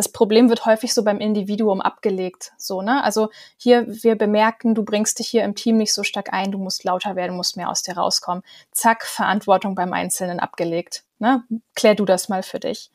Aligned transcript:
das 0.00 0.08
Problem 0.10 0.48
wird 0.48 0.64
häufig 0.64 0.94
so 0.94 1.04
beim 1.04 1.18
Individuum 1.18 1.82
abgelegt. 1.82 2.52
So, 2.56 2.80
ne? 2.80 3.04
Also 3.04 3.28
hier, 3.58 3.84
wir 3.86 4.16
bemerken, 4.16 4.74
du 4.74 4.82
bringst 4.82 5.18
dich 5.18 5.28
hier 5.28 5.44
im 5.44 5.54
Team 5.54 5.76
nicht 5.76 5.92
so 5.92 6.04
stark 6.04 6.32
ein, 6.32 6.52
du 6.52 6.56
musst 6.56 6.84
lauter 6.84 7.16
werden, 7.16 7.36
musst 7.36 7.58
mehr 7.58 7.68
aus 7.68 7.82
dir 7.82 7.98
rauskommen. 7.98 8.42
Zack, 8.72 9.04
Verantwortung 9.04 9.74
beim 9.74 9.92
Einzelnen 9.92 10.40
abgelegt. 10.40 11.04
Ne? 11.18 11.44
Klär 11.74 11.94
du 11.94 12.06
das 12.06 12.30
mal 12.30 12.42
für 12.42 12.60
dich. 12.60 12.90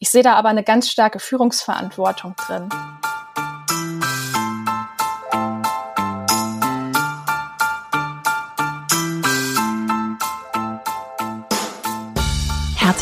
Ich 0.00 0.10
sehe 0.10 0.22
da 0.22 0.34
aber 0.34 0.50
eine 0.50 0.62
ganz 0.62 0.90
starke 0.90 1.18
Führungsverantwortung 1.18 2.36
drin. 2.36 2.68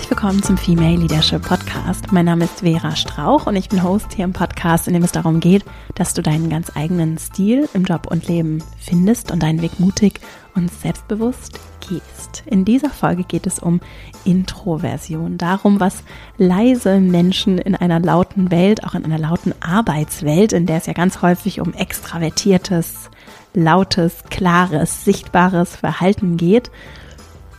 Willkommen 0.09 0.43
zum 0.43 0.57
Female 0.57 0.97
Leadership 0.97 1.43
Podcast. 1.43 2.13
Mein 2.13 2.25
Name 2.25 2.47
ist 2.47 2.61
Vera 2.61 2.97
Strauch 2.97 3.47
und 3.47 3.57
ich 3.57 3.69
bin 3.69 3.83
Host 3.83 4.15
hier 4.15 4.25
im 4.25 4.33
Podcast, 4.33 4.89
in 4.89 4.95
dem 4.95 5.05
es 5.05 5.13
darum 5.13 5.39
geht, 5.39 5.67
dass 5.97 6.15
du 6.15 6.23
deinen 6.23 6.49
ganz 6.49 6.75
eigenen 6.75 7.19
Stil 7.19 7.69
im 7.75 7.85
Job 7.85 8.07
und 8.11 8.27
Leben 8.27 8.65
findest 8.79 9.31
und 9.31 9.43
deinen 9.43 9.61
Weg 9.61 9.79
mutig 9.79 10.21
und 10.55 10.73
selbstbewusst 10.73 11.61
gehst. 11.87 12.43
In 12.47 12.65
dieser 12.65 12.89
Folge 12.89 13.23
geht 13.23 13.47
es 13.47 13.59
um 13.59 13.81
Introversion, 14.25 15.37
darum, 15.37 15.79
was 15.79 16.03
leise 16.39 17.01
Menschen 17.01 17.59
in 17.59 17.75
einer 17.75 18.01
lauten 18.01 18.51
Welt, 18.51 18.85
auch 18.85 18.95
in 18.95 19.05
einer 19.05 19.19
lauten 19.19 19.53
Arbeitswelt, 19.61 20.55
in 20.55 20.65
der 20.65 20.79
es 20.79 20.87
ja 20.87 20.95
ganz 20.95 21.21
häufig 21.21 21.61
um 21.61 21.75
extravertiertes, 21.75 23.11
lautes, 23.53 24.25
klares, 24.31 25.05
sichtbares 25.05 25.77
Verhalten 25.77 26.39
geht, 26.39 26.71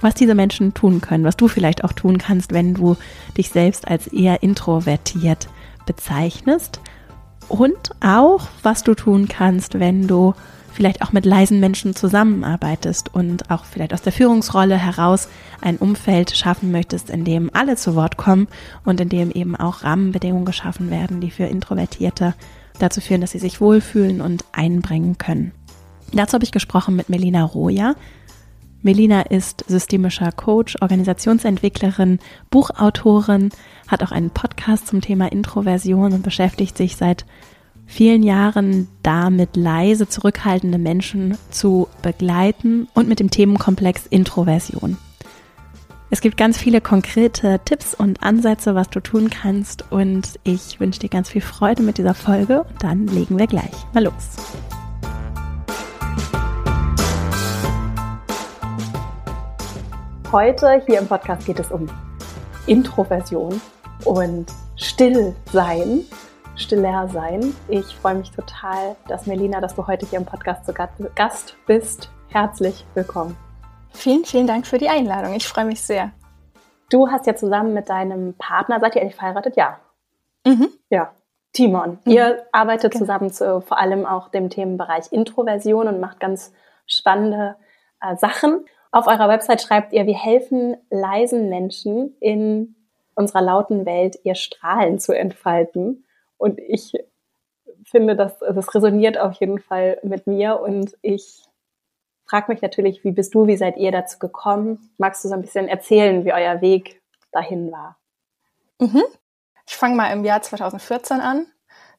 was 0.02 0.13
diese 0.13 0.35
Menschen 0.35 0.73
tun 0.73 1.02
können, 1.02 1.23
was 1.23 1.38
du 1.38 1.48
vielleicht 1.48 1.84
auch 1.84 1.94
tun 1.94 2.17
kannst, 2.17 2.53
wenn 2.53 2.73
du 2.73 2.98
dich 3.38 3.49
selbst 3.49 3.88
als 3.88 4.07
eher 4.07 4.44
introvertiert 4.44 5.48
bezeichnest 5.85 6.80
und 7.48 7.91
auch, 7.99 8.48
was 8.62 8.84
du 8.84 8.93
tun 8.93 9.27
kannst, 9.27 9.80
wenn 9.80 10.07
du 10.07 10.34
vielleicht 10.71 11.01
auch 11.01 11.12
mit 11.12 11.26
leisen 11.26 11.60
Menschen 11.60 11.96
zusammenarbeitest 11.96 13.13
und 13.13 13.49
auch 13.49 13.65
vielleicht 13.65 13.93
aus 13.93 14.04
der 14.04 14.13
Führungsrolle 14.13 14.77
heraus 14.77 15.27
ein 15.62 15.77
Umfeld 15.77 16.38
schaffen 16.38 16.71
möchtest, 16.71 17.10
in 17.10 17.26
dem 17.26 17.49
alle 17.54 17.76
zu 17.76 17.95
Wort 17.95 18.18
kommen 18.18 18.48
und 18.85 19.01
in 19.01 19.10
dem 19.10 19.32
eben 19.32 19.55
auch 19.55 19.84
Rahmenbedingungen 19.84 20.45
geschaffen 20.45 20.90
werden, 20.91 21.21
die 21.21 21.32
für 21.32 21.45
Introvertierte 21.45 22.35
dazu 22.77 23.01
führen, 23.01 23.21
dass 23.21 23.32
sie 23.32 23.40
sich 23.40 23.60
wohlfühlen 23.60 24.21
und 24.21 24.45
einbringen 24.54 25.18
können. 25.18 25.51
Dazu 26.13 26.34
habe 26.34 26.45
ich 26.45 26.51
gesprochen 26.51 26.95
mit 26.95 27.10
Melina 27.10 27.43
Roja. 27.43 27.95
Melina 28.82 29.22
ist 29.24 29.66
systemischer 29.68 30.32
Coach, 30.32 30.77
Organisationsentwicklerin, 30.82 32.20
Buchautorin, 32.49 33.49
hat 33.88 34.04
auch 34.04 34.12
einen 34.12 34.30
Podcast 34.30 34.88
zum 34.88 35.02
Thema 35.02 35.32
Introversion 35.32 36.13
und 36.13 36.24
beschäftigt 36.24 36.77
sich 36.77 36.96
seit 36.96 37.26
vielen 37.85 38.24
Jahren 38.24 38.88
damit, 39.04 39.57
leise 39.57 40.07
zurückhaltende 40.07 40.77
Menschen 40.77 41.38
zu 41.50 41.88
begleiten 42.02 42.88
und 42.94 43.10
mit 43.10 43.20
dem 43.20 43.32
Themenkomplex 43.32 44.05
Introversion. 44.07 44.98
Es 46.12 46.22
gibt 46.22 46.38
ganz 46.38 46.57
viele 46.57 46.82
konkrete 46.82 47.60
Tipps 47.66 47.94
und 47.94 48.24
Ansätze, 48.24 48.74
was 48.76 48.90
du 48.90 49.00
tun 49.00 49.30
kannst 49.30 49.91
und 49.91 50.40
ich 50.44 50.80
wünsche 50.80 51.02
dir 51.02 51.10
ganz 51.10 51.30
viel 51.30 51.41
Freude 51.41 51.84
mit 51.84 51.98
dieser 51.98 52.16
Folge 52.16 52.62
und 52.62 52.84
dann 52.84 53.07
legen 53.07 53.38
wir 53.38 53.48
gleich 53.48 53.74
mal 53.94 54.04
los. 54.04 54.68
Heute 60.32 60.84
hier 60.85 60.99
im 60.99 61.08
Podcast 61.08 61.48
geht 61.48 61.60
es 61.60 61.72
um 61.72 61.90
Introversion 62.68 63.60
und 64.06 64.46
Stillsein, 64.75 66.06
stiller 66.56 67.08
sein. 67.08 67.56
Ich 67.68 67.96
freue 67.96 68.13
mich 68.13 68.30
total, 68.30 68.96
dass 69.07 69.25
Melina, 69.25 69.59
dass 69.59 69.74
du 69.74 69.88
heute 69.88 70.06
hier 70.06 70.19
im 70.19 70.25
Podcast 70.28 70.68
zu 70.68 70.74
Gast 70.74 71.56
bist. 71.66 72.12
Herzlich 72.28 72.85
willkommen. 72.94 73.35
Vielen, 73.91 74.23
vielen 74.23 74.45
Dank 74.45 74.68
für 74.68 74.78
die 74.78 74.88
Einladung. 74.88 75.34
Ich 75.34 75.47
freue 75.47 75.66
mich 75.66 75.81
sehr. 75.81 76.12
Du 76.91 77.09
hast 77.09 77.25
ja 77.25 77.35
zusammen 77.35 77.73
mit 77.73 77.89
deinem 77.89 78.35
Partner, 78.35 78.79
seid 78.79 78.97
ihr 78.97 79.01
eigentlich 79.01 79.16
verheiratet? 79.16 79.56
Ja. 79.57 79.79
Mhm. 80.45 80.69
Ja. 80.91 81.12
Timon. 81.53 81.97
Mhm. 82.06 82.12
Ihr 82.12 82.45
arbeitet 82.51 82.91
genau. 82.91 83.06
zusammen 83.06 83.31
zu 83.31 83.62
vor 83.62 83.79
allem 83.79 84.06
auch 84.06 84.29
dem 84.29 84.51
Themenbereich 84.51 85.12
Introversion 85.12 85.88
und 85.88 86.00
macht 86.00 86.19
ganz 86.19 86.53
spannende 86.85 87.56
äh, 88.00 88.16
Sachen. 88.16 88.68
Auf 88.91 89.07
eurer 89.07 89.29
Website 89.29 89.61
schreibt 89.61 89.94
ihr, 89.94 90.07
wir 90.07 90.17
helfen 90.17 90.77
leisen 90.89 91.50
Menschen 91.50 92.16
in 92.19 92.75
unserer 93.13 93.41
lauten 93.41 93.85
Welt 93.85 94.17
ihr 94.23 94.35
Strahlen 94.35 95.00
zu 95.00 95.13
entfalten. 95.13 96.05
Und 96.38 96.59
ich 96.59 96.94
finde, 97.83 98.16
dass 98.16 98.39
das 98.39 98.73
resoniert 98.73 99.17
auf 99.17 99.33
jeden 99.33 99.59
Fall 99.59 100.00
mit 100.03 100.27
mir 100.27 100.59
und 100.59 100.97
ich 101.01 101.44
frage 102.25 102.51
mich 102.51 102.61
natürlich, 102.61 103.03
wie 103.03 103.11
bist 103.11 103.33
du, 103.33 103.47
wie 103.47 103.57
seid 103.57 103.77
ihr 103.77 103.91
dazu 103.91 104.19
gekommen? 104.19 104.91
Magst 104.97 105.23
du 105.23 105.29
so 105.29 105.33
ein 105.33 105.41
bisschen 105.41 105.67
erzählen, 105.67 106.23
wie 106.25 106.33
euer 106.33 106.61
Weg 106.61 107.01
dahin 107.31 107.71
war? 107.71 107.97
Mhm. 108.79 109.03
Ich 109.67 109.75
fange 109.75 109.95
mal 109.95 110.11
im 110.11 110.23
Jahr 110.23 110.41
2014 110.41 111.19
an. 111.19 111.47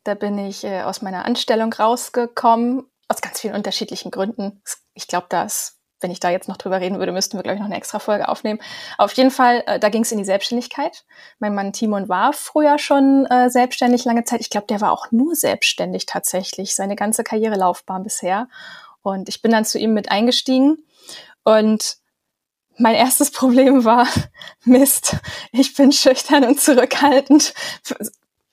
Da 0.05 0.15
bin 0.15 0.39
ich 0.39 0.65
äh, 0.65 0.83
aus 0.83 1.03
meiner 1.03 1.25
Anstellung 1.25 1.73
rausgekommen, 1.73 2.87
aus 3.09 3.21
ganz 3.21 3.41
vielen 3.41 3.55
unterschiedlichen 3.55 4.11
Gründen. 4.11 4.63
Ich 4.95 5.09
glaube, 5.09 5.27
da 5.29 5.45
ist 5.45 5.80
wenn 6.01 6.11
ich 6.11 6.21
da 6.21 6.31
jetzt 6.31 6.49
noch 6.49 6.57
drüber 6.57 6.81
reden 6.81 6.99
würde, 6.99 7.13
müssten 7.13 7.37
wir, 7.37 7.43
glaube 7.43 7.55
ich, 7.55 7.61
noch 7.61 7.67
eine 7.67 7.77
extra 7.77 7.99
Folge 7.99 8.29
aufnehmen. 8.29 8.61
Auf 8.99 9.13
jeden 9.13 9.31
Fall, 9.31 9.63
äh, 9.67 9.79
da 9.79 9.89
ging 9.89 10.03
es 10.03 10.13
in 10.13 10.19
die 10.19 10.25
Selbstständigkeit. 10.25 11.05
Mein 11.39 11.55
Mann 11.55 11.73
Timon 11.73 12.09
war 12.09 12.33
früher 12.33 12.79
schon 12.79 13.27
äh, 13.27 13.51
selbstständig 13.51 14.05
lange 14.05 14.25
Zeit. 14.25 14.41
Ich 14.41 14.51
glaube, 14.51 14.67
der 14.67 14.81
war 14.81 14.93
auch 14.93 15.11
nur 15.11 15.35
selbstständig 15.35 16.07
tatsächlich, 16.07 16.75
seine 16.75 16.97
ganze 16.97 17.25
Karrierelaufbahn 17.25 18.03
bisher. 18.03 18.49
Und 19.03 19.29
ich 19.29 19.43
bin 19.43 19.51
dann 19.51 19.65
zu 19.65 19.79
ihm 19.79 19.95
mit 19.95 20.11
eingestiegen. 20.11 20.79
Und 21.45 21.97
mein 22.77 22.95
erstes 22.95 23.31
Problem 23.33 23.85
war, 23.85 24.07
Mist, 24.65 25.17
ich 25.53 25.75
bin 25.75 25.93
schüchtern 25.93 26.45
und 26.45 26.61
zurückhaltend. 26.61 27.55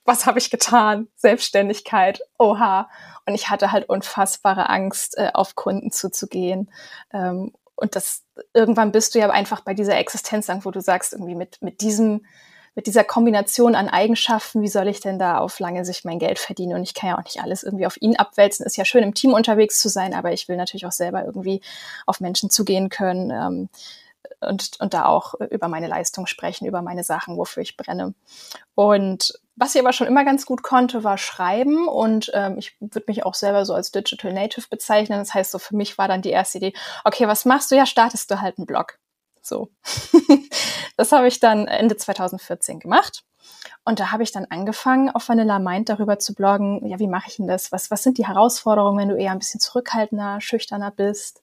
Was 0.08 0.26
habe 0.26 0.40
ich 0.40 0.50
getan? 0.50 1.10
Selbstständigkeit. 1.18 2.22
Oha. 2.40 2.90
Und 3.26 3.36
ich 3.36 3.50
hatte 3.50 3.74
halt 3.74 3.90
unfassbare 3.90 4.70
Angst, 4.70 5.18
äh, 5.18 5.32
auf 5.34 5.56
Kunden 5.56 5.92
zuzugehen. 5.92 6.72
Ähm, 7.12 7.52
und 7.76 7.98
das 7.98 8.24
irgendwann 8.54 8.94
bist 8.94 9.14
du 9.14 9.20
ja 9.20 9.30
einfach 9.30 9.60
bei 9.62 9.74
dieser 9.74 9.98
Existenzangst, 9.98 10.66
wo 10.66 10.72
du 10.72 10.80
sagst, 10.80 11.12
irgendwie 11.12 11.36
mit, 11.36 11.62
mit 11.62 11.82
diesem, 11.82 12.26
mit 12.74 12.88
dieser 12.88 13.04
Kombination 13.04 13.76
an 13.76 13.90
Eigenschaften, 13.90 14.62
wie 14.62 14.70
soll 14.70 14.88
ich 14.88 15.02
denn 15.02 15.20
da 15.20 15.40
auf 15.40 15.60
lange 15.60 15.84
Sicht 15.84 16.06
mein 16.06 16.20
Geld 16.20 16.40
verdienen? 16.40 16.78
Und 16.78 16.84
ich 16.84 16.94
kann 16.94 17.10
ja 17.10 17.18
auch 17.18 17.24
nicht 17.26 17.44
alles 17.44 17.64
irgendwie 17.64 17.86
auf 17.86 18.02
ihn 18.02 18.16
abwälzen. 18.16 18.66
Ist 18.66 18.78
ja 18.78 18.86
schön, 18.86 19.04
im 19.04 19.14
Team 19.14 19.34
unterwegs 19.34 19.82
zu 19.82 19.90
sein, 19.90 20.14
aber 20.14 20.32
ich 20.32 20.48
will 20.48 20.56
natürlich 20.56 20.86
auch 20.86 20.94
selber 20.94 21.26
irgendwie 21.26 21.60
auf 22.06 22.22
Menschen 22.22 22.50
zugehen 22.50 22.88
können. 22.88 23.30
Ähm, 23.32 23.70
und, 24.40 24.80
und 24.80 24.94
da 24.94 25.06
auch 25.06 25.34
über 25.52 25.68
meine 25.68 25.88
Leistung 25.88 26.28
sprechen, 26.28 26.66
über 26.66 26.82
meine 26.82 27.04
Sachen, 27.04 27.36
wofür 27.36 27.62
ich 27.62 27.76
brenne. 27.76 28.14
Und 28.74 29.34
was 29.58 29.74
ich 29.74 29.82
aber 29.82 29.92
schon 29.92 30.08
immer 30.08 30.24
ganz 30.24 30.46
gut 30.46 30.62
konnte, 30.62 31.04
war 31.04 31.18
Schreiben 31.18 31.88
und 31.88 32.32
ähm, 32.34 32.58
ich 32.58 32.76
würde 32.80 33.06
mich 33.08 33.26
auch 33.26 33.34
selber 33.34 33.66
so 33.66 33.74
als 33.74 33.92
Digital 33.92 34.32
Native 34.32 34.68
bezeichnen. 34.70 35.20
Das 35.20 35.34
heißt, 35.34 35.52
so 35.52 35.60
für 35.60 35.76
mich 35.76 35.98
war 35.98 36.08
dann 36.08 36.22
die 36.22 36.30
erste 36.30 36.60
Idee, 36.60 36.74
okay, 37.04 37.28
was 37.28 37.44
machst 37.44 37.72
du? 37.72 37.76
Ja, 37.76 37.86
startest 37.88 38.30
du 38.30 38.40
halt 38.40 38.60
einen 38.60 38.68
Blog. 38.68 39.00
So. 39.42 39.70
das 40.98 41.12
habe 41.12 41.28
ich 41.28 41.40
dann 41.40 41.68
Ende 41.68 41.98
2014 41.98 42.80
gemacht. 42.80 43.24
Und 43.88 44.02
da 44.02 44.12
habe 44.12 44.22
ich 44.22 44.34
dann 44.34 44.44
angefangen, 44.50 45.10
auf 45.10 45.30
Vanilla 45.30 45.60
Mind 45.60 45.88
darüber 45.88 46.20
zu 46.20 46.34
bloggen, 46.34 46.86
ja, 46.86 47.00
wie 47.00 47.08
mache 47.08 47.30
ich 47.30 47.38
denn 47.38 47.48
das? 47.48 47.72
Was, 47.72 47.90
was 47.90 48.04
sind 48.04 48.18
die 48.18 48.28
Herausforderungen, 48.28 49.00
wenn 49.00 49.08
du 49.08 49.16
eher 49.16 49.32
ein 49.32 49.40
bisschen 49.40 49.62
zurückhaltender, 49.62 50.42
schüchterner 50.42 50.92
bist? 50.92 51.42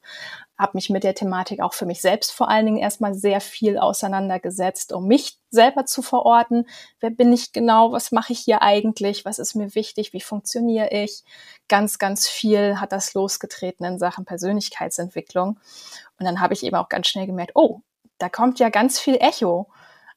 habe 0.59 0.73
mich 0.75 0.91
mit 0.91 1.05
der 1.05 1.15
Thematik 1.15 1.61
auch 1.61 1.73
für 1.73 1.87
mich 1.87 2.01
selbst 2.01 2.33
vor 2.33 2.49
allen 2.49 2.67
Dingen 2.67 2.79
erstmal 2.79 3.15
sehr 3.15 3.41
viel 3.41 3.79
auseinandergesetzt, 3.79 4.93
um 4.93 5.07
mich 5.07 5.39
selber 5.51 5.87
zu 5.87 6.03
verorten. 6.03 6.69
Wer 7.01 7.11
bin 7.11 7.33
ich 7.33 7.53
genau? 7.53 7.93
Was 7.93 8.13
mache 8.13 8.33
ich 8.35 8.41
hier 8.41 8.63
eigentlich? 8.63 9.25
Was 9.25 9.39
ist 9.39 9.55
mir 9.55 9.75
wichtig? 9.75 10.13
Wie 10.13 10.21
funktioniere 10.21 10.91
ich? 10.91 11.25
Ganz, 11.69 11.99
ganz 11.99 12.29
viel 12.29 12.79
hat 12.79 12.93
das 12.93 13.15
losgetreten 13.15 13.85
in 13.85 13.99
Sachen 13.99 14.27
Persönlichkeitsentwicklung. 14.27 15.59
Und 16.19 16.27
dann 16.27 16.41
habe 16.41 16.55
ich 16.55 16.63
eben 16.63 16.77
auch 16.77 16.89
ganz 16.89 17.09
schnell 17.09 17.27
gemerkt, 17.27 17.53
oh, 17.55 17.81
da 18.19 18.29
kommt 18.29 18.61
ja 18.61 18.69
ganz 18.69 19.01
viel 19.01 19.17
Echo. 19.17 19.69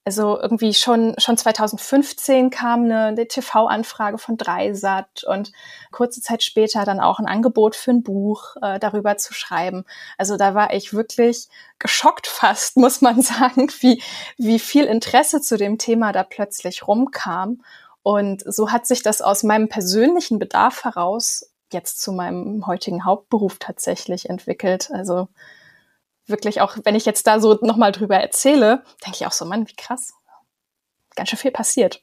Also 0.08 0.40
irgendwie 0.42 0.74
schon, 0.74 1.16
schon 1.18 1.36
2015 1.36 2.50
kam 2.50 2.86
eine, 2.86 3.08
eine 3.08 3.28
TV-Anfrage 3.28 4.18
von 4.18 4.38
Dreisat 4.38 5.26
und 5.26 5.52
kurze 5.92 6.22
Zeit 6.22 6.44
später 6.44 6.86
dann 6.86 7.02
auch 7.02 7.20
ein 7.20 7.26
Angebot 7.26 7.76
für 7.76 7.92
ein 7.92 8.04
Buch 8.04 8.56
äh, 8.62 8.80
darüber 8.80 9.18
zu 9.18 9.34
schreiben. 9.34 9.84
Also 10.18 10.38
da 10.38 10.56
war 10.56 10.74
ich 10.74 10.94
wirklich 10.94 11.50
geschockt 11.78 12.26
fast, 12.28 12.78
muss 12.78 13.02
man 13.02 13.22
sagen, 13.22 13.68
wie, 13.82 14.02
wie 14.38 14.60
viel 14.60 14.86
Interesse 14.86 15.42
zu 15.42 15.58
dem 15.58 15.78
Thema 15.78 16.14
da 16.14 16.24
plötzlich 16.24 16.88
rumkam. 16.88 17.62
Und 18.02 18.46
so 18.46 18.72
hat 18.72 18.88
sich 18.88 19.04
das 19.04 19.22
aus 19.22 19.44
meinem 19.44 19.68
persönlichen 19.68 20.40
Bedarf 20.40 20.86
heraus 20.86 21.52
jetzt 21.74 22.02
zu 22.02 22.14
meinem 22.14 22.66
heutigen 22.66 23.04
Hauptberuf 23.04 23.58
tatsächlich 23.60 24.30
entwickelt. 24.30 24.90
Also 24.90 25.28
wirklich 26.28 26.62
auch, 26.62 26.78
wenn 26.84 26.96
ich 26.96 27.06
jetzt 27.06 27.28
da 27.28 27.40
so 27.40 27.58
nochmal 27.62 27.92
drüber 27.92 28.18
erzähle, 28.18 28.84
denke 29.06 29.18
ich 29.20 29.28
auch 29.28 29.32
so, 29.32 29.46
Mann, 29.46 29.68
wie 29.68 29.76
krass. 29.76 30.14
Ganz 31.16 31.30
schön 31.30 31.40
viel 31.40 31.52
passiert. 31.52 32.02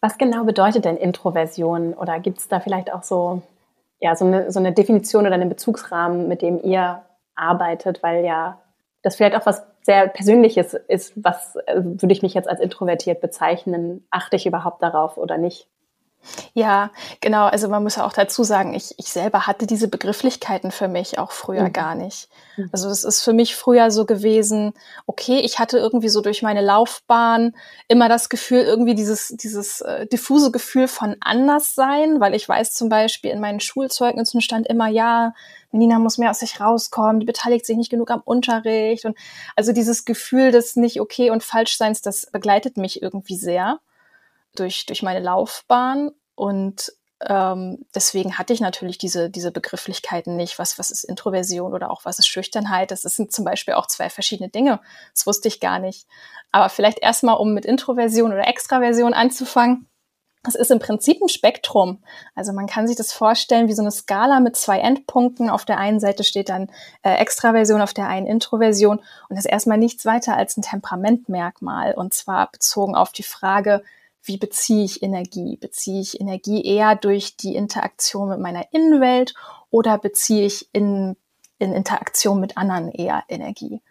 Was 0.00 0.18
genau 0.18 0.44
bedeutet 0.44 0.84
denn 0.84 0.96
Introversion? 0.96 1.94
Oder 1.94 2.20
gibt 2.20 2.38
es 2.38 2.48
da 2.48 2.60
vielleicht 2.60 2.92
auch 2.92 3.02
so, 3.02 3.42
ja, 4.00 4.16
so 4.16 4.24
eine, 4.24 4.50
so 4.50 4.58
eine 4.58 4.72
Definition 4.72 5.26
oder 5.26 5.34
einen 5.34 5.48
Bezugsrahmen, 5.48 6.28
mit 6.28 6.42
dem 6.42 6.62
ihr 6.62 7.02
arbeitet? 7.34 8.02
Weil 8.02 8.24
ja 8.24 8.60
das 9.02 9.16
vielleicht 9.16 9.36
auch 9.36 9.46
was 9.46 9.62
sehr 9.82 10.08
Persönliches 10.08 10.74
ist, 10.74 11.12
was 11.16 11.56
äh, 11.56 11.76
würde 11.76 12.12
ich 12.12 12.22
mich 12.22 12.34
jetzt 12.34 12.48
als 12.48 12.60
introvertiert 12.60 13.20
bezeichnen? 13.20 14.06
Achte 14.10 14.36
ich 14.36 14.46
überhaupt 14.46 14.82
darauf 14.82 15.16
oder 15.16 15.38
nicht? 15.38 15.68
Ja, 16.52 16.90
genau. 17.20 17.46
Also 17.46 17.68
man 17.68 17.82
muss 17.82 17.96
ja 17.96 18.04
auch 18.04 18.12
dazu 18.12 18.44
sagen, 18.44 18.74
ich, 18.74 18.94
ich 18.98 19.06
selber 19.06 19.46
hatte 19.46 19.66
diese 19.66 19.88
Begrifflichkeiten 19.88 20.70
für 20.70 20.88
mich 20.88 21.18
auch 21.18 21.32
früher 21.32 21.64
mhm. 21.64 21.72
gar 21.72 21.94
nicht. 21.94 22.28
Mhm. 22.56 22.68
Also 22.72 22.88
es 22.90 23.04
ist 23.04 23.22
für 23.22 23.32
mich 23.32 23.56
früher 23.56 23.90
so 23.90 24.04
gewesen, 24.04 24.74
okay, 25.06 25.40
ich 25.40 25.58
hatte 25.58 25.78
irgendwie 25.78 26.08
so 26.08 26.20
durch 26.20 26.42
meine 26.42 26.60
Laufbahn 26.60 27.54
immer 27.88 28.08
das 28.08 28.28
Gefühl, 28.28 28.62
irgendwie 28.62 28.94
dieses, 28.94 29.28
dieses 29.28 29.80
äh, 29.80 30.06
diffuse 30.06 30.50
Gefühl 30.50 30.88
von 30.88 31.16
Anderssein, 31.20 32.20
weil 32.20 32.34
ich 32.34 32.48
weiß 32.48 32.74
zum 32.74 32.88
Beispiel 32.88 33.30
in 33.30 33.40
meinen 33.40 33.60
Schulzeugnissen 33.60 34.40
stand 34.40 34.66
immer, 34.66 34.88
ja, 34.88 35.32
Menina 35.72 35.98
muss 35.98 36.18
mehr 36.18 36.30
aus 36.30 36.40
sich 36.40 36.60
rauskommen, 36.60 37.20
die 37.20 37.26
beteiligt 37.26 37.64
sich 37.64 37.76
nicht 37.76 37.90
genug 37.90 38.10
am 38.10 38.22
Unterricht 38.24 39.04
und 39.04 39.16
also 39.54 39.72
dieses 39.72 40.04
Gefühl 40.04 40.50
des 40.50 40.76
nicht 40.76 41.00
okay 41.00 41.30
und 41.30 41.44
falsch 41.44 41.76
Seins, 41.76 42.02
das 42.02 42.26
begleitet 42.26 42.76
mich 42.76 43.02
irgendwie 43.02 43.36
sehr 43.36 43.78
durch, 44.56 44.86
durch 44.86 45.02
meine 45.02 45.20
Laufbahn 45.20 46.10
und 46.34 46.92
ähm, 47.26 47.84
deswegen 47.94 48.38
hatte 48.38 48.54
ich 48.54 48.60
natürlich 48.60 48.96
diese, 48.96 49.28
diese 49.28 49.50
Begrifflichkeiten 49.50 50.36
nicht. 50.36 50.58
Was, 50.58 50.78
was 50.78 50.90
ist 50.90 51.04
Introversion 51.04 51.74
oder 51.74 51.90
auch 51.90 52.04
was 52.04 52.18
ist 52.18 52.28
Schüchternheit? 52.28 52.90
Das 52.90 53.02
sind 53.02 53.30
zum 53.32 53.44
Beispiel 53.44 53.74
auch 53.74 53.86
zwei 53.86 54.08
verschiedene 54.08 54.48
Dinge. 54.48 54.80
Das 55.14 55.26
wusste 55.26 55.48
ich 55.48 55.60
gar 55.60 55.78
nicht. 55.78 56.06
Aber 56.50 56.70
vielleicht 56.70 57.00
erstmal, 57.00 57.36
um 57.36 57.52
mit 57.52 57.66
Introversion 57.66 58.32
oder 58.32 58.48
Extraversion 58.48 59.12
anzufangen. 59.12 59.86
Es 60.48 60.54
ist 60.54 60.70
im 60.70 60.78
Prinzip 60.78 61.20
ein 61.20 61.28
Spektrum. 61.28 62.02
Also 62.34 62.54
man 62.54 62.66
kann 62.66 62.86
sich 62.86 62.96
das 62.96 63.12
vorstellen 63.12 63.68
wie 63.68 63.74
so 63.74 63.82
eine 63.82 63.90
Skala 63.90 64.40
mit 64.40 64.56
zwei 64.56 64.78
Endpunkten. 64.78 65.50
Auf 65.50 65.66
der 65.66 65.76
einen 65.76 66.00
Seite 66.00 66.24
steht 66.24 66.48
dann 66.48 66.70
äh, 67.02 67.16
Extraversion, 67.16 67.82
auf 67.82 67.92
der 67.92 68.08
einen 68.08 68.26
Introversion. 68.26 69.00
Und 69.00 69.36
das 69.36 69.40
ist 69.44 69.50
erstmal 69.50 69.76
nichts 69.76 70.06
weiter 70.06 70.38
als 70.38 70.56
ein 70.56 70.62
Temperamentmerkmal. 70.62 71.92
Und 71.92 72.14
zwar 72.14 72.50
bezogen 72.50 72.94
auf 72.94 73.12
die 73.12 73.22
Frage, 73.22 73.82
wie 74.22 74.36
beziehe 74.36 74.84
ich 74.84 75.02
Energie? 75.02 75.56
Beziehe 75.56 76.00
ich 76.00 76.20
Energie 76.20 76.64
eher 76.64 76.94
durch 76.94 77.36
die 77.36 77.54
Interaktion 77.54 78.28
mit 78.28 78.38
meiner 78.38 78.72
Innenwelt 78.72 79.34
oder 79.70 79.98
beziehe 79.98 80.46
ich 80.46 80.68
in, 80.72 81.16
in 81.58 81.72
Interaktion 81.72 82.40
mit 82.40 82.56
anderen 82.56 82.90
eher 82.90 83.24
Energie? 83.28 83.82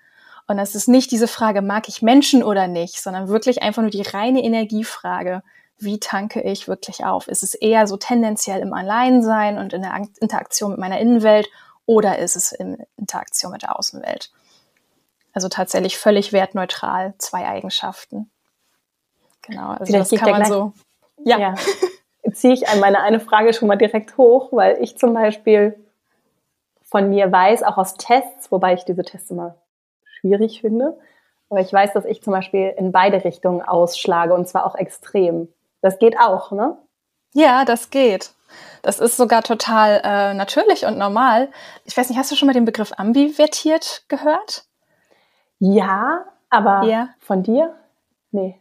Und 0.47 0.57
das 0.57 0.75
ist 0.75 0.87
nicht 0.87 1.11
diese 1.11 1.27
Frage, 1.27 1.61
mag 1.61 1.87
ich 1.87 2.01
Menschen 2.01 2.43
oder 2.43 2.67
nicht, 2.67 3.01
sondern 3.01 3.27
wirklich 3.27 3.61
einfach 3.61 3.81
nur 3.81 3.91
die 3.91 4.01
reine 4.01 4.43
Energiefrage. 4.43 5.43
Wie 5.77 5.99
tanke 5.99 6.41
ich 6.41 6.67
wirklich 6.67 7.05
auf? 7.05 7.27
Ist 7.27 7.43
es 7.43 7.53
eher 7.53 7.87
so 7.87 7.97
tendenziell 7.97 8.61
im 8.61 8.73
Alleinsein 8.73 9.57
und 9.57 9.73
in 9.73 9.83
der 9.83 10.07
Interaktion 10.19 10.71
mit 10.71 10.79
meiner 10.79 10.99
Innenwelt 10.99 11.47
oder 11.85 12.19
ist 12.19 12.35
es 12.35 12.51
in 12.51 12.83
Interaktion 12.97 13.51
mit 13.51 13.61
der 13.61 13.77
Außenwelt? 13.77 14.31
Also 15.33 15.49
tatsächlich 15.49 15.97
völlig 15.97 16.33
wertneutral, 16.33 17.13
zwei 17.19 17.47
Eigenschaften. 17.47 18.31
Genau, 19.49 19.69
also 19.69 19.85
Vielleicht 19.85 20.11
das 20.11 20.19
kann 20.19 20.31
man 20.31 20.45
so. 20.45 20.73
Ja. 21.25 21.37
ja. 21.37 21.55
Ziehe 22.33 22.53
ich 22.53 22.63
meine 22.79 23.01
eine 23.01 23.19
Frage 23.19 23.53
schon 23.53 23.67
mal 23.67 23.77
direkt 23.77 24.17
hoch, 24.17 24.49
weil 24.51 24.77
ich 24.81 24.97
zum 24.97 25.13
Beispiel 25.13 25.75
von 26.83 27.09
mir 27.09 27.31
weiß, 27.31 27.63
auch 27.63 27.77
aus 27.77 27.95
Tests, 27.95 28.51
wobei 28.51 28.73
ich 28.73 28.85
diese 28.85 29.03
Tests 29.03 29.31
immer 29.31 29.55
schwierig 30.05 30.61
finde, 30.61 30.97
aber 31.49 31.61
ich 31.61 31.71
weiß, 31.71 31.93
dass 31.93 32.05
ich 32.05 32.21
zum 32.21 32.33
Beispiel 32.33 32.73
in 32.77 32.91
beide 32.91 33.23
Richtungen 33.23 33.61
ausschlage 33.61 34.33
und 34.33 34.47
zwar 34.47 34.65
auch 34.65 34.75
extrem. 34.75 35.47
Das 35.81 35.97
geht 35.97 36.19
auch, 36.19 36.51
ne? 36.51 36.77
Ja, 37.33 37.63
das 37.65 37.89
geht. 37.89 38.31
Das 38.81 38.99
ist 38.99 39.17
sogar 39.17 39.43
total 39.43 40.01
äh, 40.03 40.33
natürlich 40.33 40.85
und 40.85 40.97
normal. 40.97 41.49
Ich 41.85 41.95
weiß 41.95 42.09
nicht, 42.09 42.17
hast 42.17 42.31
du 42.31 42.35
schon 42.35 42.47
mal 42.47 42.53
den 42.53 42.65
Begriff 42.65 42.91
ambivertiert 42.97 44.03
gehört? 44.07 44.65
Ja, 45.59 46.25
aber 46.49 46.83
ja. 46.83 47.09
von 47.19 47.43
dir? 47.43 47.75
Nee 48.31 48.58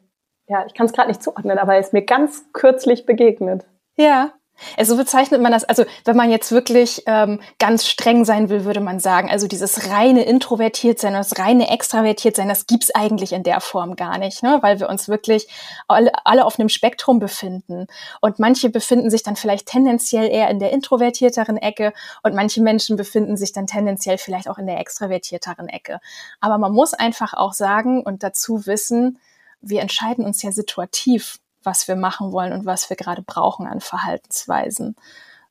ja, 0.48 0.64
ich 0.66 0.74
kann 0.74 0.86
es 0.86 0.92
gerade 0.92 1.08
nicht 1.08 1.22
zuordnen, 1.22 1.58
aber 1.58 1.74
er 1.74 1.80
ist 1.80 1.92
mir 1.92 2.02
ganz 2.02 2.44
kürzlich 2.52 3.06
begegnet. 3.06 3.66
Ja. 3.96 4.32
Also 4.76 4.94
so 4.94 4.98
bezeichnet 4.98 5.40
man 5.40 5.52
das, 5.52 5.62
also 5.62 5.84
wenn 6.04 6.16
man 6.16 6.30
jetzt 6.30 6.50
wirklich 6.50 7.04
ähm, 7.06 7.40
ganz 7.60 7.86
streng 7.86 8.24
sein 8.24 8.48
will, 8.48 8.64
würde 8.64 8.80
man 8.80 8.98
sagen, 8.98 9.30
also 9.30 9.46
dieses 9.46 9.88
reine 9.88 10.24
introvertiert 10.24 10.98
sein, 10.98 11.12
das 11.12 11.38
reine 11.38 11.70
extravertiert 11.70 12.34
sein, 12.34 12.48
das 12.48 12.66
gibt's 12.66 12.92
eigentlich 12.92 13.32
in 13.32 13.44
der 13.44 13.60
Form 13.60 13.94
gar 13.94 14.18
nicht, 14.18 14.42
ne? 14.42 14.58
weil 14.60 14.80
wir 14.80 14.88
uns 14.88 15.08
wirklich 15.08 15.48
alle, 15.86 16.10
alle 16.24 16.44
auf 16.44 16.58
einem 16.58 16.68
Spektrum 16.68 17.20
befinden. 17.20 17.86
Und 18.20 18.40
manche 18.40 18.68
befinden 18.68 19.10
sich 19.10 19.22
dann 19.22 19.36
vielleicht 19.36 19.68
tendenziell 19.68 20.28
eher 20.28 20.50
in 20.50 20.58
der 20.58 20.72
introvertierteren 20.72 21.56
Ecke 21.56 21.92
und 22.24 22.34
manche 22.34 22.60
Menschen 22.60 22.96
befinden 22.96 23.36
sich 23.36 23.52
dann 23.52 23.68
tendenziell 23.68 24.18
vielleicht 24.18 24.48
auch 24.48 24.58
in 24.58 24.66
der 24.66 24.80
extravertierteren 24.80 25.68
Ecke. 25.68 26.00
Aber 26.40 26.58
man 26.58 26.72
muss 26.72 26.94
einfach 26.94 27.32
auch 27.32 27.52
sagen 27.52 28.02
und 28.02 28.24
dazu 28.24 28.66
wissen, 28.66 29.20
wir 29.60 29.80
entscheiden 29.80 30.24
uns 30.24 30.42
ja 30.42 30.52
situativ, 30.52 31.38
was 31.62 31.88
wir 31.88 31.96
machen 31.96 32.32
wollen 32.32 32.52
und 32.52 32.66
was 32.66 32.88
wir 32.88 32.96
gerade 32.96 33.22
brauchen 33.22 33.66
an 33.66 33.80
Verhaltensweisen. 33.80 34.96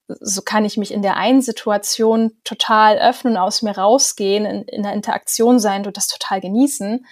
So 0.08 0.42
kann 0.42 0.64
ich 0.64 0.78
mich 0.78 0.94
in 0.94 1.02
der 1.02 1.18
einen 1.18 1.42
Situation 1.42 2.32
total 2.44 2.98
öffnen, 2.98 3.36
aus 3.36 3.62
mir 3.62 3.78
rausgehen, 3.78 4.46
in, 4.46 4.62
in 4.64 4.84
der 4.84 4.94
Interaktion 4.94 5.60
sein 5.60 5.86
und 5.86 5.98
das 5.98 6.08
total 6.08 6.40
genießen 6.40 7.06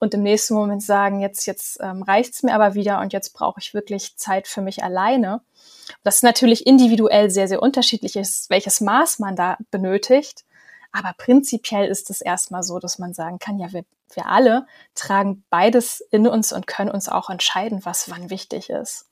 und 0.00 0.14
im 0.14 0.22
nächsten 0.22 0.54
Moment 0.54 0.82
sagen, 0.82 1.20
jetzt, 1.20 1.46
jetzt 1.46 1.78
ähm, 1.80 2.02
reicht's 2.02 2.42
mir 2.42 2.54
aber 2.54 2.74
wieder 2.74 3.00
und 3.00 3.12
jetzt 3.12 3.34
brauche 3.34 3.60
ich 3.60 3.74
wirklich 3.74 4.16
Zeit 4.16 4.48
für 4.48 4.62
mich 4.62 4.82
alleine. 4.82 5.42
Das 6.02 6.16
ist 6.16 6.22
natürlich 6.22 6.66
individuell 6.66 7.30
sehr, 7.30 7.46
sehr 7.46 7.62
unterschiedlich 7.62 8.14
welches 8.14 8.80
Maß 8.80 9.18
man 9.18 9.36
da 9.36 9.58
benötigt. 9.70 10.44
Aber 10.92 11.12
prinzipiell 11.16 11.88
ist 11.88 12.10
es 12.10 12.20
erstmal 12.20 12.62
so, 12.62 12.78
dass 12.78 12.98
man 12.98 13.14
sagen 13.14 13.38
kann, 13.38 13.58
ja, 13.58 13.72
wir, 13.72 13.84
wir 14.14 14.26
alle 14.26 14.66
tragen 14.94 15.44
beides 15.50 16.00
in 16.10 16.26
uns 16.26 16.52
und 16.52 16.66
können 16.66 16.90
uns 16.90 17.08
auch 17.08 17.30
entscheiden, 17.30 17.84
was 17.84 18.10
wann 18.10 18.30
wichtig 18.30 18.70
ist. 18.70 19.06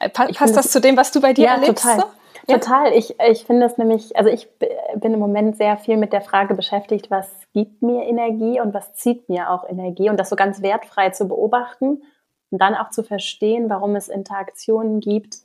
Äh, 0.00 0.08
pa 0.08 0.26
passt 0.28 0.56
das 0.56 0.70
zu 0.70 0.80
dem, 0.80 0.96
was 0.96 1.12
du 1.12 1.20
bei 1.20 1.32
dir 1.32 1.46
ja, 1.46 1.54
erlebst? 1.54 1.84
Total. 1.84 2.04
Ja. 2.46 2.58
Total. 2.58 2.92
Ich, 2.94 3.20
ich 3.20 3.44
finde 3.44 3.66
es 3.66 3.76
nämlich, 3.76 4.16
also 4.16 4.30
ich 4.30 4.48
bin 4.94 5.12
im 5.12 5.20
Moment 5.20 5.58
sehr 5.58 5.76
viel 5.76 5.98
mit 5.98 6.12
der 6.14 6.22
Frage 6.22 6.54
beschäftigt, 6.54 7.10
was 7.10 7.28
gibt 7.52 7.82
mir 7.82 8.04
Energie 8.04 8.60
und 8.60 8.72
was 8.72 8.94
zieht 8.94 9.28
mir 9.28 9.50
auch 9.50 9.68
Energie 9.68 10.08
und 10.08 10.18
das 10.18 10.30
so 10.30 10.36
ganz 10.36 10.62
wertfrei 10.62 11.10
zu 11.10 11.28
beobachten 11.28 12.02
und 12.50 12.58
dann 12.58 12.74
auch 12.74 12.90
zu 12.90 13.02
verstehen, 13.02 13.68
warum 13.68 13.96
es 13.96 14.08
Interaktionen 14.08 15.00
gibt 15.00 15.36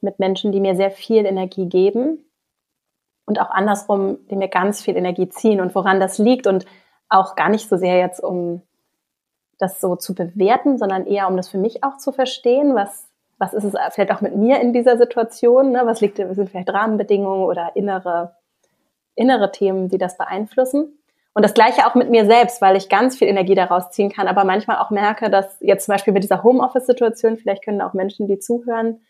mit 0.00 0.20
Menschen, 0.20 0.52
die 0.52 0.60
mir 0.60 0.76
sehr 0.76 0.92
viel 0.92 1.26
Energie 1.26 1.66
geben 1.66 2.24
und 3.28 3.40
auch 3.40 3.50
andersrum, 3.50 4.18
die 4.30 4.36
mir 4.36 4.48
ganz 4.48 4.80
viel 4.80 4.96
Energie 4.96 5.28
ziehen 5.28 5.60
und 5.60 5.74
woran 5.74 6.00
das 6.00 6.18
liegt 6.18 6.46
und 6.46 6.64
auch 7.08 7.36
gar 7.36 7.50
nicht 7.50 7.68
so 7.68 7.76
sehr 7.76 7.98
jetzt 7.98 8.22
um 8.22 8.62
das 9.58 9.80
so 9.80 9.96
zu 9.96 10.14
bewerten, 10.14 10.78
sondern 10.78 11.06
eher 11.06 11.28
um 11.28 11.36
das 11.36 11.48
für 11.48 11.58
mich 11.58 11.84
auch 11.84 11.98
zu 11.98 12.10
verstehen, 12.12 12.74
was 12.74 13.06
was 13.40 13.54
ist 13.54 13.62
es 13.62 13.74
vielleicht 13.92 14.10
auch 14.10 14.20
mit 14.20 14.34
mir 14.34 14.60
in 14.60 14.72
dieser 14.72 14.98
Situation, 14.98 15.70
ne? 15.70 15.82
was 15.84 16.00
liegt, 16.00 16.16
sind 16.16 16.50
vielleicht 16.50 16.72
Rahmenbedingungen 16.72 17.44
oder 17.44 17.70
innere 17.76 18.34
innere 19.14 19.52
Themen, 19.52 19.88
die 19.88 19.98
das 19.98 20.16
beeinflussen. 20.16 20.98
Und 21.34 21.44
das 21.44 21.54
Gleiche 21.54 21.86
auch 21.86 21.94
mit 21.94 22.10
mir 22.10 22.24
selbst, 22.26 22.60
weil 22.62 22.76
ich 22.76 22.88
ganz 22.88 23.16
viel 23.16 23.28
Energie 23.28 23.54
daraus 23.54 23.90
ziehen 23.90 24.10
kann, 24.10 24.26
aber 24.26 24.44
manchmal 24.44 24.78
auch 24.78 24.90
merke, 24.90 25.30
dass 25.30 25.56
jetzt 25.60 25.84
zum 25.84 25.92
Beispiel 25.92 26.12
mit 26.12 26.24
dieser 26.24 26.42
Homeoffice-Situation, 26.42 27.36
vielleicht 27.36 27.64
können 27.64 27.82
auch 27.82 27.92
Menschen, 27.92 28.26
die 28.26 28.38
zuhören, 28.38 29.00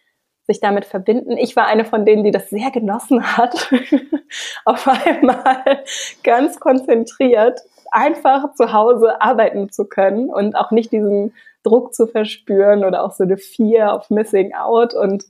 sich 0.49 0.61
damit 0.61 0.87
verbinden. 0.87 1.37
Ich 1.37 1.55
war 1.57 1.67
eine 1.67 1.85
von 1.85 2.05
denen, 2.05 2.25
die 2.25 2.31
das 2.31 2.49
sehr 2.51 2.71
genossen 2.71 3.37
hat, 3.37 3.71
auf 4.65 4.89
einmal 4.89 5.85
ganz 6.25 6.59
konzentriert 6.59 7.61
einfach 7.91 8.55
zu 8.55 8.73
Hause 8.73 9.21
arbeiten 9.21 9.71
zu 9.71 9.87
können 9.87 10.31
und 10.31 10.57
auch 10.57 10.71
nicht 10.71 10.91
diesen 10.91 11.35
Druck 11.63 11.95
zu 11.95 12.07
verspüren 12.07 12.85
oder 12.85 13.05
auch 13.05 13.13
so 13.13 13.25
eine 13.25 13.37
Fear 13.37 13.95
of 13.95 14.11
Missing 14.11 14.55
Out 14.55 14.95
und 14.95 15.25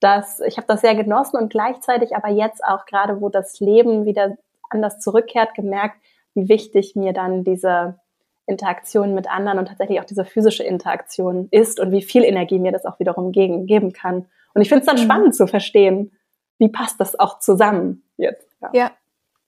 das, 0.00 0.40
ich 0.40 0.56
habe 0.56 0.66
das 0.66 0.80
sehr 0.80 0.96
genossen 0.96 1.36
und 1.36 1.50
gleichzeitig 1.50 2.16
aber 2.16 2.28
jetzt 2.28 2.64
auch 2.64 2.86
gerade, 2.86 3.20
wo 3.20 3.28
das 3.28 3.60
Leben 3.60 4.04
wieder 4.04 4.36
anders 4.70 4.98
zurückkehrt, 4.98 5.54
gemerkt, 5.54 5.96
wie 6.34 6.48
wichtig 6.48 6.96
mir 6.96 7.12
dann 7.12 7.44
diese 7.44 8.00
Interaktion 8.46 9.14
mit 9.14 9.30
anderen 9.30 9.58
und 9.58 9.68
tatsächlich 9.68 10.00
auch 10.00 10.04
diese 10.04 10.24
physische 10.24 10.64
Interaktion 10.64 11.48
ist 11.50 11.80
und 11.80 11.92
wie 11.92 12.02
viel 12.02 12.24
Energie 12.24 12.58
mir 12.58 12.72
das 12.72 12.84
auch 12.84 12.98
wiederum 12.98 13.32
gegen, 13.32 13.66
geben 13.66 13.92
kann. 13.92 14.26
Und 14.54 14.62
ich 14.62 14.68
finde 14.68 14.80
es 14.80 14.86
dann 14.86 14.96
mhm. 14.96 15.04
spannend 15.04 15.34
zu 15.34 15.46
verstehen, 15.46 16.12
wie 16.58 16.68
passt 16.68 17.00
das 17.00 17.18
auch 17.18 17.38
zusammen 17.38 18.04
jetzt. 18.16 18.46
Ja, 18.60 18.70
ja 18.72 18.90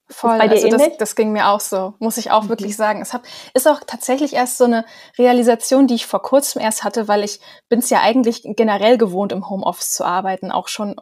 voll. 0.09 0.41
Also 0.41 0.69
das, 0.69 0.97
das, 0.99 1.17
ging 1.17 1.33
mir 1.33 1.49
auch 1.49 1.61
so, 1.61 1.95
muss 1.99 2.17
ich 2.19 2.31
auch 2.31 2.45
mhm. 2.45 2.49
wirklich 2.51 2.77
sagen. 2.77 3.01
Es 3.01 3.13
hab, 3.13 3.23
ist 3.55 3.67
auch 3.67 3.81
tatsächlich 3.87 4.35
erst 4.35 4.59
so 4.59 4.65
eine 4.65 4.85
Realisation, 5.19 5.87
die 5.87 5.95
ich 5.95 6.07
vor 6.07 6.23
kurzem 6.23 6.61
erst 6.63 6.85
hatte, 6.85 7.09
weil 7.09 7.25
ich 7.25 7.41
bin 7.69 7.79
es 7.79 7.91
ja 7.91 8.01
eigentlich 8.01 8.43
generell 8.45 8.99
gewohnt, 8.99 9.33
im 9.33 9.49
Homeoffice 9.49 9.95
zu 9.95 10.05
arbeiten. 10.05 10.51
Auch 10.51 10.69
schon 10.69 10.97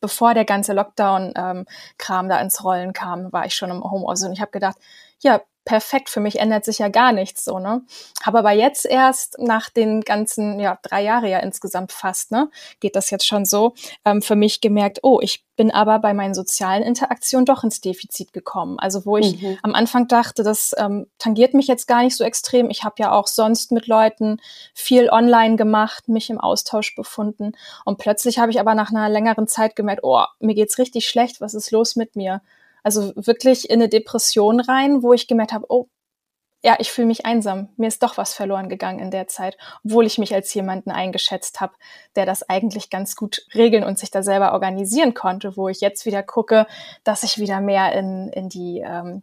bevor 0.00 0.34
der 0.34 0.44
ganze 0.44 0.72
Lockdown-Kram 0.72 1.66
ähm, 2.24 2.28
da 2.28 2.40
ins 2.40 2.64
Rollen 2.64 2.92
kam, 2.92 3.32
war 3.32 3.46
ich 3.46 3.54
schon 3.54 3.70
im 3.70 3.84
Homeoffice. 3.84 4.24
Und 4.24 4.32
ich 4.32 4.40
habe 4.40 4.50
gedacht, 4.50 4.76
ja, 5.20 5.40
perfekt, 5.64 6.08
für 6.08 6.20
mich 6.20 6.38
ändert 6.38 6.64
sich 6.64 6.78
ja 6.78 6.88
gar 6.88 7.12
nichts 7.12 7.44
so, 7.44 7.58
ne? 7.58 7.82
Habe 8.22 8.38
aber 8.38 8.52
jetzt 8.52 8.86
erst 8.86 9.38
nach 9.38 9.70
den 9.70 10.00
ganzen, 10.00 10.58
ja, 10.58 10.78
drei 10.82 11.02
Jahre 11.02 11.28
ja 11.28 11.38
insgesamt 11.38 11.92
fast, 11.92 12.30
ne, 12.32 12.50
geht 12.80 12.96
das 12.96 13.10
jetzt 13.10 13.26
schon 13.26 13.44
so, 13.44 13.74
ähm, 14.04 14.22
für 14.22 14.36
mich 14.36 14.60
gemerkt, 14.60 15.00
oh, 15.02 15.20
ich 15.20 15.44
bin 15.56 15.70
aber 15.70 15.98
bei 15.98 16.14
meinen 16.14 16.32
sozialen 16.32 16.82
Interaktionen 16.82 17.44
doch 17.44 17.64
ins 17.64 17.82
Defizit 17.82 18.32
gekommen. 18.32 18.78
Also 18.78 19.04
wo 19.04 19.18
ich 19.18 19.42
mhm. 19.42 19.58
am 19.62 19.74
Anfang 19.74 20.08
dachte, 20.08 20.42
das 20.42 20.74
ähm, 20.78 21.06
tangiert 21.18 21.52
mich 21.52 21.66
jetzt 21.66 21.86
gar 21.86 22.02
nicht 22.02 22.16
so 22.16 22.24
extrem. 22.24 22.70
Ich 22.70 22.82
habe 22.82 22.94
ja 22.98 23.12
auch 23.12 23.26
sonst 23.26 23.70
mit 23.70 23.86
Leuten 23.86 24.40
viel 24.72 25.10
online 25.10 25.56
gemacht, 25.56 26.08
mich 26.08 26.30
im 26.30 26.40
Austausch 26.40 26.94
befunden. 26.94 27.52
Und 27.84 27.98
plötzlich 27.98 28.38
habe 28.38 28.50
ich 28.50 28.58
aber 28.58 28.74
nach 28.74 28.90
einer 28.90 29.10
längeren 29.10 29.46
Zeit 29.48 29.76
gemerkt, 29.76 30.02
oh, 30.02 30.24
mir 30.38 30.54
geht's 30.54 30.78
richtig 30.78 31.06
schlecht, 31.06 31.42
was 31.42 31.52
ist 31.52 31.70
los 31.70 31.94
mit 31.94 32.16
mir? 32.16 32.40
Also 32.82 33.12
wirklich 33.16 33.70
in 33.70 33.80
eine 33.80 33.88
Depression 33.88 34.60
rein, 34.60 35.02
wo 35.02 35.12
ich 35.12 35.28
gemerkt 35.28 35.52
habe, 35.52 35.66
oh, 35.68 35.88
ja, 36.62 36.76
ich 36.78 36.92
fühle 36.92 37.06
mich 37.06 37.24
einsam. 37.24 37.70
Mir 37.76 37.88
ist 37.88 38.02
doch 38.02 38.18
was 38.18 38.34
verloren 38.34 38.68
gegangen 38.68 38.98
in 38.98 39.10
der 39.10 39.28
Zeit, 39.28 39.56
obwohl 39.82 40.04
ich 40.06 40.18
mich 40.18 40.34
als 40.34 40.52
jemanden 40.52 40.90
eingeschätzt 40.90 41.60
habe, 41.60 41.72
der 42.16 42.26
das 42.26 42.48
eigentlich 42.48 42.90
ganz 42.90 43.16
gut 43.16 43.46
regeln 43.54 43.82
und 43.82 43.98
sich 43.98 44.10
da 44.10 44.22
selber 44.22 44.52
organisieren 44.52 45.14
konnte, 45.14 45.56
wo 45.56 45.68
ich 45.68 45.80
jetzt 45.80 46.04
wieder 46.04 46.22
gucke, 46.22 46.66
dass 47.02 47.22
ich 47.22 47.38
wieder 47.38 47.60
mehr 47.60 47.92
in, 47.94 48.28
in 48.28 48.50
die 48.50 48.82
ähm, 48.84 49.22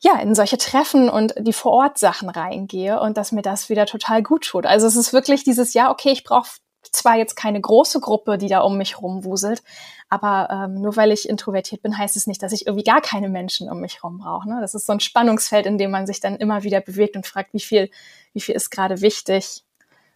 ja, 0.00 0.18
in 0.20 0.34
solche 0.34 0.58
Treffen 0.58 1.08
und 1.08 1.34
die 1.38 1.54
Vor-Ort-Sachen 1.54 2.28
reingehe 2.28 3.00
und 3.00 3.16
dass 3.16 3.32
mir 3.32 3.42
das 3.42 3.70
wieder 3.70 3.86
total 3.86 4.22
gut 4.22 4.44
tut. 4.46 4.66
Also 4.66 4.86
es 4.86 4.96
ist 4.96 5.14
wirklich 5.14 5.42
dieses 5.42 5.72
Jahr, 5.72 5.90
okay, 5.90 6.10
ich 6.10 6.22
brauche 6.22 6.50
zwar 6.92 7.16
jetzt 7.16 7.36
keine 7.36 7.60
große 7.60 8.00
Gruppe, 8.00 8.38
die 8.38 8.48
da 8.48 8.60
um 8.60 8.78
mich 8.78 9.00
rumwuselt, 9.00 9.62
aber 10.08 10.48
ähm, 10.50 10.80
nur 10.80 10.96
weil 10.96 11.12
ich 11.12 11.28
introvertiert 11.28 11.82
bin, 11.82 11.96
heißt 11.96 12.16
es 12.16 12.26
nicht, 12.26 12.42
dass 12.42 12.52
ich 12.52 12.66
irgendwie 12.66 12.84
gar 12.84 13.00
keine 13.00 13.28
Menschen 13.28 13.70
um 13.70 13.80
mich 13.80 14.02
rum 14.04 14.18
brauche. 14.18 14.48
Ne? 14.48 14.58
Das 14.60 14.74
ist 14.74 14.86
so 14.86 14.92
ein 14.92 15.00
Spannungsfeld, 15.00 15.66
in 15.66 15.78
dem 15.78 15.90
man 15.90 16.06
sich 16.06 16.20
dann 16.20 16.36
immer 16.36 16.62
wieder 16.62 16.80
bewegt 16.80 17.16
und 17.16 17.26
fragt, 17.26 17.52
wie 17.54 17.60
viel, 17.60 17.90
wie 18.32 18.40
viel 18.40 18.54
ist 18.54 18.70
gerade 18.70 19.00
wichtig, 19.00 19.64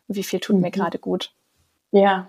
wie 0.07 0.23
viel 0.23 0.41
tut 0.41 0.57
mhm. 0.57 0.63
mir 0.63 0.71
gerade 0.71 0.99
gut. 0.99 1.33
Ja. 1.91 2.29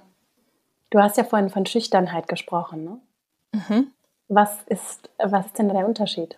Du 0.90 1.00
hast 1.00 1.18
ja 1.18 1.24
vorhin 1.24 1.50
von 1.50 1.66
Schüchternheit 1.66 2.28
gesprochen, 2.28 2.84
ne? 2.84 3.00
Mhm. 3.54 3.92
Was 4.28 4.58
ist, 4.68 5.10
was 5.18 5.46
ist 5.46 5.58
denn 5.58 5.70
der 5.70 5.86
Unterschied? 5.86 6.38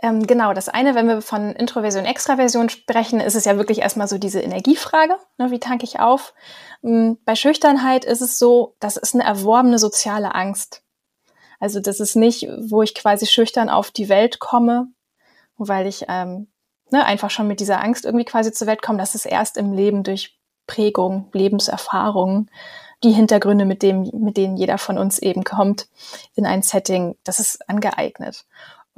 Ähm, 0.00 0.26
genau, 0.26 0.52
das 0.52 0.68
eine, 0.68 0.94
wenn 0.94 1.08
wir 1.08 1.22
von 1.22 1.52
Introversion, 1.52 2.04
Extraversion 2.04 2.68
sprechen, 2.68 3.20
ist 3.20 3.34
es 3.34 3.44
ja 3.44 3.56
wirklich 3.56 3.80
erstmal 3.80 4.06
so 4.06 4.18
diese 4.18 4.40
Energiefrage. 4.40 5.16
Ne, 5.38 5.50
wie 5.50 5.58
tanke 5.58 5.84
ich 5.84 5.98
auf? 5.98 6.34
Ähm, 6.84 7.18
bei 7.24 7.34
Schüchternheit 7.34 8.04
ist 8.04 8.20
es 8.20 8.38
so, 8.38 8.76
das 8.78 8.96
ist 8.96 9.14
eine 9.14 9.24
erworbene 9.24 9.78
soziale 9.78 10.34
Angst. 10.34 10.82
Also 11.58 11.80
das 11.80 11.98
ist 11.98 12.14
nicht, 12.14 12.48
wo 12.60 12.82
ich 12.82 12.94
quasi 12.94 13.26
schüchtern 13.26 13.68
auf 13.68 13.90
die 13.90 14.08
Welt 14.08 14.38
komme, 14.38 14.88
weil 15.56 15.88
ich 15.88 16.04
ähm, 16.08 16.46
ne, 16.90 17.04
einfach 17.04 17.30
schon 17.30 17.48
mit 17.48 17.58
dieser 17.58 17.82
Angst 17.82 18.04
irgendwie 18.04 18.24
quasi 18.24 18.52
zur 18.52 18.68
Welt 18.68 18.82
komme. 18.82 18.98
Das 18.98 19.16
ist 19.16 19.26
erst 19.26 19.56
im 19.56 19.72
Leben 19.72 20.04
durch 20.04 20.38
Prägung, 20.68 21.28
Lebenserfahrungen, 21.32 22.50
die 23.02 23.10
Hintergründe, 23.10 23.64
mit, 23.64 23.82
dem, 23.82 24.10
mit 24.12 24.36
denen 24.36 24.56
jeder 24.56 24.78
von 24.78 24.98
uns 24.98 25.18
eben 25.18 25.44
kommt 25.44 25.88
in 26.34 26.46
ein 26.46 26.62
Setting, 26.62 27.16
das 27.24 27.40
ist 27.40 27.68
angeeignet. 27.68 28.44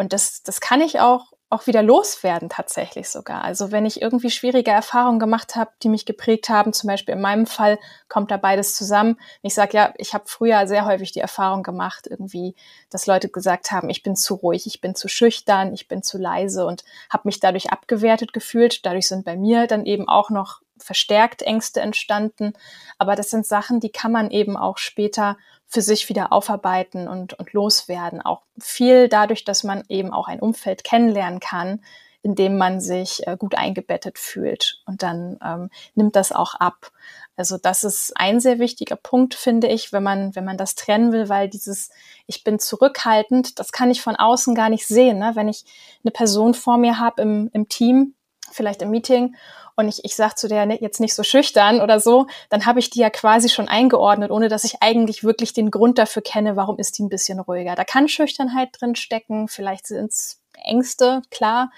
Und 0.01 0.15
das, 0.15 0.43
das 0.43 0.63
kann 0.63 0.81
ich 0.81 0.99
auch, 0.99 1.35
auch 1.51 1.67
wieder 1.67 1.83
loswerden 1.83 2.49
tatsächlich 2.49 3.11
sogar. 3.11 3.45
Also 3.45 3.71
wenn 3.71 3.85
ich 3.85 4.01
irgendwie 4.01 4.31
schwierige 4.31 4.71
Erfahrungen 4.71 5.19
gemacht 5.19 5.57
habe, 5.57 5.73
die 5.83 5.91
mich 5.91 6.07
geprägt 6.07 6.49
haben, 6.49 6.73
zum 6.73 6.89
Beispiel 6.89 7.15
in 7.15 7.21
meinem 7.21 7.45
Fall 7.45 7.79
kommt 8.09 8.31
da 8.31 8.39
beides 8.39 8.75
zusammen. 8.75 9.19
Ich 9.43 9.53
sage 9.53 9.77
ja, 9.77 9.93
ich 9.99 10.15
habe 10.15 10.25
früher 10.27 10.67
sehr 10.67 10.87
häufig 10.87 11.13
die 11.13 11.21
Erfahrung 11.21 11.63
gemacht, 11.63 12.07
irgendwie, 12.09 12.55
dass 12.89 13.07
Leute 13.07 13.29
gesagt 13.29 13.73
haben, 13.73 13.91
ich 13.91 14.03
bin 14.03 14.17
zu 14.17 14.37
ruhig, 14.37 14.67
ich 14.67 14.81
bin 14.81 14.95
zu 14.95 15.07
schüchtern, 15.07 15.75
ich 15.75 15.87
bin 15.87 16.03
zu 16.03 16.17
leise 16.17 16.65
und 16.65 16.83
habe 17.11 17.29
mich 17.29 17.39
dadurch 17.39 17.71
abgewertet 17.71 18.33
gefühlt. 18.33 18.87
Dadurch 18.87 19.07
sind 19.07 19.27
bei 19.27 19.37
mir 19.37 19.67
dann 19.67 19.85
eben 19.85 20.09
auch 20.09 20.31
noch 20.31 20.63
verstärkt 20.79 21.43
Ängste 21.43 21.83
entstanden. 21.83 22.55
Aber 22.97 23.17
das 23.17 23.29
sind 23.29 23.45
Sachen, 23.45 23.81
die 23.81 23.93
kann 23.93 24.13
man 24.13 24.31
eben 24.31 24.57
auch 24.57 24.79
später 24.79 25.37
für 25.71 25.83
sich 25.83 26.09
wieder 26.09 26.33
aufarbeiten 26.33 27.07
und, 27.09 27.35
und 27.35 27.53
loswerden. 27.53 28.21
Auch 28.21 28.43
viel 28.59 29.09
dadurch, 29.09 29.45
dass 29.45 29.63
man 29.63 29.85
eben 29.89 30.13
auch 30.13 30.27
ein 30.27 30.41
Umfeld 30.41 30.83
kennenlernen 30.83 31.39
kann, 31.39 31.81
in 32.23 32.35
dem 32.35 32.59
man 32.59 32.81
sich 32.81 33.27
äh, 33.27 33.37
gut 33.39 33.55
eingebettet 33.55 34.19
fühlt. 34.19 34.83
Und 34.85 35.05
dann 35.05 35.39
ähm, 35.43 35.71
nimmt 35.95 36.17
das 36.17 36.33
auch 36.33 36.55
ab. 36.55 36.91
Also 37.37 37.57
das 37.57 37.85
ist 37.85 38.13
ein 38.17 38.41
sehr 38.41 38.59
wichtiger 38.59 38.97
Punkt, 38.97 39.35
finde 39.35 39.69
ich, 39.69 39.93
wenn 39.93 40.03
man, 40.03 40.35
wenn 40.35 40.45
man 40.45 40.59
das 40.59 40.75
trennen 40.75 41.13
will, 41.13 41.29
weil 41.29 41.49
dieses 41.49 41.91
Ich 42.27 42.43
bin 42.43 42.59
zurückhaltend, 42.59 43.59
das 43.61 43.71
kann 43.71 43.93
ich 43.93 44.03
von 44.03 44.17
außen 44.17 44.57
gar 44.57 44.71
nicht 44.71 44.87
sehen. 44.87 45.19
Ne? 45.19 45.33
Wenn 45.35 45.49
ich 45.49 45.65
eine 46.03 46.11
Person 46.11 46.53
vor 46.53 46.79
mir 46.79 46.99
habe 46.99 47.23
im, 47.23 47.49
im 47.53 47.69
Team, 47.69 48.15
vielleicht 48.51 48.83
im 48.83 48.91
Meeting 48.91 49.37
und 49.77 49.89
ich, 49.89 50.05
ich 50.05 50.15
sage 50.15 50.35
zu 50.35 50.49
der 50.49 50.67
ne, 50.67 50.81
jetzt 50.81 51.01
nicht 51.01 51.15
so 51.15 51.23
schüchtern 51.23 51.81
oder 51.81 52.01
so, 52.01 52.27
dann 52.49 52.67
habe 52.67 52.79
ich 52.79 52.91
die 52.91 53.01
ja 53.01 53.11
quasi 53.11 53.49
schon 53.49 53.69
eingeordnet, 53.69 54.31
ohne 54.31 54.49
dass 54.49 54.65
ich 54.65 54.83
eigentlich 54.83 55.25
wirklich 55.25 55.53
den 55.53 55.71
Grund 55.71 55.99
dafür 55.99 56.23
kenne, 56.23 56.57
warum 56.57 56.79
ist 56.79 56.99
die 56.99 57.03
ein 57.03 57.09
bisschen 57.09 57.41
ruhiger. 57.41 57.75
Da 57.75 57.85
kann 57.85 58.09
Schüchternheit 58.09 58.71
drin 58.73 58.95
stecken, 58.95 59.49
vielleicht 59.49 59.87
sind 59.87 60.11
es 60.11 60.41
Ängste, 60.65 61.23
klar. 61.31 61.71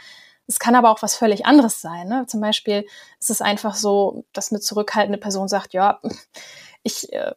Es 0.47 0.59
kann 0.59 0.75
aber 0.75 0.91
auch 0.91 1.03
was 1.03 1.17
völlig 1.17 1.47
anderes 1.47 1.81
sein. 1.81 2.09
Ne? 2.09 2.27
Zum 2.27 2.41
Beispiel 2.41 2.87
ist 3.21 3.31
es 3.31 3.41
einfach 3.41 3.75
so, 3.75 4.25
dass 4.33 4.51
eine 4.51 4.61
zurückhaltende 4.61 5.19
Person 5.19 5.49
sagt, 5.49 5.73
ja, 5.73 6.01
ich 6.83 7.13
äh, 7.13 7.33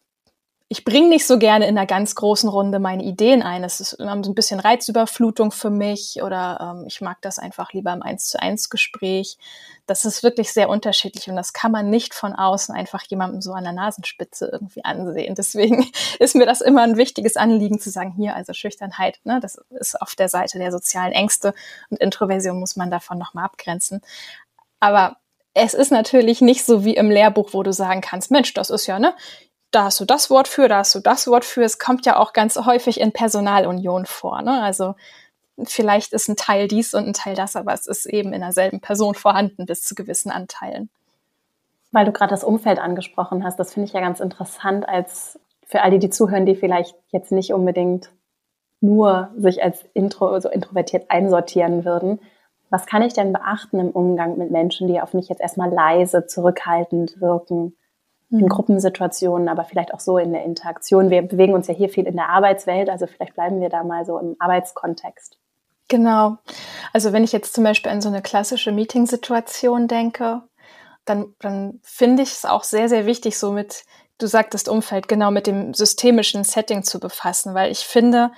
ich 0.68 0.84
bringe 0.84 1.10
nicht 1.10 1.28
so 1.28 1.38
gerne 1.38 1.68
in 1.68 1.78
einer 1.78 1.86
ganz 1.86 2.16
großen 2.16 2.50
Runde 2.50 2.80
meine 2.80 3.04
Ideen 3.04 3.44
ein. 3.44 3.64
Es 3.64 3.80
ist 3.80 3.94
immer 3.94 4.24
so 4.24 4.32
ein 4.32 4.36
bisschen 4.36 4.60
Reizüberflutung 4.60 5.52
für 5.52 5.70
mich 5.70 6.24
oder 6.24 6.76
ähm, 6.80 6.86
ich 6.88 7.02
mag 7.02 7.22
das 7.22 7.38
einfach 7.38 7.72
lieber 7.74 7.94
im 7.94 8.02
Eins 8.02 8.26
zu 8.26 8.42
eins 8.42 8.72
Gespräch. 8.72 9.38
Das 9.86 10.06
ist 10.06 10.24
wirklich 10.24 10.52
sehr 10.52 10.68
unterschiedlich 10.70 11.30
und 11.30 11.36
das 11.36 11.54
kann 11.54 11.72
man 11.72 11.92
nicht 11.92 12.16
von 12.16 12.34
außen 12.34 12.74
einfach 12.74 13.04
jemandem 13.04 13.44
so 13.44 13.54
an 13.54 13.64
der 13.64 13.74
Nasenspitze 13.74 14.50
irgendwie 14.52 14.84
ansehen. 14.84 15.36
Deswegen 15.36 15.86
ist 16.20 16.36
mir 16.36 16.48
das 16.48 16.62
immer 16.62 16.82
ein 16.82 16.98
wichtiges 16.98 17.38
Anliegen 17.38 17.80
zu 17.80 17.92
sagen, 17.92 18.14
hier 18.18 18.36
also 18.36 18.54
Schüchternheit, 18.54 19.20
ne, 19.24 19.40
das 19.40 19.62
ist 19.70 20.02
auf 20.02 20.16
der 20.16 20.30
Seite 20.30 20.58
der 20.58 20.72
sozialen 20.72 21.14
Ängste 21.14 21.54
und 21.92 22.00
Introversion 22.00 22.60
muss 22.60 22.76
man 22.76 22.90
davon 22.90 23.20
nochmal 23.20 23.46
abgrenzen. 23.46 24.02
Aber 24.80 25.18
es 25.54 25.74
ist 25.74 25.92
natürlich 25.92 26.42
nicht 26.42 26.66
so 26.66 26.84
wie 26.84 26.96
im 26.96 27.10
Lehrbuch, 27.10 27.54
wo 27.54 27.64
du 27.64 27.72
sagen 27.72 28.02
kannst, 28.02 28.30
Mensch, 28.30 28.54
das 28.54 28.70
ist 28.70 28.88
ja, 28.88 29.00
ne, 29.00 29.16
da 29.76 29.84
hast 29.84 30.00
du 30.00 30.06
das 30.06 30.30
Wort 30.30 30.48
für, 30.48 30.70
da 30.70 30.78
hast 30.78 30.96
du 30.96 31.02
das 31.02 31.28
Wort 31.28 31.44
für. 31.44 31.64
Es 31.64 31.80
kommt 31.80 32.06
ja 32.06 32.18
auch 32.18 32.32
ganz 32.32 32.56
häufig 32.56 33.00
in 33.02 33.12
Personalunion 33.12 34.06
vor. 34.06 34.42
Ne? 34.42 34.62
Also 34.64 34.96
vielleicht 35.64 36.14
ist 36.14 36.30
ein 36.30 36.38
Teil 36.38 36.68
dies 36.70 36.94
und 36.94 37.06
ein 37.06 37.14
Teil 37.14 37.36
das, 37.36 37.58
aber 37.58 37.74
es 37.74 37.86
ist 37.86 38.06
eben 38.06 38.32
in 38.32 38.42
derselben 38.42 38.80
Person 38.80 39.16
vorhanden 39.16 39.66
bis 39.66 39.84
zu 39.84 39.94
gewissen 39.94 40.32
Anteilen. 40.32 40.90
Weil 41.92 42.06
du 42.06 42.14
gerade 42.14 42.30
das 42.30 42.44
Umfeld 42.44 42.80
angesprochen 42.80 43.44
hast, 43.44 43.60
das 43.60 43.74
finde 43.74 43.88
ich 43.88 43.94
ja 43.94 44.00
ganz 44.00 44.22
interessant, 44.22 44.88
als 44.88 45.40
für 45.66 45.82
all 45.82 45.92
die, 45.92 46.00
die 46.00 46.10
zuhören, 46.10 46.46
die 46.46 46.56
vielleicht 46.56 46.96
jetzt 47.12 47.32
nicht 47.32 47.54
unbedingt 47.54 48.12
nur 48.80 49.32
sich 49.38 49.62
als 49.62 49.84
intro, 49.94 50.40
so 50.40 50.50
introvertiert 50.50 51.10
einsortieren 51.10 51.84
würden. 51.86 52.20
Was 52.70 52.86
kann 52.86 53.02
ich 53.02 53.14
denn 53.14 53.34
beachten 53.34 53.80
im 53.80 53.90
Umgang 53.90 54.38
mit 54.38 54.52
Menschen, 54.52 54.88
die 54.88 55.02
auf 55.02 55.14
mich 55.14 55.28
jetzt 55.28 55.42
erstmal 55.42 55.70
leise, 55.70 56.28
zurückhaltend 56.28 57.20
wirken? 57.20 57.76
In 58.32 58.42
mhm. 58.42 58.50
Gruppensituationen, 58.50 59.50
aber 59.50 59.64
vielleicht 59.64 59.94
auch 59.94 60.00
so 60.00 60.18
in 60.18 60.34
der 60.34 60.44
Interaktion. 60.44 61.10
Wir 61.10 61.22
bewegen 61.22 61.54
uns 61.54 61.68
ja 61.68 61.74
hier 61.74 61.90
viel 61.90 62.06
in 62.06 62.16
der 62.16 62.30
Arbeitswelt, 62.30 62.90
also 62.90 63.08
vielleicht 63.08 63.36
bleiben 63.36 63.62
wir 63.62 63.70
da 63.70 63.84
mal 63.84 64.06
so 64.06 64.18
im 64.20 64.36
Arbeitskontext. 64.40 65.38
Genau. 65.88 66.38
Also 66.94 67.14
wenn 67.14 67.24
ich 67.24 67.32
jetzt 67.32 67.54
zum 67.54 67.64
Beispiel 67.64 67.92
an 67.92 68.02
so 68.02 68.10
eine 68.10 68.22
klassische 68.22 68.72
Meetingsituation 68.72 69.88
denke, 69.88 70.42
dann, 71.06 71.36
dann 71.40 71.80
finde 71.84 72.24
ich 72.24 72.32
es 72.32 72.46
auch 72.46 72.64
sehr, 72.64 72.90
sehr 72.90 73.06
wichtig, 73.06 73.38
so 73.38 73.52
mit 73.52 73.86
du 74.18 74.28
sagtest 74.28 74.70
Umfeld, 74.70 75.08
genau 75.08 75.30
mit 75.32 75.48
dem 75.48 75.74
systemischen 75.74 76.44
Setting 76.44 76.84
zu 76.84 77.00
befassen, 77.00 77.54
weil 77.54 77.72
ich 77.72 77.80
finde 77.80 78.32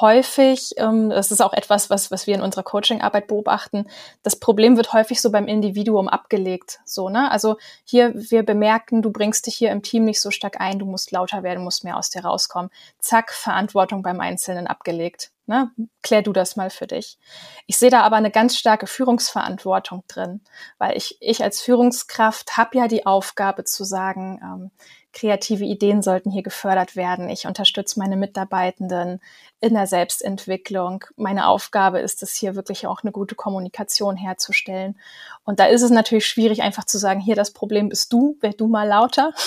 häufig, 0.00 0.74
ähm, 0.76 1.10
das 1.10 1.30
ist 1.30 1.40
auch 1.40 1.52
etwas, 1.52 1.90
was, 1.90 2.10
was 2.10 2.26
wir 2.26 2.34
in 2.34 2.42
unserer 2.42 2.62
Coaching-Arbeit 2.62 3.26
beobachten, 3.26 3.86
das 4.22 4.36
Problem 4.36 4.76
wird 4.76 4.92
häufig 4.92 5.20
so 5.20 5.30
beim 5.30 5.46
Individuum 5.46 6.08
abgelegt. 6.08 6.80
So, 6.84 7.08
ne? 7.08 7.30
Also 7.30 7.56
hier, 7.84 8.12
wir 8.14 8.44
bemerken, 8.44 9.02
du 9.02 9.10
bringst 9.10 9.46
dich 9.46 9.56
hier 9.56 9.72
im 9.72 9.82
Team 9.82 10.04
nicht 10.04 10.20
so 10.20 10.30
stark 10.30 10.60
ein, 10.60 10.78
du 10.78 10.86
musst 10.86 11.10
lauter 11.10 11.42
werden, 11.42 11.64
musst 11.64 11.84
mehr 11.84 11.96
aus 11.96 12.10
dir 12.10 12.24
rauskommen. 12.24 12.70
Zack, 12.98 13.32
Verantwortung 13.32 14.02
beim 14.02 14.20
Einzelnen 14.20 14.66
abgelegt. 14.66 15.33
Ne? 15.46 15.70
Klär 16.02 16.22
du 16.22 16.32
das 16.32 16.56
mal 16.56 16.70
für 16.70 16.86
dich. 16.86 17.18
Ich 17.66 17.76
sehe 17.76 17.90
da 17.90 18.00
aber 18.00 18.16
eine 18.16 18.30
ganz 18.30 18.56
starke 18.56 18.86
Führungsverantwortung 18.86 20.04
drin, 20.08 20.40
weil 20.78 20.96
ich, 20.96 21.18
ich 21.20 21.42
als 21.42 21.60
Führungskraft 21.60 22.56
habe 22.56 22.78
ja 22.78 22.88
die 22.88 23.04
Aufgabe 23.04 23.64
zu 23.64 23.84
sagen, 23.84 24.40
ähm, 24.42 24.70
kreative 25.12 25.64
Ideen 25.64 26.02
sollten 26.02 26.30
hier 26.30 26.42
gefördert 26.42 26.96
werden. 26.96 27.28
Ich 27.28 27.46
unterstütze 27.46 27.98
meine 27.98 28.16
Mitarbeitenden 28.16 29.20
in 29.60 29.74
der 29.74 29.86
Selbstentwicklung. 29.86 31.04
Meine 31.16 31.46
Aufgabe 31.46 32.00
ist 32.00 32.22
es 32.22 32.34
hier 32.34 32.56
wirklich 32.56 32.86
auch 32.86 33.02
eine 33.02 33.12
gute 33.12 33.34
Kommunikation 33.34 34.16
herzustellen. 34.16 34.98
Und 35.44 35.60
da 35.60 35.66
ist 35.66 35.82
es 35.82 35.90
natürlich 35.90 36.26
schwierig, 36.26 36.62
einfach 36.62 36.84
zu 36.84 36.98
sagen, 36.98 37.20
hier 37.20 37.36
das 37.36 37.52
Problem 37.52 37.88
bist 37.88 38.12
du, 38.12 38.36
werd 38.40 38.60
du 38.60 38.68
mal 38.68 38.86
lauter. 38.86 39.32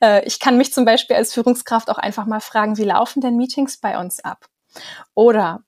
Äh, 0.00 0.24
ich 0.24 0.40
kann 0.40 0.56
mich 0.56 0.72
zum 0.72 0.86
Beispiel 0.86 1.14
als 1.14 1.34
Führungskraft 1.34 1.90
auch 1.90 1.98
einfach 1.98 2.24
mal 2.24 2.40
fragen, 2.40 2.78
wie 2.78 2.84
laufen 2.84 3.20
denn 3.20 3.36
Meetings 3.36 3.76
bei 3.76 3.98
uns 3.98 4.18
ab? 4.24 4.48
Oder 5.14 5.64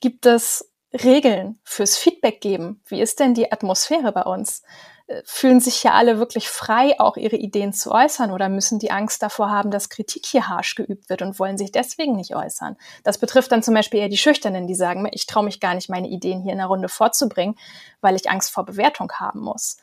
gibt 0.00 0.26
es 0.26 0.72
Regeln 0.92 1.58
fürs 1.64 1.96
Feedback 1.96 2.40
geben? 2.40 2.82
Wie 2.86 3.00
ist 3.00 3.20
denn 3.20 3.34
die 3.34 3.50
Atmosphäre 3.50 4.12
bei 4.12 4.22
uns? 4.22 4.62
Äh, 5.06 5.22
fühlen 5.24 5.60
sich 5.60 5.82
ja 5.82 5.92
alle 5.92 6.18
wirklich 6.18 6.48
frei, 6.48 6.98
auch 7.00 7.16
ihre 7.16 7.36
Ideen 7.36 7.72
zu 7.72 7.90
äußern 7.90 8.30
oder 8.30 8.48
müssen 8.48 8.78
die 8.78 8.90
Angst 8.90 9.22
davor 9.22 9.50
haben, 9.50 9.70
dass 9.70 9.88
Kritik 9.88 10.26
hier 10.26 10.48
harsch 10.48 10.74
geübt 10.74 11.08
wird 11.08 11.22
und 11.22 11.38
wollen 11.38 11.58
sich 11.58 11.72
deswegen 11.72 12.14
nicht 12.14 12.34
äußern? 12.34 12.76
Das 13.04 13.18
betrifft 13.18 13.52
dann 13.52 13.62
zum 13.62 13.74
Beispiel 13.74 14.00
eher 14.00 14.08
die 14.08 14.18
Schüchternen, 14.18 14.66
die 14.66 14.74
sagen, 14.74 15.08
ich 15.12 15.26
traue 15.26 15.44
mich 15.44 15.60
gar 15.60 15.74
nicht, 15.74 15.88
meine 15.88 16.08
Ideen 16.08 16.42
hier 16.42 16.52
in 16.52 16.58
der 16.58 16.66
Runde 16.66 16.88
vorzubringen, 16.88 17.56
weil 18.00 18.16
ich 18.16 18.30
Angst 18.30 18.50
vor 18.50 18.64
Bewertung 18.64 19.10
haben 19.12 19.40
muss. 19.40 19.78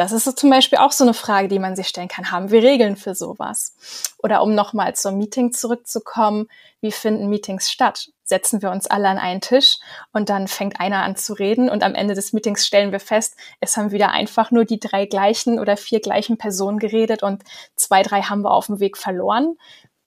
Das 0.00 0.12
ist 0.12 0.24
so 0.24 0.32
zum 0.32 0.48
Beispiel 0.48 0.78
auch 0.78 0.92
so 0.92 1.04
eine 1.04 1.12
Frage, 1.12 1.48
die 1.48 1.58
man 1.58 1.76
sich 1.76 1.86
stellen 1.86 2.08
kann. 2.08 2.30
Haben 2.30 2.50
wir 2.50 2.62
Regeln 2.62 2.96
für 2.96 3.14
sowas? 3.14 4.14
Oder 4.16 4.42
um 4.42 4.54
nochmal 4.54 4.94
zum 4.94 5.18
Meeting 5.18 5.52
zurückzukommen, 5.52 6.46
wie 6.80 6.90
finden 6.90 7.28
Meetings 7.28 7.70
statt? 7.70 8.08
Setzen 8.24 8.62
wir 8.62 8.70
uns 8.70 8.86
alle 8.86 9.10
an 9.10 9.18
einen 9.18 9.42
Tisch 9.42 9.76
und 10.14 10.30
dann 10.30 10.48
fängt 10.48 10.80
einer 10.80 11.02
an 11.02 11.16
zu 11.16 11.34
reden 11.34 11.68
und 11.68 11.82
am 11.82 11.94
Ende 11.94 12.14
des 12.14 12.32
Meetings 12.32 12.66
stellen 12.66 12.92
wir 12.92 12.98
fest, 12.98 13.36
es 13.60 13.76
haben 13.76 13.90
wieder 13.90 14.10
einfach 14.10 14.50
nur 14.50 14.64
die 14.64 14.80
drei 14.80 15.04
gleichen 15.04 15.58
oder 15.58 15.76
vier 15.76 16.00
gleichen 16.00 16.38
Personen 16.38 16.78
geredet 16.78 17.22
und 17.22 17.42
zwei, 17.76 18.02
drei 18.02 18.22
haben 18.22 18.40
wir 18.40 18.52
auf 18.52 18.68
dem 18.68 18.80
Weg 18.80 18.96
verloren. 18.96 19.58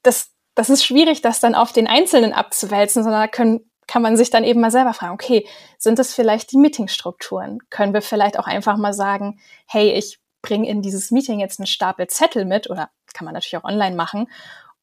Das, 0.02 0.32
das 0.56 0.72
ist 0.72 0.84
schwierig, 0.84 1.22
das 1.22 1.40
dann 1.40 1.54
auf 1.54 1.72
den 1.72 1.86
Einzelnen 1.86 2.34
abzuwälzen, 2.34 3.04
sondern 3.04 3.22
da 3.22 3.28
können 3.28 3.70
kann 3.88 4.02
man 4.02 4.18
sich 4.18 4.30
dann 4.30 4.44
eben 4.44 4.62
mal 4.62 4.72
selber 4.72 4.94
fragen, 4.94 5.14
okay, 5.14 5.48
sind 5.78 6.00
es 6.00 6.14
vielleicht 6.14 6.52
die 6.52 6.58
Meetingstrukturen? 6.58 7.60
Können 7.70 7.94
wir 7.94 8.02
vielleicht 8.02 8.40
auch 8.40 8.48
einfach 8.48 8.78
mal 8.78 8.94
sagen, 8.94 9.40
hey, 9.68 9.92
ich 9.92 10.20
bringe 10.42 10.68
in 10.68 10.82
dieses 10.82 11.12
Meeting 11.12 11.40
jetzt 11.40 11.60
einen 11.60 11.68
Stapel 11.68 12.08
Zettel 12.08 12.46
mit 12.46 12.70
oder 12.70 12.90
kann 13.14 13.26
man 13.26 13.34
natürlich 13.34 13.58
auch 13.58 13.64
online 13.64 13.96
machen. 13.96 14.30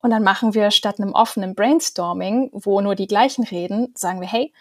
Und 0.03 0.11
dann 0.11 0.23
machen 0.23 0.55
wir 0.55 0.71
statt 0.71 0.99
einem 0.99 1.13
offenen 1.13 1.55
Brainstorming, 1.55 2.51
wo 2.53 2.81
nur 2.81 2.95
die 2.95 3.07
gleichen 3.07 3.45
reden, 3.45 3.93
sagen 3.95 4.21
wir, 4.21 4.29
hey, 4.29 4.53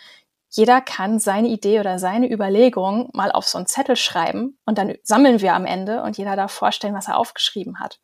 jeder 0.52 0.82
kann 0.82 1.20
seine 1.20 1.48
Idee 1.48 1.80
oder 1.80 2.00
seine 2.00 2.30
Überlegung 2.30 3.10
mal 3.14 3.32
auf 3.32 3.48
so 3.48 3.58
einen 3.58 3.68
Zettel 3.68 3.96
schreiben 3.96 4.58
und 4.66 4.78
dann 4.78 4.96
sammeln 5.04 5.42
wir 5.42 5.54
am 5.54 5.66
Ende 5.66 6.02
und 6.02 6.18
jeder 6.18 6.36
darf 6.36 6.52
vorstellen, 6.52 6.96
was 6.96 7.08
er 7.08 7.18
aufgeschrieben 7.18 7.80
hat. 7.80 8.00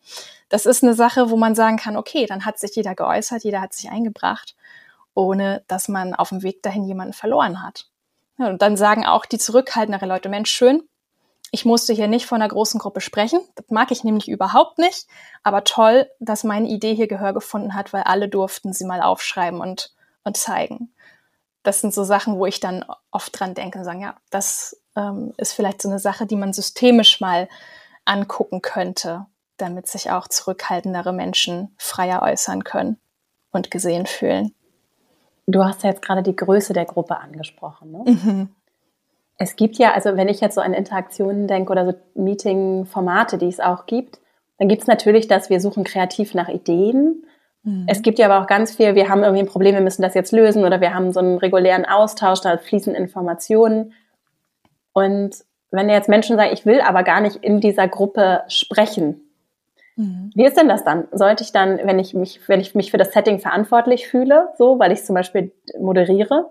Das 0.47 0.67
ist 0.67 0.83
eine 0.83 0.93
Sache, 0.93 1.31
wo 1.31 1.37
man 1.37 1.55
sagen 1.55 1.77
kann, 1.77 1.97
okay, 1.97 2.27
dann 2.27 2.45
hat 2.45 2.59
sich 2.59 2.75
jeder 2.75 2.93
geäußert, 2.93 3.43
jeder 3.43 3.61
hat 3.61 3.73
sich 3.73 3.89
eingebracht 3.89 4.55
ohne 5.15 5.63
dass 5.67 5.87
man 5.87 6.13
auf 6.13 6.29
dem 6.29 6.43
Weg 6.43 6.61
dahin 6.61 6.85
jemanden 6.85 7.13
verloren 7.13 7.63
hat. 7.63 7.87
Und 8.37 8.61
dann 8.61 8.77
sagen 8.77 9.05
auch 9.05 9.25
die 9.25 9.37
zurückhaltendere 9.37 10.05
Leute, 10.05 10.29
Mensch, 10.29 10.51
schön, 10.51 10.83
ich 11.51 11.63
musste 11.63 11.93
hier 11.93 12.07
nicht 12.07 12.25
vor 12.25 12.35
einer 12.35 12.49
großen 12.49 12.79
Gruppe 12.79 12.99
sprechen. 12.99 13.39
Das 13.55 13.69
mag 13.69 13.91
ich 13.91 14.03
nämlich 14.03 14.27
überhaupt 14.27 14.77
nicht. 14.77 15.07
Aber 15.41 15.63
toll, 15.63 16.09
dass 16.19 16.43
meine 16.43 16.67
Idee 16.67 16.93
hier 16.95 17.07
Gehör 17.07 17.33
gefunden 17.33 17.73
hat, 17.73 17.93
weil 17.93 18.03
alle 18.03 18.27
durften 18.27 18.73
sie 18.73 18.83
mal 18.83 19.01
aufschreiben 19.01 19.61
und, 19.61 19.93
und 20.25 20.35
zeigen. 20.35 20.93
Das 21.63 21.81
sind 21.81 21.93
so 21.93 22.03
Sachen, 22.03 22.37
wo 22.37 22.45
ich 22.45 22.59
dann 22.59 22.83
oft 23.09 23.39
dran 23.39 23.53
denke 23.53 23.79
und 23.79 23.85
sagen, 23.85 24.01
ja, 24.01 24.17
das 24.29 24.81
ähm, 24.97 25.33
ist 25.37 25.53
vielleicht 25.53 25.81
so 25.81 25.87
eine 25.87 25.99
Sache, 25.99 26.25
die 26.25 26.35
man 26.35 26.51
systemisch 26.51 27.21
mal 27.21 27.47
angucken 28.03 28.61
könnte, 28.61 29.25
damit 29.57 29.87
sich 29.87 30.11
auch 30.11 30.27
zurückhaltendere 30.27 31.13
Menschen 31.13 31.73
freier 31.77 32.21
äußern 32.21 32.65
können 32.65 32.99
und 33.51 33.71
gesehen 33.71 34.05
fühlen. 34.05 34.53
Du 35.47 35.63
hast 35.63 35.83
ja 35.83 35.89
jetzt 35.89 36.01
gerade 36.01 36.23
die 36.23 36.35
Größe 36.35 36.73
der 36.73 36.85
Gruppe 36.85 37.17
angesprochen. 37.17 37.91
Ne? 37.91 38.03
Mhm. 38.05 38.49
Es 39.37 39.55
gibt 39.55 39.77
ja, 39.77 39.93
also 39.93 40.15
wenn 40.15 40.29
ich 40.29 40.41
jetzt 40.41 40.55
so 40.55 40.61
an 40.61 40.73
Interaktionen 40.73 41.47
denke 41.47 41.71
oder 41.71 41.85
so 41.85 41.93
Meeting-Formate, 42.15 43.37
die 43.37 43.47
es 43.47 43.59
auch 43.59 43.85
gibt, 43.85 44.19
dann 44.57 44.69
gibt 44.69 44.83
es 44.83 44.87
natürlich, 44.87 45.27
dass 45.27 45.49
wir 45.49 45.59
suchen 45.59 45.83
kreativ 45.83 46.33
nach 46.33 46.47
Ideen. 46.47 47.25
Mhm. 47.63 47.85
Es 47.87 48.01
gibt 48.01 48.17
ja 48.17 48.27
aber 48.27 48.43
auch 48.43 48.47
ganz 48.47 48.73
viel, 48.75 48.95
wir 48.95 49.09
haben 49.09 49.23
irgendwie 49.23 49.43
ein 49.43 49.49
Problem, 49.49 49.75
wir 49.75 49.81
müssen 49.81 50.01
das 50.01 50.13
jetzt 50.13 50.31
lösen 50.31 50.63
oder 50.63 50.79
wir 50.79 50.93
haben 50.93 51.11
so 51.11 51.19
einen 51.19 51.37
regulären 51.37 51.85
Austausch, 51.85 52.41
da 52.41 52.57
fließen 52.57 52.95
Informationen. 52.95 53.93
Und 54.93 55.35
wenn 55.71 55.89
jetzt 55.89 56.09
Menschen 56.09 56.37
sagen, 56.37 56.53
ich 56.53 56.65
will 56.65 56.79
aber 56.79 57.03
gar 57.03 57.19
nicht 57.19 57.37
in 57.37 57.59
dieser 57.59 57.87
Gruppe 57.87 58.43
sprechen, 58.47 59.24
Mhm. 59.95 60.31
Wie 60.35 60.45
ist 60.45 60.57
denn 60.57 60.67
das 60.67 60.83
dann? 60.83 61.07
Sollte 61.11 61.43
ich 61.43 61.51
dann, 61.51 61.77
wenn 61.83 61.99
ich 61.99 62.13
mich, 62.13 62.41
wenn 62.47 62.59
ich 62.59 62.75
mich 62.75 62.91
für 62.91 62.97
das 62.97 63.13
Setting 63.13 63.39
verantwortlich 63.39 64.07
fühle, 64.07 64.49
so, 64.57 64.79
weil 64.79 64.91
ich 64.91 65.03
zum 65.03 65.15
Beispiel 65.15 65.51
moderiere, 65.79 66.49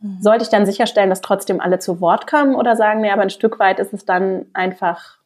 mhm. 0.00 0.18
sollte 0.20 0.44
ich 0.44 0.50
dann 0.50 0.66
sicherstellen, 0.66 1.10
dass 1.10 1.20
trotzdem 1.20 1.60
alle 1.60 1.78
zu 1.78 2.00
Wort 2.00 2.26
kommen 2.26 2.54
oder 2.54 2.76
sagen, 2.76 3.00
nee, 3.00 3.10
aber 3.10 3.22
ein 3.22 3.30
Stück 3.30 3.58
weit 3.58 3.78
ist 3.78 3.92
es 3.92 4.04
dann 4.04 4.46
einfach 4.52 5.18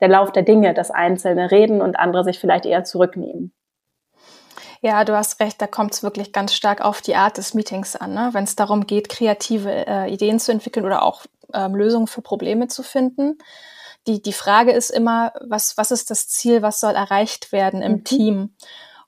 der 0.00 0.08
Lauf 0.08 0.32
der 0.32 0.42
Dinge, 0.42 0.74
dass 0.74 0.90
Einzelne 0.90 1.50
reden 1.50 1.80
und 1.80 1.98
andere 1.98 2.24
sich 2.24 2.38
vielleicht 2.38 2.66
eher 2.66 2.84
zurücknehmen? 2.84 3.52
Ja, 4.82 5.04
du 5.04 5.16
hast 5.16 5.40
recht, 5.40 5.60
da 5.60 5.66
kommt 5.66 5.94
es 5.94 6.02
wirklich 6.02 6.32
ganz 6.32 6.52
stark 6.52 6.82
auf 6.82 7.00
die 7.00 7.16
Art 7.16 7.38
des 7.38 7.54
Meetings 7.54 7.96
an. 7.96 8.12
Ne? 8.12 8.28
Wenn 8.32 8.44
es 8.44 8.56
darum 8.56 8.86
geht, 8.86 9.08
kreative 9.08 9.86
äh, 9.86 10.12
Ideen 10.12 10.38
zu 10.38 10.52
entwickeln 10.52 10.84
oder 10.84 11.02
auch 11.02 11.24
ähm, 11.54 11.74
Lösungen 11.74 12.06
für 12.06 12.20
Probleme 12.20 12.68
zu 12.68 12.82
finden, 12.82 13.38
die, 14.06 14.22
die 14.22 14.32
Frage 14.32 14.72
ist 14.72 14.90
immer, 14.90 15.32
was, 15.40 15.76
was 15.76 15.90
ist 15.90 16.10
das 16.10 16.28
Ziel, 16.28 16.62
was 16.62 16.80
soll 16.80 16.94
erreicht 16.94 17.52
werden 17.52 17.82
im 17.82 17.92
mhm. 17.92 18.04
Team? 18.04 18.56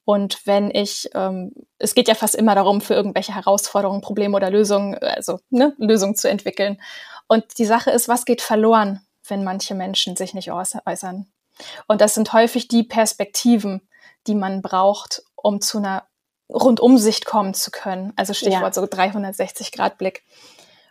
Und 0.04 0.46
wenn 0.46 0.70
ich, 0.70 1.10
ähm, 1.14 1.52
es 1.78 1.94
geht 1.94 2.08
ja 2.08 2.14
fast 2.14 2.34
immer 2.34 2.54
darum, 2.54 2.80
für 2.80 2.94
irgendwelche 2.94 3.34
Herausforderungen, 3.34 4.00
Probleme 4.00 4.34
oder 4.34 4.50
Lösungen, 4.50 4.96
also 4.98 5.38
ne, 5.50 5.74
Lösungen 5.76 6.14
zu 6.14 6.30
entwickeln. 6.30 6.80
Und 7.26 7.58
die 7.58 7.66
Sache 7.66 7.90
ist, 7.90 8.08
was 8.08 8.24
geht 8.24 8.40
verloren, 8.40 9.06
wenn 9.28 9.44
manche 9.44 9.74
Menschen 9.74 10.16
sich 10.16 10.32
nicht 10.32 10.50
äußern? 10.50 11.26
Und 11.88 12.00
das 12.00 12.14
sind 12.14 12.32
häufig 12.32 12.68
die 12.68 12.84
Perspektiven, 12.84 13.86
die 14.26 14.34
man 14.34 14.62
braucht, 14.62 15.22
um 15.36 15.60
zu 15.60 15.78
einer 15.78 16.06
Rundumsicht 16.48 17.26
kommen 17.26 17.52
zu 17.52 17.70
können. 17.70 18.14
Also 18.16 18.32
Stichwort 18.32 18.76
ja. 18.76 18.82
so 18.82 18.84
360-Grad-Blick. 18.84 20.24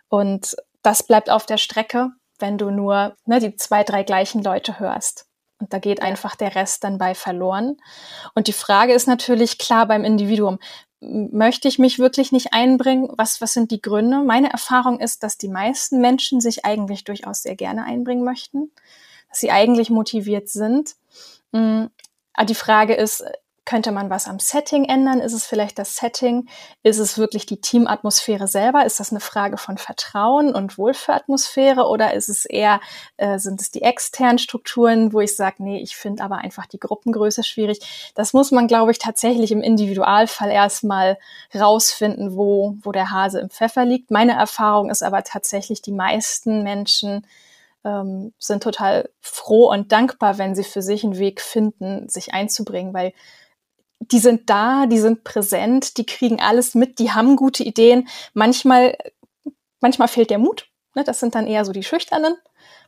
Und 0.08 0.56
das 0.82 1.02
bleibt 1.02 1.28
auf 1.28 1.44
der 1.44 1.58
Strecke 1.58 2.12
wenn 2.38 2.58
du 2.58 2.70
nur 2.70 3.16
ne, 3.26 3.40
die 3.40 3.56
zwei, 3.56 3.84
drei 3.84 4.02
gleichen 4.02 4.42
Leute 4.42 4.78
hörst. 4.78 5.26
Und 5.60 5.72
da 5.72 5.78
geht 5.78 6.02
einfach 6.02 6.36
der 6.36 6.54
Rest 6.54 6.84
dann 6.84 6.98
bei 6.98 7.14
verloren. 7.14 7.78
Und 8.34 8.46
die 8.46 8.52
Frage 8.52 8.92
ist 8.92 9.08
natürlich 9.08 9.58
klar 9.58 9.86
beim 9.86 10.04
Individuum, 10.04 10.58
möchte 11.00 11.68
ich 11.68 11.78
mich 11.78 11.98
wirklich 11.98 12.32
nicht 12.32 12.52
einbringen? 12.52 13.10
Was, 13.16 13.40
was 13.40 13.52
sind 13.52 13.70
die 13.70 13.80
Gründe? 13.80 14.22
Meine 14.22 14.50
Erfahrung 14.50 15.00
ist, 15.00 15.22
dass 15.22 15.38
die 15.38 15.48
meisten 15.48 16.00
Menschen 16.00 16.40
sich 16.40 16.64
eigentlich 16.64 17.04
durchaus 17.04 17.42
sehr 17.42 17.56
gerne 17.56 17.84
einbringen 17.84 18.24
möchten, 18.24 18.72
dass 19.28 19.40
sie 19.40 19.50
eigentlich 19.50 19.90
motiviert 19.90 20.48
sind. 20.48 20.96
Aber 21.52 22.46
die 22.46 22.54
Frage 22.54 22.94
ist, 22.94 23.24
könnte 23.68 23.92
man 23.92 24.08
was 24.08 24.26
am 24.26 24.38
Setting 24.38 24.86
ändern? 24.86 25.20
Ist 25.20 25.34
es 25.34 25.44
vielleicht 25.44 25.78
das 25.78 25.94
Setting? 25.94 26.48
Ist 26.82 26.98
es 26.98 27.18
wirklich 27.18 27.44
die 27.44 27.60
Teamatmosphäre 27.60 28.48
selber? 28.48 28.86
Ist 28.86 28.98
das 28.98 29.10
eine 29.10 29.20
Frage 29.20 29.58
von 29.58 29.76
Vertrauen 29.76 30.54
und 30.54 30.78
Wohlfühlatmosphäre 30.78 31.86
oder 31.86 32.14
ist 32.14 32.30
es 32.30 32.46
eher, 32.46 32.80
äh, 33.18 33.38
sind 33.38 33.60
es 33.60 33.70
die 33.70 33.82
externen 33.82 34.38
Strukturen, 34.38 35.12
wo 35.12 35.20
ich 35.20 35.36
sage, 35.36 35.56
nee, 35.58 35.82
ich 35.82 35.96
finde 35.96 36.24
aber 36.24 36.38
einfach 36.38 36.64
die 36.64 36.80
Gruppengröße 36.80 37.44
schwierig. 37.44 38.12
Das 38.14 38.32
muss 38.32 38.52
man, 38.52 38.68
glaube 38.68 38.90
ich, 38.90 38.98
tatsächlich 38.98 39.52
im 39.52 39.60
Individualfall 39.60 40.50
erstmal 40.50 41.18
rausfinden, 41.54 42.38
wo, 42.38 42.74
wo 42.80 42.90
der 42.90 43.10
Hase 43.10 43.38
im 43.38 43.50
Pfeffer 43.50 43.84
liegt. 43.84 44.10
Meine 44.10 44.32
Erfahrung 44.32 44.88
ist 44.88 45.02
aber 45.02 45.24
tatsächlich, 45.24 45.82
die 45.82 45.92
meisten 45.92 46.62
Menschen 46.62 47.26
ähm, 47.84 48.32
sind 48.38 48.62
total 48.62 49.10
froh 49.20 49.70
und 49.70 49.92
dankbar, 49.92 50.38
wenn 50.38 50.54
sie 50.54 50.64
für 50.64 50.80
sich 50.80 51.04
einen 51.04 51.18
Weg 51.18 51.42
finden, 51.42 52.08
sich 52.08 52.32
einzubringen, 52.32 52.94
weil 52.94 53.12
die 54.00 54.18
sind 54.18 54.48
da, 54.48 54.86
die 54.86 54.98
sind 54.98 55.24
präsent, 55.24 55.96
die 55.98 56.06
kriegen 56.06 56.40
alles 56.40 56.74
mit, 56.74 56.98
die 56.98 57.12
haben 57.12 57.36
gute 57.36 57.64
Ideen. 57.64 58.08
Manchmal, 58.32 58.96
manchmal 59.80 60.08
fehlt 60.08 60.30
der 60.30 60.38
Mut. 60.38 60.68
Ne? 60.94 61.04
Das 61.04 61.20
sind 61.20 61.34
dann 61.34 61.46
eher 61.46 61.64
so 61.64 61.72
die 61.72 61.82
Schüchternen. 61.82 62.36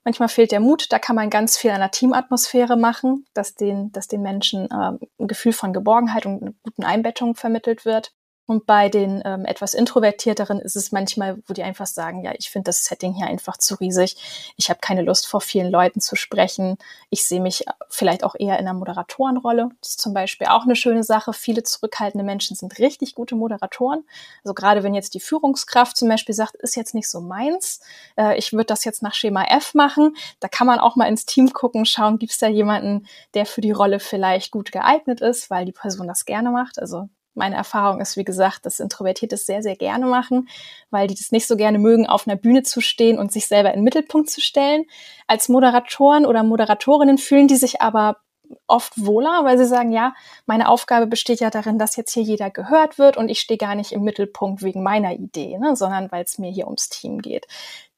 Manchmal 0.05 0.29
fehlt 0.29 0.53
der 0.53 0.61
Mut. 0.61 0.87
Da 0.91 0.99
kann 0.99 1.17
man 1.17 1.29
ganz 1.29 1.59
viel 1.59 1.71
an 1.71 1.81
der 1.81 1.91
Teamatmosphäre 1.91 2.77
machen, 2.77 3.27
dass 3.35 3.55
den, 3.55 3.93
dass 3.93 4.09
den 4.09 4.23
Menschen 4.23 4.71
äh, 4.71 4.99
ein 5.19 5.29
Gefühl 5.29 5.53
von 5.53 5.73
Geborgenheit 5.73 6.27
und 6.27 6.43
einer 6.43 6.55
guten 6.63 6.85
Einbettung 6.85 7.35
vermittelt 7.35 7.85
wird. 7.85 8.13
Und 8.51 8.67
bei 8.67 8.89
den 8.89 9.23
ähm, 9.25 9.45
etwas 9.45 9.75
introvertierteren 9.75 10.59
ist 10.59 10.75
es 10.75 10.91
manchmal, 10.91 11.41
wo 11.47 11.55
die 11.55 11.63
einfach 11.63 11.87
sagen, 11.87 12.25
ja, 12.25 12.33
ich 12.37 12.51
finde 12.51 12.65
das 12.65 12.85
Setting 12.85 13.15
hier 13.15 13.29
einfach 13.29 13.59
zu 13.59 13.77
riesig. 13.77 14.17
Ich 14.57 14.71
habe 14.71 14.81
keine 14.81 15.03
Lust, 15.03 15.29
vor 15.29 15.41
vielen 15.41 15.71
Leuten 15.71 16.01
zu 16.01 16.17
sprechen. 16.17 16.77
Ich 17.11 17.25
sehe 17.25 17.41
mich 17.41 17.65
vielleicht 17.89 18.25
auch 18.25 18.35
eher 18.37 18.59
in 18.59 18.67
einer 18.67 18.75
Moderatorenrolle. 18.77 19.69
Das 19.81 19.91
ist 19.91 20.01
zum 20.01 20.15
Beispiel 20.15 20.49
auch 20.49 20.65
eine 20.65 20.75
schöne 20.75 21.05
Sache. 21.05 21.33
Viele 21.33 21.63
zurückhaltende 21.63 22.25
Menschen 22.25 22.57
sind 22.57 22.81
richtig 22.81 23.15
gute 23.15 23.37
Moderatoren. 23.37 24.03
Also 24.43 24.53
gerade 24.53 24.83
wenn 24.83 24.95
jetzt 24.95 25.15
die 25.15 25.21
Führungskraft 25.21 25.97
zum 25.97 26.09
Beispiel 26.09 26.35
sagt, 26.35 26.57
ist 26.57 26.75
jetzt 26.75 26.93
nicht 26.93 27.09
so 27.09 27.21
meins, 27.21 27.79
äh, 28.17 28.37
ich 28.37 28.53
würde 28.53 28.65
das 28.65 28.85
jetzt 28.85 29.01
nach 29.01 29.15
Schema 29.15 29.45
F 29.45 29.75
machen, 29.75 30.17
da 30.41 30.49
kann 30.49 30.67
man 30.67 30.81
auch 30.81 30.97
mal 30.97 31.07
ins 31.07 31.25
Team 31.25 31.53
gucken, 31.53 31.87
schauen, 31.87 32.19
gibt 32.19 32.33
es 32.33 32.39
da 32.39 32.49
jemanden, 32.49 33.07
der 33.35 33.47
für 33.47 33.61
die 33.61 33.71
Rolle 33.71 34.01
vielleicht 34.01 34.51
gut 34.51 34.73
geeignet 34.73 35.21
ist, 35.21 35.51
weil 35.51 35.67
die 35.67 35.73
Person 35.73 36.09
das 36.09 36.25
gerne 36.25 36.51
macht. 36.51 36.81
Also 36.81 37.09
meine 37.41 37.57
Erfahrung 37.57 38.01
ist, 38.01 38.17
wie 38.17 38.25
gesagt, 38.25 38.67
dass 38.67 38.81
Introvertierte 38.81 39.35
es 39.35 39.47
sehr, 39.47 39.63
sehr 39.63 39.77
gerne 39.77 40.07
machen, 40.07 40.49
weil 40.91 41.09
die 41.09 41.15
das 41.15 41.33
nicht 41.33 41.47
so 41.47 41.57
gerne 41.57 41.79
mögen, 41.79 42.07
auf 42.07 42.29
einer 42.29 42.37
Bühne 42.37 42.63
zu 42.63 42.81
stehen 42.81 43.19
und 43.19 43.33
sich 43.33 43.47
selber 43.49 43.71
in 43.71 43.81
den 43.81 43.85
Mittelpunkt 43.85 44.31
zu 44.31 44.41
stellen. 44.41 44.85
Als 45.27 45.49
Moderatoren 45.49 46.27
oder 46.27 46.43
Moderatorinnen 46.43 47.19
fühlen 47.19 47.49
die 47.49 47.57
sich 47.57 47.81
aber 47.81 48.19
oft 48.67 48.93
wohler, 48.97 49.45
weil 49.45 49.57
sie 49.59 49.65
sagen, 49.65 49.93
ja, 49.93 50.13
meine 50.45 50.69
Aufgabe 50.69 51.07
besteht 51.07 51.41
ja 51.41 51.51
darin, 51.51 51.79
dass 51.79 51.97
jetzt 51.97 52.13
hier 52.13 52.23
jeder 52.23 52.51
gehört 52.51 52.99
wird 52.99 53.17
und 53.17 53.29
ich 53.29 53.41
stehe 53.41 53.59
gar 53.59 53.75
nicht 53.75 53.93
im 53.93 54.03
Mittelpunkt 54.03 54.63
wegen 54.63 54.83
meiner 54.83 55.15
Idee, 55.15 55.59
ne, 55.59 55.77
sondern 55.77 56.11
weil 56.13 56.25
es 56.25 56.39
mir 56.39 56.51
hier 56.51 56.67
ums 56.67 56.89
Team 56.89 57.21
geht. 57.21 57.47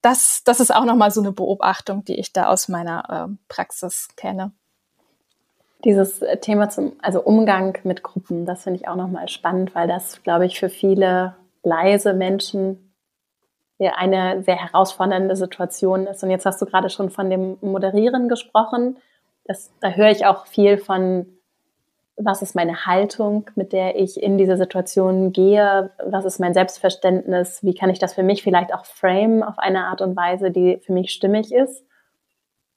Das, 0.03 0.43
das 0.45 0.61
ist 0.61 0.75
auch 0.75 0.85
nochmal 0.85 1.11
so 1.11 1.21
eine 1.21 1.33
Beobachtung, 1.33 2.05
die 2.05 2.19
ich 2.19 2.33
da 2.33 2.49
aus 2.49 2.69
meiner 2.69 3.29
äh, 3.29 3.35
Praxis 3.49 4.09
kenne. 4.17 4.53
Dieses 5.85 6.23
Thema 6.41 6.69
zum, 6.69 6.93
also 7.03 7.23
Umgang 7.23 7.79
mit 7.85 8.03
Gruppen, 8.03 8.47
das 8.47 8.63
finde 8.63 8.81
ich 8.81 8.89
auch 8.89 8.97
nochmal 8.97 9.29
spannend, 9.29 9.75
weil 9.75 9.89
das, 9.89 10.23
glaube 10.23 10.47
ich, 10.47 10.59
für 10.59 10.69
viele 10.69 11.35
leise 11.65 12.15
Menschen 12.15 12.93
eine 13.91 14.43
sehr 14.43 14.57
herausfordernde 14.57 15.35
Situation 15.35 16.07
ist. 16.07 16.23
Und 16.23 16.31
jetzt 16.31 16.47
hast 16.47 16.61
du 16.63 16.67
gerade 16.67 16.91
schon 16.91 17.11
von 17.11 17.31
dem 17.31 17.59
Moderieren 17.61 18.29
gesprochen. 18.29 18.97
Das, 19.45 19.73
da 19.81 19.91
höre 19.91 20.11
ich 20.11 20.25
auch 20.25 20.47
viel 20.47 20.79
von, 20.79 21.27
was 22.17 22.43
ist 22.43 22.55
meine 22.55 22.87
Haltung, 22.87 23.51
mit 23.57 23.73
der 23.73 23.97
ich 23.99 24.23
in 24.23 24.39
diese 24.39 24.57
Situation 24.57 25.33
gehe? 25.33 25.91
Was 26.05 26.25
ist 26.25 26.39
mein 26.39 26.55
Selbstverständnis? 26.55 27.63
Wie 27.63 27.75
kann 27.75 27.91
ich 27.91 27.99
das 27.99 28.15
für 28.15 28.23
mich 28.23 28.43
vielleicht 28.43 28.73
auch 28.73 28.85
frame 28.85 29.43
auf 29.43 29.59
eine 29.59 29.87
Art 29.87 30.01
und 30.01 30.17
Weise, 30.17 30.51
die 30.51 30.79
für 30.79 30.93
mich 30.93 31.11
stimmig 31.11 31.53
ist? 31.53 31.85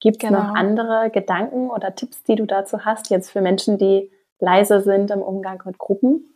Gibt 0.06 0.24
es 0.24 0.30
genau. 0.30 0.44
noch 0.44 0.54
andere 0.54 1.10
Gedanken 1.10 1.72
oder 1.72 1.96
Tipps, 1.96 2.22
die 2.22 2.36
du 2.36 2.46
dazu 2.46 2.86
hast, 2.86 3.10
jetzt 3.10 3.32
für 3.32 3.42
Menschen, 3.42 3.80
die 3.80 4.12
leise 4.40 4.82
sind 4.82 5.10
im 5.10 5.24
Umgang 5.24 5.60
mit 5.66 5.80
Gruppen? 5.80 6.36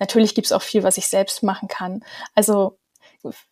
Natürlich 0.00 0.34
gibt 0.34 0.46
es 0.46 0.52
auch 0.52 0.62
viel, 0.62 0.82
was 0.82 0.98
ich 0.98 1.06
selbst 1.06 1.44
machen 1.44 1.68
kann. 1.68 2.02
Also 2.34 2.76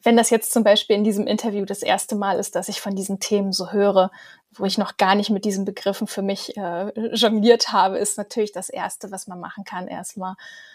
wenn 0.03 0.17
das 0.17 0.31
jetzt 0.31 0.53
zum 0.53 0.65
Beispiel 0.65 0.97
in 0.97 1.05
diesem 1.05 1.29
Interview 1.29 1.65
das 1.65 1.83
erste 1.85 2.17
Mal 2.17 2.41
ist, 2.41 2.57
dass 2.57 2.69
ich 2.69 2.81
von 2.81 2.97
diesen 2.97 3.21
Themen 3.21 3.53
so 3.53 3.71
höre, 3.71 4.11
wo 4.51 4.65
ich 4.65 4.79
noch 4.79 4.97
gar 4.97 5.15
nicht 5.15 5.31
mit 5.31 5.45
diesen 5.45 5.65
Begriffen 5.65 6.09
für 6.09 6.23
mich 6.23 6.57
äh, 6.57 6.91
jongliert 7.15 7.73
habe, 7.73 7.99
ist 7.99 8.19
natürlich 8.19 8.51
das 8.51 8.69
Erste, 8.69 9.13
was 9.13 9.29
man 9.29 9.39
machen 9.39 9.63
kann, 9.63 9.87
erstmal, 9.87 10.35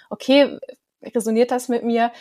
okay, 0.09 0.57
resoniert 1.03 1.51
das 1.51 1.69
mit 1.69 1.83
mir? 1.83 2.11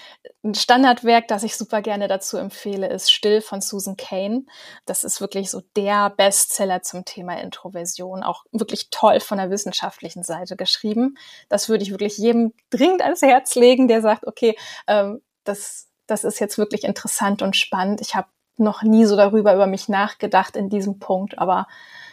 Ein 0.42 0.54
Standardwerk, 0.54 1.28
das 1.28 1.42
ich 1.42 1.56
super 1.56 1.82
gerne 1.82 2.08
dazu 2.08 2.36
empfehle, 2.36 2.88
ist 2.88 3.10
Still 3.10 3.40
von 3.40 3.60
Susan 3.60 3.96
Kane. 3.96 4.44
Das 4.86 5.04
ist 5.04 5.20
wirklich 5.20 5.50
so 5.50 5.62
der 5.76 6.10
Bestseller 6.10 6.82
zum 6.82 7.04
Thema 7.04 7.40
Introversion, 7.40 8.22
auch 8.22 8.44
wirklich 8.52 8.90
toll 8.90 9.20
von 9.20 9.38
der 9.38 9.50
wissenschaftlichen 9.50 10.22
Seite 10.22 10.56
geschrieben. 10.56 11.16
Das 11.48 11.68
würde 11.68 11.82
ich 11.82 11.90
wirklich 11.90 12.18
jedem 12.18 12.54
dringend 12.70 13.02
ans 13.02 13.22
Herz 13.22 13.54
legen, 13.54 13.88
der 13.88 14.02
sagt, 14.02 14.26
okay, 14.26 14.56
ähm, 14.86 15.22
das, 15.44 15.88
das 16.06 16.24
ist 16.24 16.38
jetzt 16.38 16.58
wirklich 16.58 16.84
interessant 16.84 17.42
und 17.42 17.56
spannend. 17.56 18.00
Ich 18.00 18.14
habe 18.14 18.28
noch 18.56 18.82
nie 18.82 19.04
so 19.04 19.16
darüber 19.16 19.54
über 19.54 19.66
mich 19.66 19.88
nachgedacht 19.88 20.56
in 20.56 20.68
diesem 20.68 20.98
Punkt, 20.98 21.38
aber 21.38 21.66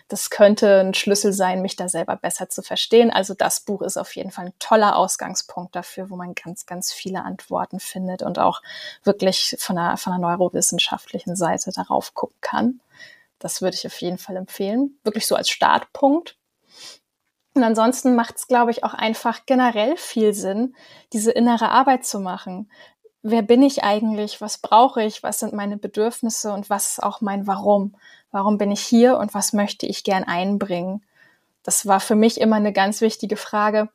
das 0.07 0.29
könnte 0.29 0.81
ein 0.81 0.93
Schlüssel 0.93 1.33
sein, 1.33 1.61
mich 1.61 1.75
da 1.75 1.89
selber 1.89 2.15
besser 2.15 2.47
zu 2.47 2.61
verstehen. 2.61 3.09
Also 3.09 3.33
das 3.33 3.59
Buch 3.59 3.81
ist 3.81 3.97
auf 3.97 4.15
jeden 4.15 4.31
Fall 4.31 4.47
ein 4.47 4.53
toller 4.59 4.95
Ausgangspunkt 4.97 5.75
dafür, 5.75 6.09
wo 6.09 6.15
man 6.15 6.35
ganz, 6.35 6.67
ganz 6.67 6.93
viele 6.93 7.23
Antworten 7.23 7.79
findet 7.79 8.21
und 8.21 8.37
auch 8.37 8.61
wirklich 9.03 9.55
von 9.59 9.77
einer, 9.77 9.97
von 9.97 10.13
einer 10.13 10.21
neurowissenschaftlichen 10.27 11.35
Seite 11.35 11.71
darauf 11.71 12.13
gucken 12.13 12.37
kann. 12.41 12.81
Das 13.39 13.61
würde 13.61 13.75
ich 13.75 13.87
auf 13.87 13.99
jeden 13.99 14.19
Fall 14.19 14.35
empfehlen. 14.35 14.99
Wirklich 15.03 15.25
so 15.25 15.35
als 15.35 15.49
Startpunkt. 15.49 16.37
Und 17.55 17.63
ansonsten 17.63 18.15
macht 18.15 18.35
es, 18.35 18.47
glaube 18.47 18.71
ich, 18.71 18.83
auch 18.83 18.93
einfach 18.93 19.45
generell 19.45 19.97
viel 19.97 20.33
Sinn, 20.33 20.75
diese 21.13 21.31
innere 21.31 21.69
Arbeit 21.69 22.05
zu 22.05 22.19
machen. 22.19 22.69
Wer 23.27 23.41
bin 23.41 23.63
ich 23.63 23.83
eigentlich? 23.83 24.39
Was 24.39 24.59
brauche 24.59 25.01
ich? 25.01 25.23
Was 25.23 25.39
sind 25.39 25.51
meine 25.51 25.77
Bedürfnisse? 25.77 26.53
Und 26.53 26.69
was 26.69 26.91
ist 26.91 27.01
auch 27.01 27.21
mein 27.21 27.47
Warum? 27.47 27.95
Warum 28.29 28.59
bin 28.59 28.69
ich 28.69 28.81
hier 28.81 29.17
und 29.17 29.33
was 29.33 29.51
möchte 29.51 29.87
ich 29.87 30.03
gern 30.03 30.23
einbringen? 30.23 31.03
Das 31.63 31.87
war 31.87 31.99
für 31.99 32.13
mich 32.13 32.39
immer 32.39 32.57
eine 32.57 32.71
ganz 32.71 33.01
wichtige 33.01 33.35
Frage, 33.35 33.89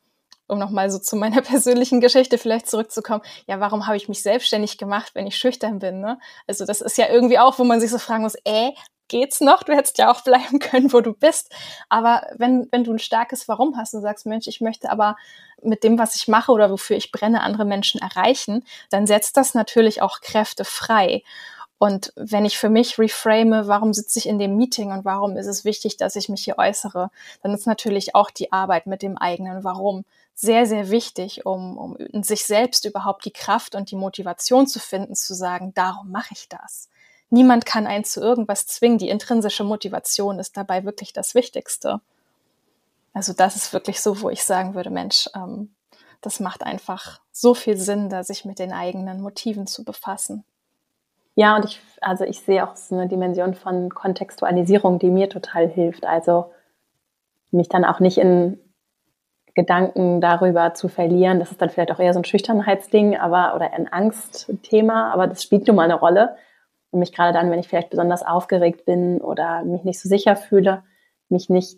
um 0.47 0.59
nochmal 0.59 0.91
so 0.91 0.99
zu 0.99 1.15
meiner 1.15 1.41
persönlichen 1.43 2.01
Geschichte 2.01 2.37
vielleicht 2.37 2.69
zurückzukommen. 2.69 3.21
Ja, 3.47 3.61
warum 3.61 3.87
habe 3.87 3.95
ich 3.95 4.09
mich 4.09 4.21
selbstständig 4.21 4.77
gemacht, 4.77 5.11
wenn 5.15 5.27
ich 5.27 5.37
schüchtern 5.37 5.79
bin? 5.79 6.01
Ne? 6.01 6.19
Also 6.45 6.65
das 6.65 6.81
ist 6.81 6.97
ja 6.97 7.07
irgendwie 7.07 7.39
auch, 7.39 7.57
wo 7.57 7.63
man 7.63 7.79
sich 7.79 7.89
so 7.89 7.99
fragen 7.99 8.23
muss, 8.23 8.35
äh, 8.43 8.71
geht's 9.11 9.41
noch? 9.41 9.63
Du 9.63 9.73
hättest 9.73 9.97
ja 9.97 10.09
auch 10.09 10.21
bleiben 10.21 10.59
können, 10.59 10.91
wo 10.93 11.01
du 11.01 11.13
bist. 11.13 11.53
Aber 11.89 12.25
wenn, 12.37 12.67
wenn 12.71 12.83
du 12.83 12.93
ein 12.93 12.99
starkes 12.99 13.47
Warum 13.47 13.77
hast 13.77 13.93
und 13.93 14.01
sagst, 14.01 14.25
Mensch, 14.25 14.47
ich 14.47 14.61
möchte 14.61 14.89
aber 14.89 15.17
mit 15.61 15.83
dem, 15.83 15.99
was 15.99 16.15
ich 16.15 16.27
mache 16.27 16.51
oder 16.51 16.71
wofür 16.71 16.97
ich 16.97 17.11
brenne, 17.11 17.41
andere 17.41 17.65
Menschen 17.65 18.01
erreichen, 18.01 18.63
dann 18.89 19.05
setzt 19.05 19.37
das 19.37 19.53
natürlich 19.53 20.01
auch 20.01 20.21
Kräfte 20.21 20.65
frei. 20.65 21.23
Und 21.77 22.13
wenn 22.15 22.45
ich 22.45 22.57
für 22.57 22.69
mich 22.69 22.97
reframe, 22.99 23.67
warum 23.67 23.93
sitze 23.93 24.19
ich 24.19 24.27
in 24.27 24.39
dem 24.39 24.55
Meeting 24.55 24.91
und 24.91 25.03
warum 25.03 25.35
ist 25.35 25.47
es 25.47 25.65
wichtig, 25.65 25.97
dass 25.97 26.15
ich 26.15 26.29
mich 26.29 26.43
hier 26.43 26.57
äußere, 26.57 27.09
dann 27.41 27.53
ist 27.53 27.67
natürlich 27.67 28.15
auch 28.15 28.31
die 28.31 28.51
Arbeit 28.51 28.85
mit 28.85 29.01
dem 29.01 29.17
eigenen 29.17 29.63
Warum 29.63 30.05
sehr, 30.35 30.65
sehr 30.65 30.89
wichtig, 30.89 31.45
um, 31.45 31.77
um 31.77 32.23
sich 32.23 32.45
selbst 32.45 32.85
überhaupt 32.85 33.25
die 33.25 33.33
Kraft 33.33 33.75
und 33.75 33.91
die 33.91 33.95
Motivation 33.95 34.67
zu 34.67 34.79
finden, 34.79 35.15
zu 35.15 35.33
sagen, 35.33 35.73
darum 35.73 36.11
mache 36.11 36.33
ich 36.33 36.47
das. 36.47 36.90
Niemand 37.31 37.65
kann 37.65 37.87
einen 37.87 38.03
zu 38.03 38.21
irgendwas 38.21 38.67
zwingen. 38.67 38.97
Die 38.97 39.09
intrinsische 39.09 39.63
Motivation 39.63 40.37
ist 40.37 40.57
dabei 40.57 40.83
wirklich 40.83 41.13
das 41.13 41.33
Wichtigste. 41.33 42.01
Also 43.13 43.33
das 43.33 43.55
ist 43.55 43.73
wirklich 43.73 44.01
so, 44.01 44.21
wo 44.21 44.29
ich 44.29 44.43
sagen 44.43 44.75
würde, 44.75 44.89
Mensch, 44.89 45.29
ähm, 45.33 45.73
das 46.19 46.41
macht 46.41 46.63
einfach 46.63 47.21
so 47.31 47.53
viel 47.53 47.77
Sinn, 47.77 48.09
da 48.09 48.23
sich 48.23 48.43
mit 48.43 48.59
den 48.59 48.73
eigenen 48.73 49.21
Motiven 49.21 49.65
zu 49.65 49.83
befassen. 49.85 50.43
Ja, 51.35 51.55
und 51.55 51.63
ich, 51.63 51.81
also 52.01 52.25
ich 52.25 52.41
sehe 52.41 52.67
auch 52.67 52.75
so 52.75 52.95
eine 52.95 53.07
Dimension 53.07 53.55
von 53.55 53.89
Kontextualisierung, 53.89 54.99
die 54.99 55.09
mir 55.09 55.29
total 55.29 55.69
hilft. 55.69 56.05
Also 56.05 56.51
mich 57.51 57.69
dann 57.69 57.85
auch 57.85 58.01
nicht 58.01 58.17
in 58.17 58.59
Gedanken 59.53 60.19
darüber 60.19 60.73
zu 60.73 60.89
verlieren. 60.89 61.39
Das 61.39 61.51
ist 61.51 61.61
dann 61.61 61.69
vielleicht 61.69 61.91
auch 61.91 61.99
eher 61.99 62.13
so 62.13 62.19
ein 62.19 62.25
Schüchternheitsding, 62.25 63.17
aber 63.17 63.55
oder 63.55 63.71
ein 63.73 63.91
Angstthema, 63.91 65.11
aber 65.11 65.27
das 65.27 65.43
spielt 65.43 65.67
nun 65.67 65.77
mal 65.77 65.83
eine 65.83 65.95
Rolle. 65.95 66.35
Mich 66.91 67.13
gerade 67.13 67.33
dann, 67.33 67.49
wenn 67.51 67.59
ich 67.59 67.67
vielleicht 67.67 67.89
besonders 67.89 68.23
aufgeregt 68.23 68.85
bin 68.85 69.21
oder 69.21 69.63
mich 69.63 69.83
nicht 69.83 69.99
so 69.99 70.09
sicher 70.09 70.35
fühle, 70.35 70.83
mich 71.29 71.49
nicht 71.49 71.77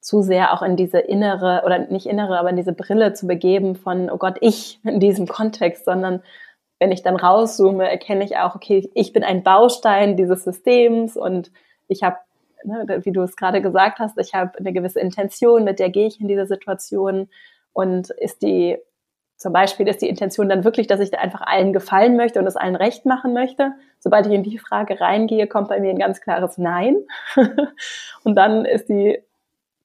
zu 0.00 0.22
sehr 0.22 0.54
auch 0.54 0.62
in 0.62 0.76
diese 0.76 0.98
innere 0.98 1.62
oder 1.66 1.78
nicht 1.78 2.06
innere, 2.06 2.38
aber 2.38 2.50
in 2.50 2.56
diese 2.56 2.72
Brille 2.72 3.12
zu 3.12 3.26
begeben 3.26 3.74
von, 3.74 4.10
oh 4.10 4.16
Gott, 4.16 4.38
ich 4.40 4.80
in 4.84 5.00
diesem 5.00 5.26
Kontext, 5.26 5.84
sondern 5.84 6.22
wenn 6.78 6.92
ich 6.92 7.02
dann 7.02 7.16
rauszoome, 7.16 7.88
erkenne 7.88 8.24
ich 8.24 8.36
auch, 8.36 8.54
okay, 8.54 8.88
ich 8.94 9.12
bin 9.12 9.24
ein 9.24 9.42
Baustein 9.42 10.16
dieses 10.16 10.44
Systems 10.44 11.16
und 11.16 11.50
ich 11.88 12.02
habe, 12.02 12.16
ne, 12.64 13.00
wie 13.02 13.12
du 13.12 13.22
es 13.22 13.36
gerade 13.36 13.60
gesagt 13.60 13.98
hast, 13.98 14.16
ich 14.18 14.34
habe 14.34 14.56
eine 14.58 14.72
gewisse 14.72 15.00
Intention, 15.00 15.64
mit 15.64 15.80
der 15.80 15.90
gehe 15.90 16.06
ich 16.06 16.20
in 16.20 16.28
diese 16.28 16.46
Situation 16.46 17.28
und 17.72 18.10
ist 18.10 18.42
die, 18.42 18.78
zum 19.38 19.52
Beispiel 19.52 19.86
ist 19.86 20.02
die 20.02 20.08
Intention 20.08 20.48
dann 20.48 20.64
wirklich, 20.64 20.88
dass 20.88 20.98
ich 20.98 21.12
da 21.12 21.18
einfach 21.18 21.42
allen 21.42 21.72
gefallen 21.72 22.16
möchte 22.16 22.40
und 22.40 22.46
es 22.46 22.56
allen 22.56 22.74
recht 22.74 23.06
machen 23.06 23.32
möchte. 23.32 23.72
Sobald 24.00 24.26
ich 24.26 24.32
in 24.32 24.42
die 24.42 24.58
Frage 24.58 25.00
reingehe, 25.00 25.46
kommt 25.46 25.68
bei 25.68 25.78
mir 25.78 25.90
ein 25.90 25.98
ganz 25.98 26.20
klares 26.20 26.58
Nein. 26.58 26.96
und 28.24 28.34
dann 28.34 28.64
ist 28.64 28.88
die 28.88 29.22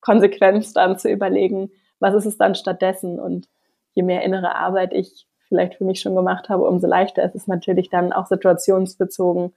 Konsequenz 0.01 0.73
dann 0.73 0.97
zu 0.97 1.07
überlegen, 1.07 1.71
was 1.99 2.15
ist 2.15 2.25
es 2.25 2.37
dann 2.37 2.55
stattdessen 2.55 3.19
und 3.19 3.47
je 3.93 4.01
mehr 4.01 4.23
innere 4.23 4.55
Arbeit 4.55 4.91
ich 4.91 5.27
vielleicht 5.47 5.75
für 5.75 5.85
mich 5.85 6.01
schon 6.01 6.15
gemacht 6.15 6.49
habe, 6.49 6.67
umso 6.67 6.87
leichter 6.87 7.23
ist 7.23 7.35
es 7.35 7.45
natürlich 7.45 7.89
dann 7.89 8.11
auch 8.11 8.25
situationsbezogen, 8.25 9.53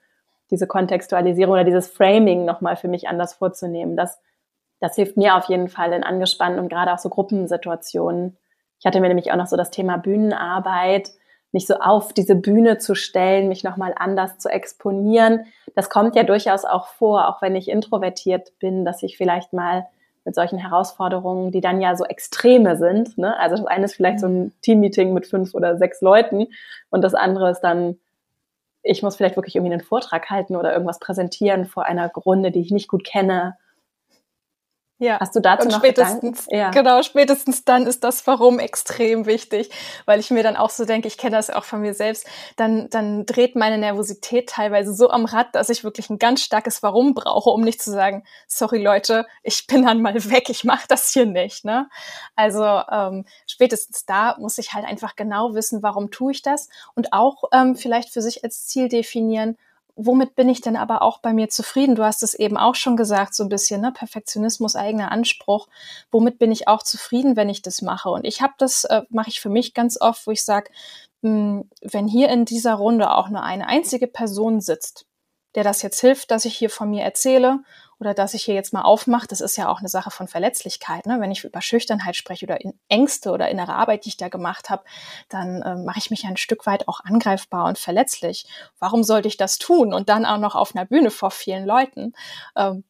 diese 0.50 0.66
Kontextualisierung 0.66 1.54
oder 1.54 1.64
dieses 1.64 1.88
Framing 1.88 2.44
nochmal 2.44 2.76
für 2.76 2.88
mich 2.88 3.08
anders 3.08 3.32
vorzunehmen. 3.32 3.96
Das, 3.96 4.20
das 4.78 4.94
hilft 4.94 5.16
mir 5.16 5.36
auf 5.36 5.46
jeden 5.46 5.68
Fall 5.68 5.94
in 5.94 6.04
angespannten 6.04 6.60
und 6.60 6.68
gerade 6.68 6.92
auch 6.92 6.98
so 6.98 7.08
Gruppensituationen. 7.08 8.36
Ich 8.78 8.86
hatte 8.86 9.00
mir 9.00 9.08
nämlich 9.08 9.32
auch 9.32 9.36
noch 9.36 9.46
so 9.46 9.56
das 9.56 9.70
Thema 9.70 9.96
Bühnenarbeit, 9.96 11.10
mich 11.52 11.66
so 11.66 11.76
auf 11.76 12.12
diese 12.12 12.34
Bühne 12.34 12.78
zu 12.78 12.94
stellen, 12.94 13.48
mich 13.48 13.64
nochmal 13.64 13.94
anders 13.96 14.38
zu 14.38 14.48
exponieren. 14.48 15.46
Das 15.74 15.88
kommt 15.88 16.14
ja 16.16 16.22
durchaus 16.22 16.64
auch 16.64 16.88
vor, 16.88 17.28
auch 17.28 17.40
wenn 17.40 17.56
ich 17.56 17.68
introvertiert 17.68 18.52
bin, 18.58 18.84
dass 18.84 19.02
ich 19.02 19.16
vielleicht 19.16 19.52
mal 19.52 19.86
mit 20.26 20.34
solchen 20.34 20.58
Herausforderungen, 20.58 21.52
die 21.52 21.60
dann 21.60 21.80
ja 21.80 21.96
so 21.96 22.04
extreme 22.04 22.76
sind. 22.76 23.16
Ne? 23.16 23.38
Also 23.38 23.56
das 23.56 23.66
eine 23.66 23.84
ist 23.84 23.94
vielleicht 23.94 24.20
so 24.20 24.26
ein 24.26 24.38
mhm. 24.38 24.52
Teammeeting 24.60 25.14
mit 25.14 25.26
fünf 25.26 25.54
oder 25.54 25.78
sechs 25.78 26.00
Leuten 26.02 26.48
und 26.90 27.02
das 27.02 27.14
andere 27.14 27.50
ist 27.50 27.60
dann, 27.60 27.98
ich 28.82 29.02
muss 29.02 29.16
vielleicht 29.16 29.36
wirklich 29.36 29.56
irgendwie 29.56 29.72
einen 29.72 29.82
Vortrag 29.82 30.28
halten 30.28 30.56
oder 30.56 30.72
irgendwas 30.72 30.98
präsentieren 30.98 31.64
vor 31.64 31.86
einer 31.86 32.12
Runde, 32.12 32.50
die 32.50 32.60
ich 32.60 32.70
nicht 32.70 32.88
gut 32.88 33.04
kenne 33.04 33.56
ja. 34.98 35.20
Hast 35.20 35.36
du 35.36 35.40
dazu 35.40 35.64
und 35.64 35.72
noch 35.72 35.78
spätestens, 35.78 36.46
Ja. 36.48 36.70
Genau, 36.70 37.02
spätestens 37.02 37.64
dann 37.64 37.86
ist 37.86 38.02
das 38.02 38.26
Warum 38.26 38.58
extrem 38.58 39.26
wichtig, 39.26 39.70
weil 40.06 40.20
ich 40.20 40.30
mir 40.30 40.42
dann 40.42 40.56
auch 40.56 40.70
so 40.70 40.86
denke, 40.86 41.06
ich 41.06 41.18
kenne 41.18 41.36
das 41.36 41.50
auch 41.50 41.64
von 41.64 41.82
mir 41.82 41.92
selbst, 41.92 42.26
dann, 42.56 42.88
dann 42.88 43.26
dreht 43.26 43.56
meine 43.56 43.76
Nervosität 43.76 44.48
teilweise 44.48 44.94
so 44.94 45.10
am 45.10 45.26
Rad, 45.26 45.54
dass 45.54 45.68
ich 45.68 45.84
wirklich 45.84 46.08
ein 46.08 46.18
ganz 46.18 46.42
starkes 46.42 46.82
Warum 46.82 47.12
brauche, 47.12 47.50
um 47.50 47.60
nicht 47.60 47.82
zu 47.82 47.90
sagen, 47.90 48.24
sorry 48.46 48.82
Leute, 48.82 49.26
ich 49.42 49.66
bin 49.66 49.84
dann 49.84 50.00
mal 50.00 50.14
weg, 50.30 50.48
ich 50.48 50.64
mache 50.64 50.86
das 50.88 51.12
hier 51.12 51.26
nicht. 51.26 51.64
Ne? 51.64 51.88
Also 52.34 52.64
ähm, 52.64 53.26
spätestens 53.46 54.06
da 54.06 54.36
muss 54.38 54.56
ich 54.56 54.72
halt 54.72 54.86
einfach 54.86 55.14
genau 55.14 55.54
wissen, 55.54 55.82
warum 55.82 56.10
tue 56.10 56.32
ich 56.32 56.40
das 56.40 56.70
und 56.94 57.12
auch 57.12 57.44
ähm, 57.52 57.76
vielleicht 57.76 58.10
für 58.10 58.22
sich 58.22 58.44
als 58.44 58.66
Ziel 58.66 58.88
definieren, 58.88 59.58
womit 59.96 60.34
bin 60.34 60.48
ich 60.48 60.60
denn 60.60 60.76
aber 60.76 61.02
auch 61.02 61.18
bei 61.18 61.32
mir 61.32 61.48
zufrieden? 61.48 61.94
Du 61.94 62.04
hast 62.04 62.22
es 62.22 62.34
eben 62.34 62.56
auch 62.56 62.74
schon 62.74 62.96
gesagt, 62.96 63.34
so 63.34 63.42
ein 63.42 63.48
bisschen, 63.48 63.80
ne? 63.80 63.92
Perfektionismus, 63.92 64.76
eigener 64.76 65.10
Anspruch. 65.10 65.68
Womit 66.10 66.38
bin 66.38 66.52
ich 66.52 66.68
auch 66.68 66.82
zufrieden, 66.82 67.34
wenn 67.36 67.48
ich 67.48 67.62
das 67.62 67.82
mache? 67.82 68.10
Und 68.10 68.24
ich 68.26 68.42
habe 68.42 68.54
das, 68.58 68.84
äh, 68.84 69.02
mache 69.08 69.30
ich 69.30 69.40
für 69.40 69.48
mich 69.48 69.74
ganz 69.74 70.00
oft, 70.00 70.26
wo 70.26 70.30
ich 70.30 70.44
sage, 70.44 70.70
hm, 71.22 71.68
wenn 71.80 72.06
hier 72.06 72.28
in 72.28 72.44
dieser 72.44 72.74
Runde 72.74 73.10
auch 73.10 73.30
nur 73.30 73.42
eine 73.42 73.66
einzige 73.66 74.06
Person 74.06 74.60
sitzt, 74.60 75.06
der 75.54 75.64
das 75.64 75.82
jetzt 75.82 76.00
hilft, 76.00 76.30
dass 76.30 76.44
ich 76.44 76.56
hier 76.56 76.70
von 76.70 76.90
mir 76.90 77.02
erzähle 77.02 77.60
oder 77.98 78.12
dass 78.12 78.34
ich 78.34 78.44
hier 78.44 78.54
jetzt 78.54 78.72
mal 78.72 78.82
aufmache, 78.82 79.26
das 79.26 79.40
ist 79.40 79.56
ja 79.56 79.68
auch 79.68 79.78
eine 79.78 79.88
Sache 79.88 80.10
von 80.10 80.28
Verletzlichkeit. 80.28 81.06
Ne? 81.06 81.20
Wenn 81.20 81.30
ich 81.30 81.44
über 81.44 81.62
Schüchternheit 81.62 82.16
spreche 82.16 82.44
oder 82.44 82.58
Ängste 82.88 83.30
oder 83.30 83.48
innere 83.48 83.74
Arbeit, 83.74 84.04
die 84.04 84.10
ich 84.10 84.16
da 84.16 84.28
gemacht 84.28 84.68
habe, 84.68 84.84
dann 85.28 85.62
äh, 85.62 85.76
mache 85.76 85.98
ich 85.98 86.10
mich 86.10 86.24
ein 86.24 86.36
Stück 86.36 86.66
weit 86.66 86.88
auch 86.88 87.00
angreifbar 87.00 87.66
und 87.66 87.78
verletzlich. 87.78 88.46
Warum 88.78 89.02
sollte 89.02 89.28
ich 89.28 89.38
das 89.38 89.58
tun? 89.58 89.94
Und 89.94 90.08
dann 90.08 90.26
auch 90.26 90.38
noch 90.38 90.54
auf 90.54 90.74
einer 90.74 90.84
Bühne 90.84 91.10
vor 91.10 91.30
vielen 91.30 91.64
Leuten. 91.64 92.12
Ähm, 92.54 92.84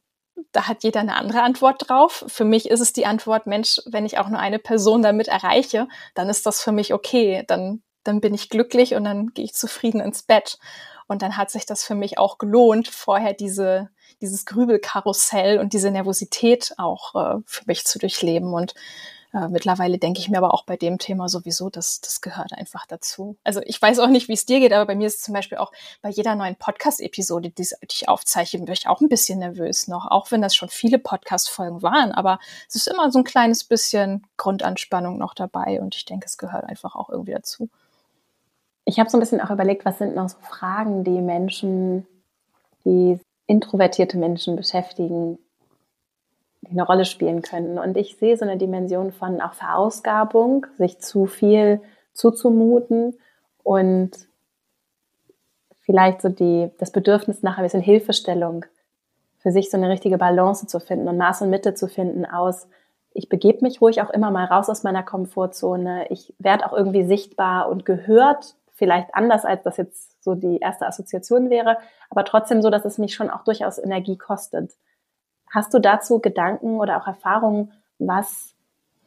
da 0.51 0.67
hat 0.67 0.83
jeder 0.83 0.99
eine 0.99 1.15
andere 1.15 1.41
Antwort 1.41 1.87
drauf. 1.87 2.25
Für 2.27 2.45
mich 2.45 2.69
ist 2.69 2.81
es 2.81 2.93
die 2.93 3.05
Antwort, 3.05 3.47
Mensch, 3.47 3.81
wenn 3.85 4.05
ich 4.05 4.17
auch 4.17 4.27
nur 4.27 4.39
eine 4.39 4.59
Person 4.59 5.01
damit 5.01 5.27
erreiche, 5.29 5.87
dann 6.15 6.29
ist 6.29 6.45
das 6.45 6.61
für 6.61 6.71
mich 6.71 6.93
okay. 6.93 7.43
Dann, 7.47 7.81
dann 8.03 8.21
bin 8.21 8.33
ich 8.33 8.49
glücklich 8.49 8.93
und 8.93 9.05
dann 9.05 9.27
gehe 9.33 9.45
ich 9.45 9.53
zufrieden 9.53 10.01
ins 10.01 10.23
Bett. 10.23 10.59
Und 11.07 11.21
dann 11.21 11.37
hat 11.37 11.49
sich 11.49 11.65
das 11.65 11.83
für 11.83 11.95
mich 11.95 12.17
auch 12.17 12.37
gelohnt, 12.37 12.89
vorher 12.89 13.33
diese, 13.33 13.89
dieses 14.21 14.45
Grübelkarussell 14.45 15.59
und 15.59 15.73
diese 15.73 15.91
Nervosität 15.91 16.73
auch 16.77 17.15
äh, 17.15 17.41
für 17.45 17.63
mich 17.65 17.85
zu 17.85 17.99
durchleben. 17.99 18.53
Und 18.53 18.73
äh, 19.33 19.49
mittlerweile 19.49 19.97
denke 19.97 20.19
ich 20.19 20.29
mir 20.29 20.37
aber 20.37 20.53
auch 20.53 20.63
bei 20.63 20.77
dem 20.77 20.97
Thema 20.97 21.27
sowieso, 21.27 21.69
dass 21.69 21.99
das 21.99 22.21
gehört 22.21 22.53
einfach 22.53 22.85
dazu. 22.85 23.37
Also 23.43 23.61
ich 23.65 23.81
weiß 23.81 23.99
auch 23.99 24.07
nicht, 24.07 24.29
wie 24.29 24.33
es 24.33 24.45
dir 24.45 24.59
geht, 24.59 24.73
aber 24.73 24.85
bei 24.85 24.95
mir 24.95 25.07
ist 25.07 25.23
zum 25.23 25.33
Beispiel 25.33 25.57
auch 25.57 25.71
bei 26.01 26.09
jeder 26.09 26.35
neuen 26.35 26.55
Podcast-Episode, 26.55 27.49
die, 27.49 27.67
ich 27.91 28.07
aufzeichne, 28.07 28.63
bin 28.63 28.73
ich 28.73 28.87
auch 28.87 29.01
ein 29.01 29.09
bisschen 29.09 29.39
nervös 29.39 29.87
noch, 29.87 30.09
auch 30.09 30.31
wenn 30.31 30.41
das 30.41 30.55
schon 30.55 30.69
viele 30.69 30.97
Podcast-Folgen 30.97 31.83
waren. 31.83 32.11
Aber 32.13 32.39
es 32.69 32.75
ist 32.75 32.87
immer 32.87 33.11
so 33.11 33.19
ein 33.19 33.25
kleines 33.25 33.63
bisschen 33.65 34.25
Grundanspannung 34.37 35.17
noch 35.17 35.33
dabei 35.33 35.81
und 35.81 35.95
ich 35.95 36.05
denke, 36.05 36.25
es 36.25 36.37
gehört 36.37 36.63
einfach 36.63 36.95
auch 36.95 37.09
irgendwie 37.09 37.33
dazu. 37.33 37.69
Ich 38.85 38.99
habe 38.99 39.09
so 39.09 39.17
ein 39.17 39.19
bisschen 39.19 39.41
auch 39.41 39.49
überlegt, 39.49 39.83
was 39.83 39.97
sind 39.97 40.15
noch 40.15 40.29
so 40.29 40.37
Fragen, 40.41 41.03
die 41.03 41.21
Menschen, 41.21 42.07
die 42.85 43.19
introvertierte 43.47 44.17
Menschen 44.17 44.55
beschäftigen, 44.55 45.39
die 46.61 46.71
eine 46.71 46.83
Rolle 46.83 47.05
spielen 47.05 47.41
können. 47.41 47.79
Und 47.79 47.97
ich 47.97 48.17
sehe 48.17 48.37
so 48.37 48.45
eine 48.45 48.57
Dimension 48.57 49.11
von 49.11 49.41
auch 49.41 49.53
Verausgabung, 49.53 50.67
sich 50.77 50.99
zu 50.99 51.25
viel 51.25 51.81
zuzumuten 52.13 53.17
und 53.63 54.11
vielleicht 55.81 56.21
so 56.21 56.29
die, 56.29 56.69
das 56.77 56.91
Bedürfnis 56.91 57.43
nach 57.43 57.57
ein 57.57 57.63
bisschen 57.63 57.81
Hilfestellung, 57.81 58.65
für 59.37 59.51
sich 59.51 59.69
so 59.69 59.77
eine 59.77 59.89
richtige 59.89 60.17
Balance 60.17 60.67
zu 60.67 60.79
finden 60.79 61.07
und 61.07 61.17
Maß 61.17 61.43
und 61.43 61.49
Mitte 61.49 61.73
zu 61.73 61.87
finden 61.87 62.25
aus, 62.25 62.67
ich 63.13 63.29
begebe 63.29 63.63
mich 63.63 63.81
ruhig 63.81 64.01
auch 64.01 64.11
immer 64.11 64.29
mal 64.29 64.45
raus 64.45 64.69
aus 64.69 64.83
meiner 64.83 65.01
Komfortzone, 65.01 66.07
ich 66.09 66.35
werde 66.37 66.65
auch 66.65 66.73
irgendwie 66.73 67.05
sichtbar 67.05 67.69
und 67.69 67.85
gehört 67.85 68.55
vielleicht 68.73 69.15
anders, 69.15 69.43
als 69.43 69.63
das 69.63 69.77
jetzt 69.77 70.16
so 70.19 70.35
die 70.35 70.59
erste 70.59 70.85
Assoziation 70.85 71.49
wäre, 71.49 71.77
aber 72.09 72.25
trotzdem 72.25 72.61
so, 72.61 72.69
dass 72.69 72.85
es 72.85 72.97
mich 72.97 73.13
schon 73.13 73.29
auch 73.29 73.43
durchaus 73.43 73.77
Energie 73.77 74.17
kostet. 74.17 74.73
Hast 75.49 75.73
du 75.73 75.79
dazu 75.79 76.19
Gedanken 76.19 76.79
oder 76.79 77.01
auch 77.01 77.07
Erfahrungen, 77.07 77.71
was, 77.99 78.53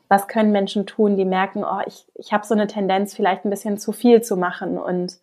was 0.09 0.29
können 0.29 0.53
Menschen 0.53 0.87
tun, 0.87 1.17
die 1.17 1.25
merken, 1.25 1.65
oh, 1.65 1.81
ich, 1.87 2.07
ich 2.15 2.33
habe 2.33 2.47
so 2.47 2.55
eine 2.55 2.67
Tendenz, 2.67 3.15
vielleicht 3.15 3.45
ein 3.45 3.51
bisschen 3.51 3.79
zu 3.79 3.93
viel 3.93 4.23
zu 4.23 4.37
machen 4.37 4.79
und 4.79 5.19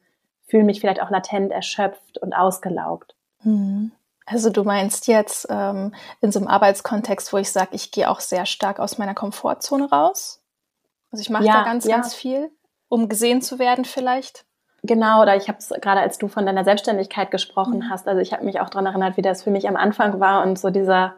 fühle 0.46 0.64
mich 0.64 0.80
vielleicht 0.80 1.02
auch 1.02 1.10
latent 1.10 1.52
erschöpft 1.52 2.18
und 2.20 2.34
ausgelaugt? 2.34 3.16
Mhm. 3.44 3.92
Also 4.26 4.50
du 4.50 4.64
meinst 4.64 5.08
jetzt 5.08 5.48
ähm, 5.50 5.96
in 6.20 6.32
so 6.32 6.40
einem 6.40 6.50
Arbeitskontext, 6.50 7.32
wo 7.32 7.38
ich 7.38 7.52
sage, 7.52 7.70
ich 7.72 7.92
gehe 7.92 8.10
auch 8.10 8.20
sehr 8.20 8.46
stark 8.46 8.80
aus 8.80 8.98
meiner 8.98 9.14
Komfortzone 9.14 9.90
raus? 9.90 10.42
Also 11.12 11.22
ich 11.22 11.30
mache 11.30 11.46
ja, 11.46 11.54
da 11.54 11.64
ganz, 11.64 11.86
ja. 11.86 11.96
ganz 11.96 12.14
viel 12.14 12.52
um 12.90 13.10
gesehen 13.10 13.42
zu 13.42 13.60
werden 13.60 13.86
vielleicht? 13.86 14.46
Genau, 14.84 15.22
oder 15.22 15.36
ich 15.36 15.48
habe 15.48 15.58
es 15.58 15.70
gerade, 15.82 16.02
als 16.02 16.18
du 16.18 16.28
von 16.28 16.46
deiner 16.46 16.64
Selbstständigkeit 16.64 17.32
gesprochen 17.32 17.80
mhm. 17.80 17.90
hast, 17.90 18.08
also 18.08 18.22
ich 18.22 18.34
habe 18.34 18.46
mich 18.46 18.60
auch 18.60 18.70
daran 18.70 18.86
erinnert, 18.86 19.18
wie 19.18 19.22
das 19.22 19.44
für 19.44 19.52
mich 19.52 19.68
am 19.68 19.76
Anfang 19.76 20.20
war 20.20 20.44
und 20.46 20.60
so 20.60 20.70
dieser, 20.70 21.16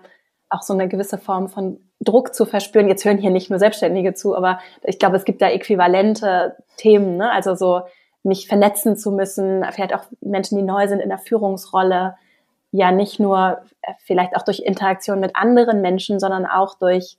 auch 0.50 0.62
so 0.62 0.74
eine 0.74 0.88
gewisse 0.88 1.18
Form 1.18 1.50
von 1.50 1.80
Druck 2.00 2.34
zu 2.34 2.46
verspüren. 2.46 2.88
Jetzt 2.88 3.06
hören 3.06 3.18
hier 3.18 3.32
nicht 3.32 3.50
nur 3.50 3.60
Selbstständige 3.60 4.14
zu, 4.14 4.36
aber 4.36 4.60
ich 4.84 4.98
glaube, 4.98 5.18
es 5.18 5.26
gibt 5.26 5.42
da 5.42 5.50
äquivalente 5.50 6.56
Themen, 6.78 7.18
ne? 7.18 7.32
also 7.32 7.56
so 7.56 7.82
mich 8.24 8.48
vernetzen 8.48 8.98
zu 8.98 9.12
müssen, 9.12 9.64
vielleicht 9.72 9.94
auch 9.94 10.04
Menschen, 10.22 10.58
die 10.58 10.64
neu 10.64 10.88
sind 10.88 11.00
in 11.00 11.10
der 11.10 11.18
Führungsrolle, 11.18 12.16
ja 12.72 12.92
nicht 12.92 13.20
nur 13.20 13.62
äh, 13.82 13.94
vielleicht 14.00 14.36
auch 14.36 14.44
durch 14.44 14.60
Interaktion 14.60 15.20
mit 15.20 15.36
anderen 15.36 15.82
Menschen, 15.82 16.20
sondern 16.20 16.46
auch 16.46 16.76
durch 16.76 17.18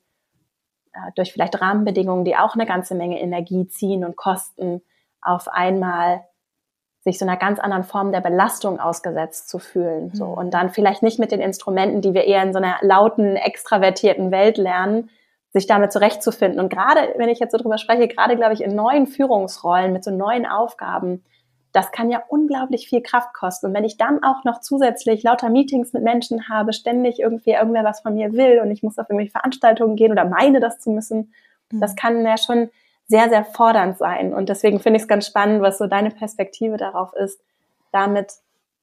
äh, 0.92 1.12
durch 1.14 1.33
vielleicht 1.33 1.61
Rahmenbedingungen, 1.61 2.24
die 2.24 2.37
auch 2.37 2.55
eine 2.55 2.66
ganze 2.66 2.94
Menge 2.94 3.20
Energie 3.20 3.66
ziehen 3.68 4.05
und 4.05 4.16
kosten, 4.16 4.83
auf 5.22 5.48
einmal 5.48 6.24
sich 7.03 7.19
so 7.19 7.25
einer 7.25 7.37
ganz 7.37 7.59
anderen 7.59 7.85
Form 7.85 8.13
der 8.13 8.21
Belastung 8.21 8.79
ausgesetzt 8.79 9.49
zu 9.49 9.59
fühlen. 9.59 10.11
So. 10.15 10.27
Mhm. 10.27 10.35
Und 10.35 10.55
dann 10.55 10.71
vielleicht 10.71 11.03
nicht 11.03 11.19
mit 11.19 11.33
den 11.33 11.41
Instrumenten, 11.41 12.03
die 12.03 12.15
wir 12.15 12.25
eher 12.25 12.43
in 12.43 12.53
so 12.53 12.59
einer 12.59 12.77
lauten, 12.83 13.37
extravertierten 13.37 14.31
Welt 14.31 14.59
lernen, 14.59 15.11
sich 15.53 15.67
damit 15.67 15.93
zurechtzufinden. 15.93 16.61
Und 16.61 16.69
gerade, 16.69 17.15
wenn 17.17 17.29
ich 17.29 17.41
jetzt 17.41 17.53
so 17.53 17.59
drüber 17.59 17.79
spreche, 17.79 18.07
gerade 18.07 18.37
glaube 18.37 18.53
ich 18.53 18.63
in 18.63 18.75
neuen 18.75 19.07
Führungsrollen 19.07 19.93
mit 19.93 20.05
so 20.05 20.11
neuen 20.11 20.47
Aufgaben, 20.47 21.25
das 21.73 21.93
kann 21.93 22.11
ja 22.11 22.23
unglaublich 22.29 22.89
viel 22.89 23.01
Kraft 23.01 23.33
kosten. 23.33 23.67
Und 23.67 23.75
wenn 23.75 23.85
ich 23.85 23.97
dann 23.97 24.23
auch 24.23 24.45
noch 24.45 24.61
zusätzlich 24.61 25.23
lauter 25.23 25.51
Meetings 25.51 25.93
mit 25.93 26.03
Menschen 26.03 26.49
habe, 26.49 26.73
ständig 26.73 27.21
irgendwie 27.21 27.53
irgendwer 27.53 27.85
was 27.85 28.01
von 28.01 28.15
mir 28.15 28.33
will 28.33 28.61
und 28.61 28.71
ich 28.71 28.83
muss 28.83 28.99
auf 28.99 29.09
irgendwelche 29.09 29.33
Veranstaltungen 29.33 29.97
gehen 29.97 30.13
oder 30.13 30.25
meine 30.25 30.61
das 30.61 30.81
zu 30.81 30.91
müssen, 30.91 31.33
mhm. 31.71 31.81
das 31.81 31.97
kann 31.97 32.25
ja 32.25 32.37
schon 32.37 32.71
sehr, 33.11 33.29
sehr 33.29 33.44
fordernd 33.44 33.99
sein. 33.99 34.33
Und 34.33 34.49
deswegen 34.49 34.79
finde 34.79 34.99
ich 34.99 35.03
es 35.03 35.09
ganz 35.09 35.27
spannend, 35.27 35.62
was 35.62 35.79
so 35.79 35.88
deine 35.88 36.11
Perspektive 36.11 36.77
darauf 36.77 37.12
ist, 37.12 37.40
damit 37.90 38.33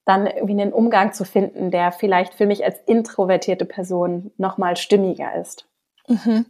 dann 0.03 0.27
irgendwie 0.27 0.61
einen 0.61 0.73
Umgang 0.73 1.13
zu 1.13 1.23
finden, 1.23 1.71
der 1.71 1.93
vielleicht 1.93 2.33
für 2.33 2.45
mich 2.45 2.63
als 2.63 2.77
introvertierte 2.85 3.63
Person 3.63 4.31
nochmal 4.37 4.75
stimmiger 4.75 5.33
ist. 5.35 5.65
Mhm. 6.07 6.45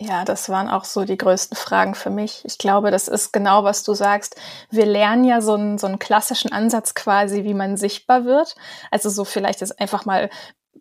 Ja, 0.00 0.24
das 0.24 0.48
waren 0.48 0.68
auch 0.68 0.84
so 0.84 1.04
die 1.04 1.18
größten 1.18 1.56
Fragen 1.56 1.94
für 1.94 2.10
mich. 2.10 2.42
Ich 2.44 2.58
glaube, 2.58 2.90
das 2.90 3.06
ist 3.06 3.32
genau, 3.32 3.62
was 3.62 3.84
du 3.84 3.94
sagst. 3.94 4.34
Wir 4.70 4.86
lernen 4.86 5.24
ja 5.24 5.40
so 5.40 5.54
einen, 5.54 5.78
so 5.78 5.86
einen 5.86 5.98
klassischen 5.98 6.52
Ansatz 6.52 6.94
quasi, 6.94 7.44
wie 7.44 7.54
man 7.54 7.76
sichtbar 7.76 8.24
wird. 8.24 8.56
Also 8.90 9.08
so 9.08 9.24
vielleicht 9.24 9.62
ist 9.62 9.78
einfach 9.78 10.04
mal 10.04 10.30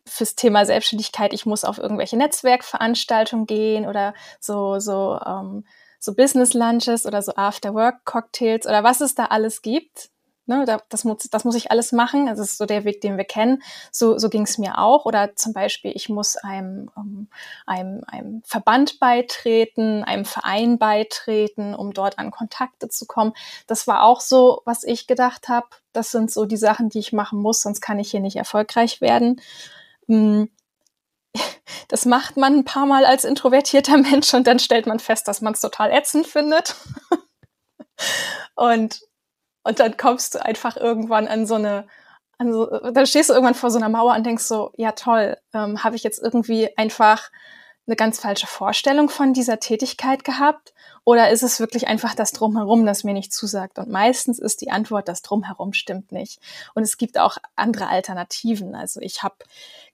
fürs 0.06 0.36
Thema 0.36 0.66
Selbstständigkeit, 0.66 1.34
ich 1.34 1.46
muss 1.46 1.64
auf 1.64 1.78
irgendwelche 1.78 2.18
Netzwerkveranstaltungen 2.18 3.46
gehen 3.46 3.86
oder 3.86 4.14
so, 4.40 4.80
so, 4.80 5.20
ähm, 5.24 5.66
so 6.00 6.14
Business 6.14 6.54
Lunches 6.54 7.06
oder 7.06 7.22
so 7.22 7.36
After-Work-Cocktails 7.36 8.66
oder 8.66 8.84
was 8.84 9.02
es 9.02 9.16
da 9.16 9.26
alles 9.26 9.62
gibt. 9.62 10.10
Ne, 10.50 10.66
das, 10.90 11.04
muss, 11.04 11.30
das 11.30 11.46
muss 11.46 11.54
ich 11.54 11.70
alles 11.70 11.92
machen. 11.92 12.26
Das 12.26 12.40
ist 12.40 12.58
so 12.58 12.66
der 12.66 12.84
Weg, 12.84 13.02
den 13.02 13.18
wir 13.18 13.24
kennen. 13.24 13.62
So, 13.92 14.18
so 14.18 14.30
ging 14.30 14.42
es 14.42 14.58
mir 14.58 14.80
auch. 14.80 15.06
Oder 15.06 15.36
zum 15.36 15.54
Beispiel, 15.54 15.92
ich 15.94 16.10
muss 16.10 16.38
einem, 16.38 16.90
ähm, 16.98 17.28
einem, 17.68 18.04
einem 18.08 18.42
Verband 18.44 19.00
beitreten, 19.00 20.04
einem 20.04 20.26
Verein 20.26 20.80
beitreten, 20.80 21.76
um 21.76 21.94
dort 21.94 22.18
an 22.18 22.32
Kontakte 22.32 22.90
zu 22.90 23.06
kommen. 23.06 23.34
Das 23.68 23.86
war 23.86 24.02
auch 24.02 24.22
so, 24.22 24.64
was 24.66 24.84
ich 24.84 25.06
gedacht 25.06 25.50
habe. 25.50 25.68
Das 25.94 26.10
sind 26.10 26.32
so 26.32 26.46
die 26.46 26.58
Sachen, 26.58 26.90
die 26.90 26.98
ich 26.98 27.14
machen 27.14 27.40
muss, 27.40 27.62
sonst 27.62 27.80
kann 27.80 28.00
ich 28.00 28.10
hier 28.10 28.20
nicht 28.20 28.38
erfolgreich 28.38 29.02
werden. 29.02 29.40
Hm. 30.08 30.50
Das 31.88 32.06
macht 32.06 32.38
man 32.38 32.58
ein 32.58 32.66
paar 32.66 32.86
Mal 32.86 33.04
als 33.06 33.24
introvertierter 33.24 33.98
Mensch 34.12 34.34
und 34.34 34.46
dann 34.46 34.60
stellt 34.60 34.86
man 34.86 35.00
fest, 35.00 35.28
dass 35.28 35.42
man 35.42 35.54
es 35.54 35.62
total 35.62 35.92
ätzend 35.92 36.28
findet. 36.28 36.76
Und 38.56 39.02
und 39.64 39.80
dann 39.80 39.98
kommst 39.98 40.36
du 40.36 40.44
einfach 40.44 40.78
irgendwann 40.78 41.28
an 41.28 41.46
so 41.46 41.56
eine, 41.56 41.88
an 42.38 42.52
so, 42.52 42.66
dann 42.66 43.06
stehst 43.06 43.30
du 43.30 43.34
irgendwann 43.34 43.56
vor 43.56 43.72
so 43.72 43.78
einer 43.78 43.90
Mauer 43.90 44.16
und 44.16 44.26
denkst 44.26 44.44
so, 44.44 44.72
ja 44.78 44.94
toll, 44.94 45.38
ähm, 45.54 45.84
habe 45.84 45.96
ich 45.96 46.04
jetzt 46.04 46.22
irgendwie 46.22 46.76
einfach 46.78 47.30
eine 47.86 47.96
ganz 47.96 48.20
falsche 48.20 48.48
Vorstellung 48.48 49.10
von 49.10 49.34
dieser 49.34 49.60
Tätigkeit 49.60 50.24
gehabt? 50.24 50.74
Oder 51.04 51.32
ist 51.32 51.44
es 51.44 51.60
wirklich 51.60 51.88
einfach 51.88 52.14
das 52.14 52.32
Drumherum, 52.32 52.86
das 52.86 53.04
mir 53.04 53.14
nicht 53.14 53.34
zusagt? 53.34 53.80
Und 53.80 53.90
meistens 53.90 54.40
ist 54.40 54.62
die 54.62 54.70
Antwort, 54.70 55.08
das 55.08 55.24
Drumherum 55.24 55.74
stimmt 55.74 56.12
nicht. 56.12 56.40
Und 56.76 56.84
es 56.84 56.98
gibt 56.98 57.18
auch 57.18 57.38
andere 57.56 57.88
Alternativen. 57.88 58.76
Also 58.76 59.02
ich 59.02 59.24
habe 59.24 59.36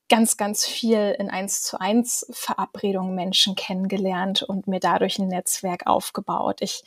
ganz, 0.10 0.38
ganz 0.38 0.66
viel 0.66 1.16
in 1.18 1.30
eins 1.30 1.64
zu 1.64 1.80
eins 1.80 2.26
Verabredungen 2.32 3.16
Menschen 3.16 3.56
kennengelernt 3.56 4.44
und 4.44 4.68
mir 4.68 4.80
dadurch 4.80 5.20
ein 5.20 5.28
Netzwerk 5.28 5.88
aufgebaut. 5.88 6.58
Ich 6.62 6.84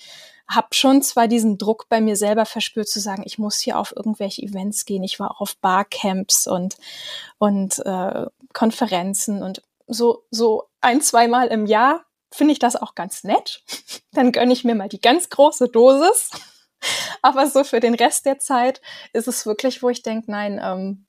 habe 0.49 0.69
schon 0.73 1.03
zwar 1.03 1.29
diesen 1.29 1.59
Druck 1.59 1.89
bei 1.89 2.01
mir 2.01 2.17
selber 2.17 2.47
verspürt 2.47 2.89
zu 2.89 3.01
sagen, 3.01 3.23
ich 3.27 3.39
muss 3.39 3.59
hier 3.59 3.79
auf 3.79 3.95
irgendwelche 3.95 4.43
Events 4.43 4.87
gehen. 4.87 5.03
Ich 5.03 5.21
war 5.21 5.31
auch 5.31 5.41
auf 5.41 5.57
Barcamps 5.59 6.47
und 6.47 6.77
und 7.39 7.79
äh, 7.85 8.27
Konferenzen 8.55 9.43
und 9.43 9.63
so 9.87 10.25
so 10.31 10.69
ein 10.81 11.01
zweimal 11.03 11.49
im 11.49 11.67
Jahr 11.67 12.05
finde 12.31 12.53
ich 12.53 12.59
das 12.59 12.77
auch 12.77 12.95
ganz 12.95 13.25
nett. 13.25 13.63
Dann 14.13 14.33
gönne 14.33 14.53
ich 14.53 14.65
mir 14.65 14.75
mal 14.75 14.89
die 14.89 15.01
ganz 15.01 15.29
große 15.29 15.69
Dosis. 15.69 16.31
Aber 17.23 17.49
so 17.49 17.65
für 17.65 17.81
den 17.81 17.95
Rest 17.95 18.25
der 18.25 18.39
Zeit 18.39 18.81
ist 19.13 19.29
es 19.29 19.45
wirklich, 19.45 19.83
wo 19.83 19.89
ich 19.89 20.03
denke, 20.03 20.31
nein, 20.31 20.61
ähm, 20.63 21.08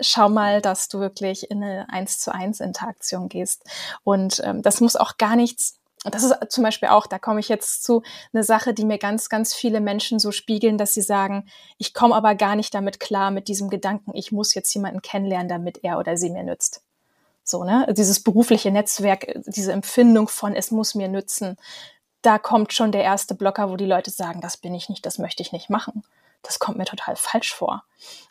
schau 0.00 0.28
mal, 0.28 0.60
dass 0.60 0.88
du 0.88 1.00
wirklich 1.00 1.50
in 1.50 1.62
eine 1.62 1.88
eins 1.88 2.18
zu 2.18 2.34
eins 2.34 2.60
Interaktion 2.60 3.28
gehst. 3.28 3.64
Und 4.02 4.40
ähm, 4.44 4.62
das 4.62 4.80
muss 4.80 4.96
auch 4.96 5.16
gar 5.16 5.36
nichts 5.36 5.78
das 6.10 6.22
ist 6.22 6.34
zum 6.50 6.62
Beispiel 6.62 6.90
auch, 6.90 7.06
da 7.06 7.18
komme 7.18 7.40
ich 7.40 7.48
jetzt 7.48 7.82
zu, 7.82 8.02
eine 8.32 8.44
Sache, 8.44 8.74
die 8.74 8.84
mir 8.84 8.98
ganz, 8.98 9.28
ganz 9.28 9.54
viele 9.54 9.80
Menschen 9.80 10.18
so 10.18 10.32
spiegeln, 10.32 10.76
dass 10.76 10.92
sie 10.92 11.02
sagen, 11.02 11.46
ich 11.78 11.94
komme 11.94 12.14
aber 12.14 12.34
gar 12.34 12.56
nicht 12.56 12.74
damit 12.74 13.00
klar, 13.00 13.30
mit 13.30 13.48
diesem 13.48 13.70
Gedanken, 13.70 14.12
ich 14.14 14.30
muss 14.30 14.54
jetzt 14.54 14.72
jemanden 14.74 15.00
kennenlernen, 15.00 15.48
damit 15.48 15.82
er 15.82 15.98
oder 15.98 16.16
sie 16.16 16.30
mir 16.30 16.42
nützt. 16.42 16.82
So, 17.42 17.64
ne? 17.64 17.86
Dieses 17.96 18.22
berufliche 18.22 18.70
Netzwerk, 18.70 19.32
diese 19.46 19.72
Empfindung 19.72 20.28
von, 20.28 20.54
es 20.54 20.70
muss 20.70 20.94
mir 20.94 21.08
nützen, 21.08 21.56
da 22.20 22.38
kommt 22.38 22.72
schon 22.72 22.92
der 22.92 23.02
erste 23.02 23.34
Blocker, 23.34 23.70
wo 23.70 23.76
die 23.76 23.86
Leute 23.86 24.10
sagen, 24.10 24.40
das 24.40 24.56
bin 24.56 24.74
ich 24.74 24.88
nicht, 24.90 25.06
das 25.06 25.18
möchte 25.18 25.42
ich 25.42 25.52
nicht 25.52 25.70
machen 25.70 26.02
das 26.44 26.58
kommt 26.58 26.78
mir 26.78 26.84
total 26.84 27.16
falsch 27.16 27.52
vor. 27.54 27.84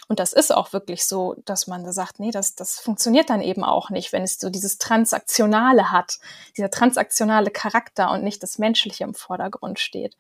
Und 0.07 0.19
das 0.19 0.33
ist 0.33 0.53
auch 0.53 0.73
wirklich 0.73 1.05
so, 1.05 1.35
dass 1.45 1.67
man 1.67 1.91
sagt, 1.91 2.19
nee, 2.19 2.31
das, 2.31 2.55
das 2.55 2.79
funktioniert 2.79 3.29
dann 3.29 3.41
eben 3.41 3.63
auch 3.63 3.89
nicht, 3.89 4.13
wenn 4.13 4.23
es 4.23 4.39
so 4.39 4.49
dieses 4.49 4.77
Transaktionale 4.77 5.91
hat, 5.91 6.19
dieser 6.57 6.69
transaktionale 6.69 7.51
Charakter 7.51 8.11
und 8.11 8.23
nicht 8.23 8.43
das 8.43 8.57
Menschliche 8.59 9.05
im 9.05 9.13
Vordergrund 9.13 9.79
steht. 9.79 10.15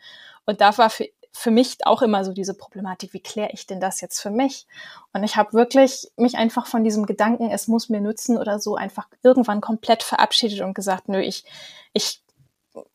Und 0.45 0.61
da 0.61 0.77
war 0.77 0.89
für, 0.89 1.07
für 1.31 1.51
mich 1.51 1.77
auch 1.85 2.01
immer 2.01 2.23
so 2.23 2.31
diese 2.31 2.53
Problematik, 2.53 3.13
wie 3.13 3.19
kläre 3.19 3.51
ich 3.53 3.67
denn 3.67 3.79
das 3.79 4.01
jetzt 4.01 4.21
für 4.21 4.29
mich? 4.29 4.67
Und 5.11 5.23
ich 5.23 5.35
habe 5.35 5.53
wirklich 5.53 6.11
mich 6.15 6.37
einfach 6.37 6.67
von 6.67 6.83
diesem 6.83 7.05
Gedanken, 7.05 7.51
es 7.51 7.67
muss 7.67 7.89
mir 7.89 8.01
nützen 8.01 8.37
oder 8.37 8.59
so, 8.59 8.75
einfach 8.75 9.07
irgendwann 9.21 9.59
komplett 9.59 10.03
verabschiedet 10.03 10.61
und 10.61 10.73
gesagt, 10.73 11.09
nö, 11.09 11.19
ich, 11.19 11.43
ich 11.91 12.23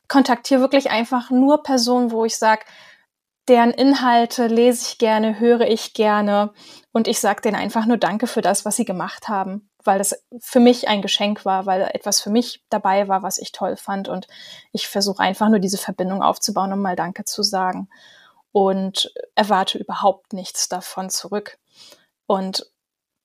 kontaktiere 0.07 0.61
wirklich 0.61 0.89
einfach 0.89 1.29
nur 1.29 1.63
Personen, 1.63 2.11
wo 2.11 2.25
ich 2.25 2.37
sage, 2.37 2.63
deren 3.49 3.71
Inhalte 3.71 4.47
lese 4.47 4.85
ich 4.87 4.97
gerne, 4.99 5.39
höre 5.39 5.61
ich 5.61 5.93
gerne 5.93 6.53
und 6.91 7.07
ich 7.07 7.19
sage 7.19 7.41
denen 7.41 7.55
einfach 7.55 7.85
nur 7.85 7.97
Danke 7.97 8.27
für 8.27 8.41
das, 8.41 8.63
was 8.63 8.75
sie 8.75 8.85
gemacht 8.85 9.27
haben, 9.27 9.69
weil 9.83 9.97
das 9.97 10.23
für 10.39 10.59
mich 10.59 10.87
ein 10.87 11.01
Geschenk 11.01 11.45
war, 11.45 11.65
weil 11.65 11.81
etwas 11.93 12.21
für 12.21 12.29
mich 12.29 12.63
dabei 12.69 13.07
war, 13.07 13.23
was 13.23 13.39
ich 13.39 13.51
toll 13.51 13.75
fand 13.75 14.07
und 14.07 14.27
ich 14.71 14.87
versuche 14.87 15.21
einfach 15.21 15.49
nur 15.49 15.59
diese 15.59 15.79
Verbindung 15.79 16.21
aufzubauen, 16.21 16.71
um 16.71 16.81
mal 16.81 16.95
Danke 16.95 17.25
zu 17.25 17.41
sagen 17.43 17.89
und 18.51 19.11
erwarte 19.35 19.77
überhaupt 19.77 20.33
nichts 20.33 20.69
davon 20.69 21.09
zurück. 21.09 21.57
Und 22.27 22.71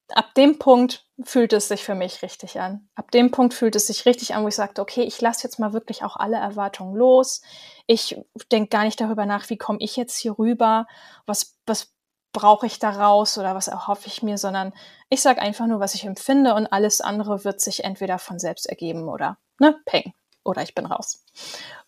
ab 0.08 0.34
dem 0.34 0.58
Punkt 0.58 1.06
fühlt 1.22 1.52
es 1.52 1.68
sich 1.68 1.84
für 1.84 1.94
mich 1.94 2.22
richtig 2.22 2.60
an. 2.60 2.88
Ab 2.94 3.10
dem 3.10 3.30
Punkt 3.30 3.54
fühlt 3.54 3.76
es 3.76 3.86
sich 3.86 4.06
richtig 4.06 4.34
an, 4.34 4.44
wo 4.44 4.48
ich 4.48 4.54
sagte, 4.54 4.82
okay, 4.82 5.02
ich 5.02 5.20
lasse 5.20 5.44
jetzt 5.44 5.58
mal 5.58 5.72
wirklich 5.72 6.02
auch 6.02 6.16
alle 6.16 6.36
Erwartungen 6.36 6.94
los. 6.94 7.42
Ich 7.86 8.16
denke 8.50 8.68
gar 8.68 8.84
nicht 8.84 9.00
darüber 9.00 9.26
nach, 9.26 9.48
wie 9.50 9.56
komme 9.56 9.78
ich 9.80 9.96
jetzt 9.96 10.16
hier 10.16 10.38
rüber, 10.38 10.86
was, 11.26 11.56
was 11.66 11.92
brauche 12.32 12.66
ich 12.66 12.78
daraus 12.78 13.38
oder 13.38 13.54
was 13.54 13.68
erhoffe 13.68 14.08
ich 14.08 14.22
mir, 14.22 14.38
sondern 14.38 14.72
ich 15.08 15.22
sage 15.22 15.40
einfach 15.40 15.66
nur, 15.66 15.80
was 15.80 15.94
ich 15.94 16.04
empfinde 16.04 16.54
und 16.54 16.66
alles 16.66 17.00
andere 17.00 17.44
wird 17.44 17.60
sich 17.60 17.84
entweder 17.84 18.18
von 18.18 18.38
selbst 18.38 18.66
ergeben 18.66 19.08
oder 19.08 19.38
ne, 19.60 19.78
peng 19.86 20.12
oder 20.42 20.62
ich 20.62 20.74
bin 20.74 20.84
raus. 20.84 21.24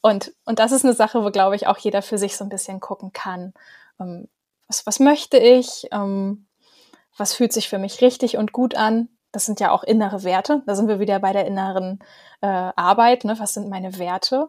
Und, 0.00 0.32
und 0.44 0.58
das 0.58 0.72
ist 0.72 0.84
eine 0.84 0.94
Sache, 0.94 1.22
wo, 1.24 1.30
glaube 1.30 1.56
ich, 1.56 1.66
auch 1.66 1.78
jeder 1.78 2.00
für 2.00 2.16
sich 2.16 2.36
so 2.36 2.44
ein 2.44 2.48
bisschen 2.48 2.80
gucken 2.80 3.12
kann. 3.12 3.52
Ähm, 4.00 4.28
was, 4.68 4.86
was 4.86 5.00
möchte 5.00 5.36
ich? 5.36 5.88
Ähm, 5.92 6.45
was 7.16 7.34
fühlt 7.34 7.52
sich 7.52 7.68
für 7.68 7.78
mich 7.78 8.00
richtig 8.00 8.36
und 8.36 8.52
gut 8.52 8.74
an. 8.74 9.08
Das 9.32 9.46
sind 9.46 9.60
ja 9.60 9.70
auch 9.70 9.82
innere 9.82 10.22
Werte. 10.22 10.62
Da 10.66 10.74
sind 10.74 10.88
wir 10.88 11.00
wieder 11.00 11.18
bei 11.18 11.32
der 11.32 11.46
inneren 11.46 11.98
äh, 12.40 12.46
Arbeit. 12.46 13.24
Ne? 13.24 13.38
Was 13.38 13.54
sind 13.54 13.68
meine 13.68 13.98
Werte? 13.98 14.48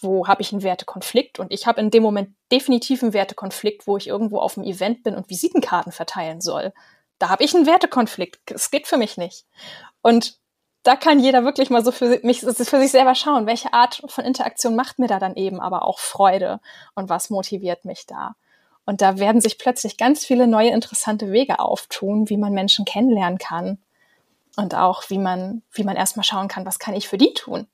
Wo 0.00 0.28
habe 0.28 0.42
ich 0.42 0.52
einen 0.52 0.62
Wertekonflikt? 0.62 1.38
Und 1.38 1.52
ich 1.52 1.66
habe 1.66 1.80
in 1.80 1.90
dem 1.90 2.02
Moment 2.02 2.34
definitiv 2.52 3.02
einen 3.02 3.12
Wertekonflikt, 3.12 3.86
wo 3.86 3.96
ich 3.96 4.06
irgendwo 4.06 4.38
auf 4.38 4.56
einem 4.56 4.66
Event 4.66 5.02
bin 5.02 5.16
und 5.16 5.28
Visitenkarten 5.28 5.92
verteilen 5.92 6.40
soll. 6.40 6.72
Da 7.18 7.30
habe 7.30 7.42
ich 7.42 7.54
einen 7.54 7.66
Wertekonflikt. 7.66 8.52
Es 8.52 8.70
geht 8.70 8.86
für 8.86 8.96
mich 8.96 9.16
nicht. 9.16 9.44
Und 10.02 10.38
da 10.84 10.96
kann 10.96 11.18
jeder 11.18 11.44
wirklich 11.44 11.70
mal 11.70 11.84
so 11.84 11.90
für 11.90 12.20
mich, 12.22 12.40
für 12.40 12.52
sich 12.52 12.90
selber 12.90 13.14
schauen, 13.14 13.46
welche 13.46 13.72
Art 13.72 14.02
von 14.06 14.24
Interaktion 14.24 14.76
macht 14.76 14.98
mir 14.98 15.08
da 15.08 15.18
dann 15.18 15.34
eben 15.34 15.60
aber 15.60 15.82
auch 15.82 15.98
Freude 15.98 16.60
und 16.94 17.08
was 17.08 17.30
motiviert 17.30 17.84
mich 17.84 18.06
da. 18.06 18.36
Und 18.88 19.02
da 19.02 19.18
werden 19.18 19.42
sich 19.42 19.58
plötzlich 19.58 19.98
ganz 19.98 20.24
viele 20.24 20.46
neue 20.46 20.70
interessante 20.70 21.30
Wege 21.30 21.58
auftun, 21.58 22.30
wie 22.30 22.38
man 22.38 22.54
Menschen 22.54 22.86
kennenlernen 22.86 23.36
kann. 23.36 23.76
Und 24.56 24.74
auch, 24.74 25.10
wie 25.10 25.18
man, 25.18 25.60
wie 25.72 25.84
man 25.84 25.94
erstmal 25.94 26.24
schauen 26.24 26.48
kann, 26.48 26.64
was 26.64 26.78
kann 26.78 26.94
ich 26.94 27.06
für 27.06 27.18
die 27.18 27.34
tun. 27.34 27.66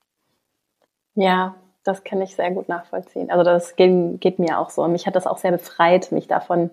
Ja, 1.15 1.55
das 1.85 2.03
kann 2.03 2.21
ich 2.21 2.35
sehr 2.35 2.51
gut 2.51 2.69
nachvollziehen. 2.69 3.31
Also 3.31 3.45
das 3.45 3.77
geht, 3.77 4.21
geht 4.21 4.41
mir 4.41 4.59
auch 4.59 4.71
so. 4.71 4.83
Und 4.83 4.91
mich 4.91 5.07
hat 5.07 5.15
das 5.15 5.29
auch 5.29 5.39
sehr 5.39 5.53
befreit, 5.53 6.11
mich 6.11 6.27
davon 6.27 6.71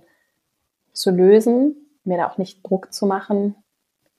zu 0.91 1.11
lösen, 1.11 1.75
mir 2.03 2.17
da 2.17 2.27
auch 2.27 2.39
nicht 2.39 2.67
Druck 2.67 2.91
zu 2.91 3.05
machen 3.05 3.53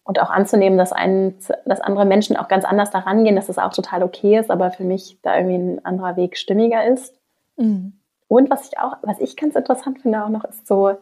und 0.04 0.20
auch 0.20 0.30
anzunehmen, 0.30 0.78
dass, 0.78 0.92
einen, 0.92 1.36
dass 1.66 1.80
andere 1.80 2.04
Menschen 2.04 2.36
auch 2.36 2.46
ganz 2.46 2.64
anders 2.64 2.92
daran 2.92 3.24
gehen, 3.24 3.34
dass 3.34 3.48
das 3.48 3.58
auch 3.58 3.72
total 3.72 4.04
okay 4.04 4.38
ist, 4.38 4.52
aber 4.52 4.70
für 4.70 4.84
mich 4.84 5.18
da 5.22 5.36
irgendwie 5.36 5.56
ein 5.56 5.84
anderer 5.84 6.14
Weg 6.14 6.36
stimmiger 6.36 6.86
ist. 6.86 7.12
Mhm. 7.56 7.94
Und 8.32 8.48
was 8.48 8.66
ich 8.66 8.78
auch, 8.78 8.96
was 9.02 9.20
ich 9.20 9.36
ganz 9.36 9.54
interessant 9.56 10.00
finde 10.00 10.24
auch 10.24 10.30
noch, 10.30 10.44
ist 10.44 10.66
so, 10.66 10.96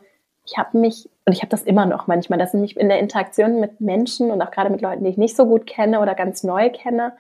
ich 0.44 0.58
habe 0.58 0.76
mich, 0.76 1.08
und 1.26 1.32
ich 1.32 1.42
habe 1.42 1.50
das 1.50 1.62
immer 1.62 1.86
noch 1.86 2.08
manchmal, 2.08 2.40
dass 2.40 2.54
ich 2.54 2.60
mich 2.60 2.76
in 2.76 2.88
der 2.88 2.98
Interaktion 2.98 3.60
mit 3.60 3.80
Menschen 3.80 4.32
und 4.32 4.42
auch 4.42 4.50
gerade 4.50 4.68
mit 4.68 4.80
Leuten, 4.80 5.04
die 5.04 5.10
ich 5.10 5.16
nicht 5.16 5.36
so 5.36 5.46
gut 5.46 5.64
kenne 5.64 6.00
oder 6.00 6.16
ganz 6.16 6.42
neu 6.42 6.70
kenne, 6.70 7.12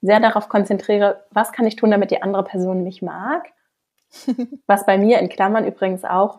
sehr 0.00 0.20
darauf 0.20 0.48
konzentriere, 0.48 1.22
was 1.32 1.52
kann 1.52 1.66
ich 1.66 1.76
tun, 1.76 1.90
damit 1.90 2.12
die 2.12 2.22
andere 2.22 2.44
Person 2.44 2.82
mich 2.82 3.02
mag. 3.02 3.52
was 4.66 4.86
bei 4.86 4.96
mir 4.96 5.18
in 5.18 5.28
Klammern 5.28 5.66
übrigens 5.66 6.06
auch 6.06 6.38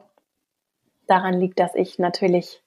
daran 1.06 1.36
liegt, 1.36 1.60
dass 1.60 1.76
ich 1.76 2.00
natürlich 2.00 2.64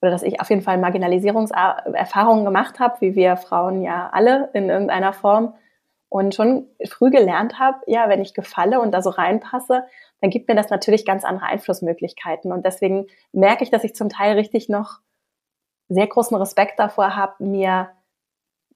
oder 0.00 0.12
dass 0.12 0.22
ich 0.22 0.40
auf 0.40 0.48
jeden 0.48 0.62
Fall 0.62 0.78
Marginalisierungserfahrungen 0.78 2.46
gemacht 2.46 2.80
habe, 2.80 3.02
wie 3.02 3.14
wir 3.14 3.36
Frauen 3.36 3.82
ja 3.82 4.08
alle 4.14 4.48
in 4.54 4.70
irgendeiner 4.70 5.12
Form 5.12 5.52
und 6.08 6.34
schon 6.34 6.66
früh 6.88 7.10
gelernt 7.10 7.58
habe, 7.58 7.78
ja, 7.86 8.08
wenn 8.08 8.20
ich 8.20 8.34
gefalle 8.34 8.80
und 8.80 8.92
da 8.92 9.02
so 9.02 9.10
reinpasse, 9.10 9.84
dann 10.20 10.30
gibt 10.30 10.48
mir 10.48 10.54
das 10.54 10.70
natürlich 10.70 11.04
ganz 11.04 11.24
andere 11.24 11.46
Einflussmöglichkeiten. 11.46 12.52
Und 12.52 12.64
deswegen 12.64 13.06
merke 13.32 13.62
ich, 13.62 13.70
dass 13.70 13.84
ich 13.84 13.94
zum 13.94 14.08
Teil 14.08 14.34
richtig 14.34 14.68
noch 14.68 15.00
sehr 15.88 16.06
großen 16.06 16.36
Respekt 16.36 16.78
davor 16.78 17.14
habe, 17.14 17.44
mir 17.44 17.90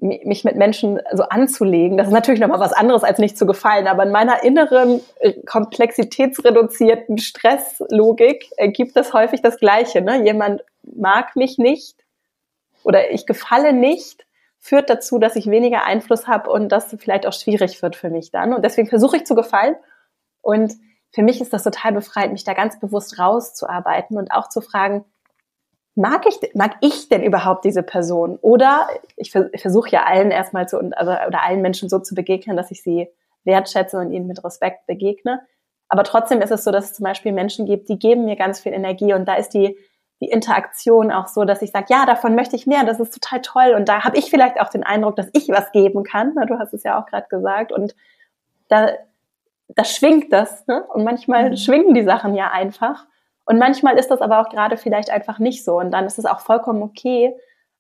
mich 0.02 0.42
mit 0.42 0.56
Menschen 0.56 1.00
so 1.12 1.22
anzulegen. 1.24 1.96
Das 1.96 2.08
ist 2.08 2.12
natürlich 2.12 2.40
nochmal 2.40 2.58
was 2.58 2.72
anderes, 2.72 3.04
als 3.04 3.18
nicht 3.18 3.38
zu 3.38 3.46
gefallen. 3.46 3.86
Aber 3.86 4.02
in 4.02 4.10
meiner 4.10 4.42
inneren, 4.42 5.00
äh, 5.20 5.32
komplexitätsreduzierten 5.46 7.18
Stresslogik 7.18 8.50
gibt 8.72 8.96
es 8.96 9.12
häufig 9.12 9.42
das 9.42 9.58
Gleiche. 9.58 10.02
Ne? 10.02 10.24
Jemand 10.24 10.64
mag 10.82 11.36
mich 11.36 11.56
nicht 11.56 12.04
oder 12.82 13.12
ich 13.12 13.26
gefalle 13.26 13.72
nicht 13.72 14.26
führt 14.62 14.88
dazu, 14.88 15.18
dass 15.18 15.34
ich 15.34 15.50
weniger 15.50 15.84
Einfluss 15.84 16.28
habe 16.28 16.48
und 16.48 16.70
das 16.70 16.94
vielleicht 17.00 17.26
auch 17.26 17.32
schwierig 17.32 17.82
wird 17.82 17.96
für 17.96 18.10
mich 18.10 18.30
dann. 18.30 18.54
Und 18.54 18.64
deswegen 18.64 18.88
versuche 18.88 19.16
ich 19.16 19.26
zu 19.26 19.34
gefallen. 19.34 19.74
Und 20.40 20.74
für 21.12 21.24
mich 21.24 21.40
ist 21.40 21.52
das 21.52 21.64
total 21.64 21.92
befreit, 21.92 22.30
mich 22.30 22.44
da 22.44 22.54
ganz 22.54 22.78
bewusst 22.78 23.18
rauszuarbeiten 23.18 24.16
und 24.16 24.30
auch 24.30 24.48
zu 24.48 24.60
fragen, 24.60 25.04
mag 25.96 26.26
ich, 26.28 26.54
mag 26.54 26.76
ich 26.80 27.08
denn 27.08 27.24
überhaupt 27.24 27.64
diese 27.64 27.82
Person? 27.82 28.38
Oder 28.40 28.86
ich, 29.16 29.32
versuche 29.32 29.90
ja 29.90 30.04
allen 30.04 30.30
erstmal 30.30 30.68
zu, 30.68 30.78
also, 30.78 31.10
oder 31.10 31.42
allen 31.42 31.60
Menschen 31.60 31.88
so 31.88 31.98
zu 31.98 32.14
begegnen, 32.14 32.56
dass 32.56 32.70
ich 32.70 32.84
sie 32.84 33.08
wertschätze 33.42 33.98
und 33.98 34.12
ihnen 34.12 34.28
mit 34.28 34.44
Respekt 34.44 34.86
begegne. 34.86 35.40
Aber 35.88 36.04
trotzdem 36.04 36.40
ist 36.40 36.52
es 36.52 36.62
so, 36.62 36.70
dass 36.70 36.84
es 36.84 36.94
zum 36.94 37.02
Beispiel 37.02 37.32
Menschen 37.32 37.66
gibt, 37.66 37.88
die 37.88 37.98
geben 37.98 38.26
mir 38.26 38.36
ganz 38.36 38.60
viel 38.60 38.72
Energie 38.72 39.12
und 39.12 39.26
da 39.26 39.34
ist 39.34 39.54
die 39.54 39.76
die 40.22 40.30
Interaktion 40.30 41.10
auch 41.10 41.26
so, 41.26 41.44
dass 41.44 41.62
ich 41.62 41.72
sage, 41.72 41.86
ja, 41.88 42.06
davon 42.06 42.36
möchte 42.36 42.54
ich 42.54 42.66
mehr, 42.66 42.84
das 42.84 43.00
ist 43.00 43.12
total 43.12 43.40
toll. 43.40 43.74
Und 43.76 43.88
da 43.88 44.04
habe 44.04 44.16
ich 44.16 44.30
vielleicht 44.30 44.60
auch 44.60 44.68
den 44.68 44.84
Eindruck, 44.84 45.16
dass 45.16 45.28
ich 45.32 45.48
was 45.48 45.72
geben 45.72 46.04
kann. 46.04 46.32
Na, 46.36 46.44
du 46.44 46.58
hast 46.58 46.72
es 46.72 46.84
ja 46.84 47.00
auch 47.00 47.06
gerade 47.06 47.26
gesagt. 47.28 47.72
Und 47.72 47.96
da, 48.68 48.90
da 49.68 49.84
schwingt 49.84 50.32
das. 50.32 50.66
Ne? 50.68 50.84
Und 50.94 51.02
manchmal 51.02 51.50
mhm. 51.50 51.56
schwingen 51.56 51.94
die 51.94 52.04
Sachen 52.04 52.34
ja 52.34 52.52
einfach. 52.52 53.06
Und 53.44 53.58
manchmal 53.58 53.98
ist 53.98 54.12
das 54.12 54.20
aber 54.20 54.40
auch 54.40 54.48
gerade 54.48 54.76
vielleicht 54.76 55.10
einfach 55.10 55.40
nicht 55.40 55.64
so. 55.64 55.78
Und 55.78 55.90
dann 55.90 56.06
ist 56.06 56.20
es 56.20 56.24
auch 56.24 56.40
vollkommen 56.40 56.82
okay, 56.82 57.34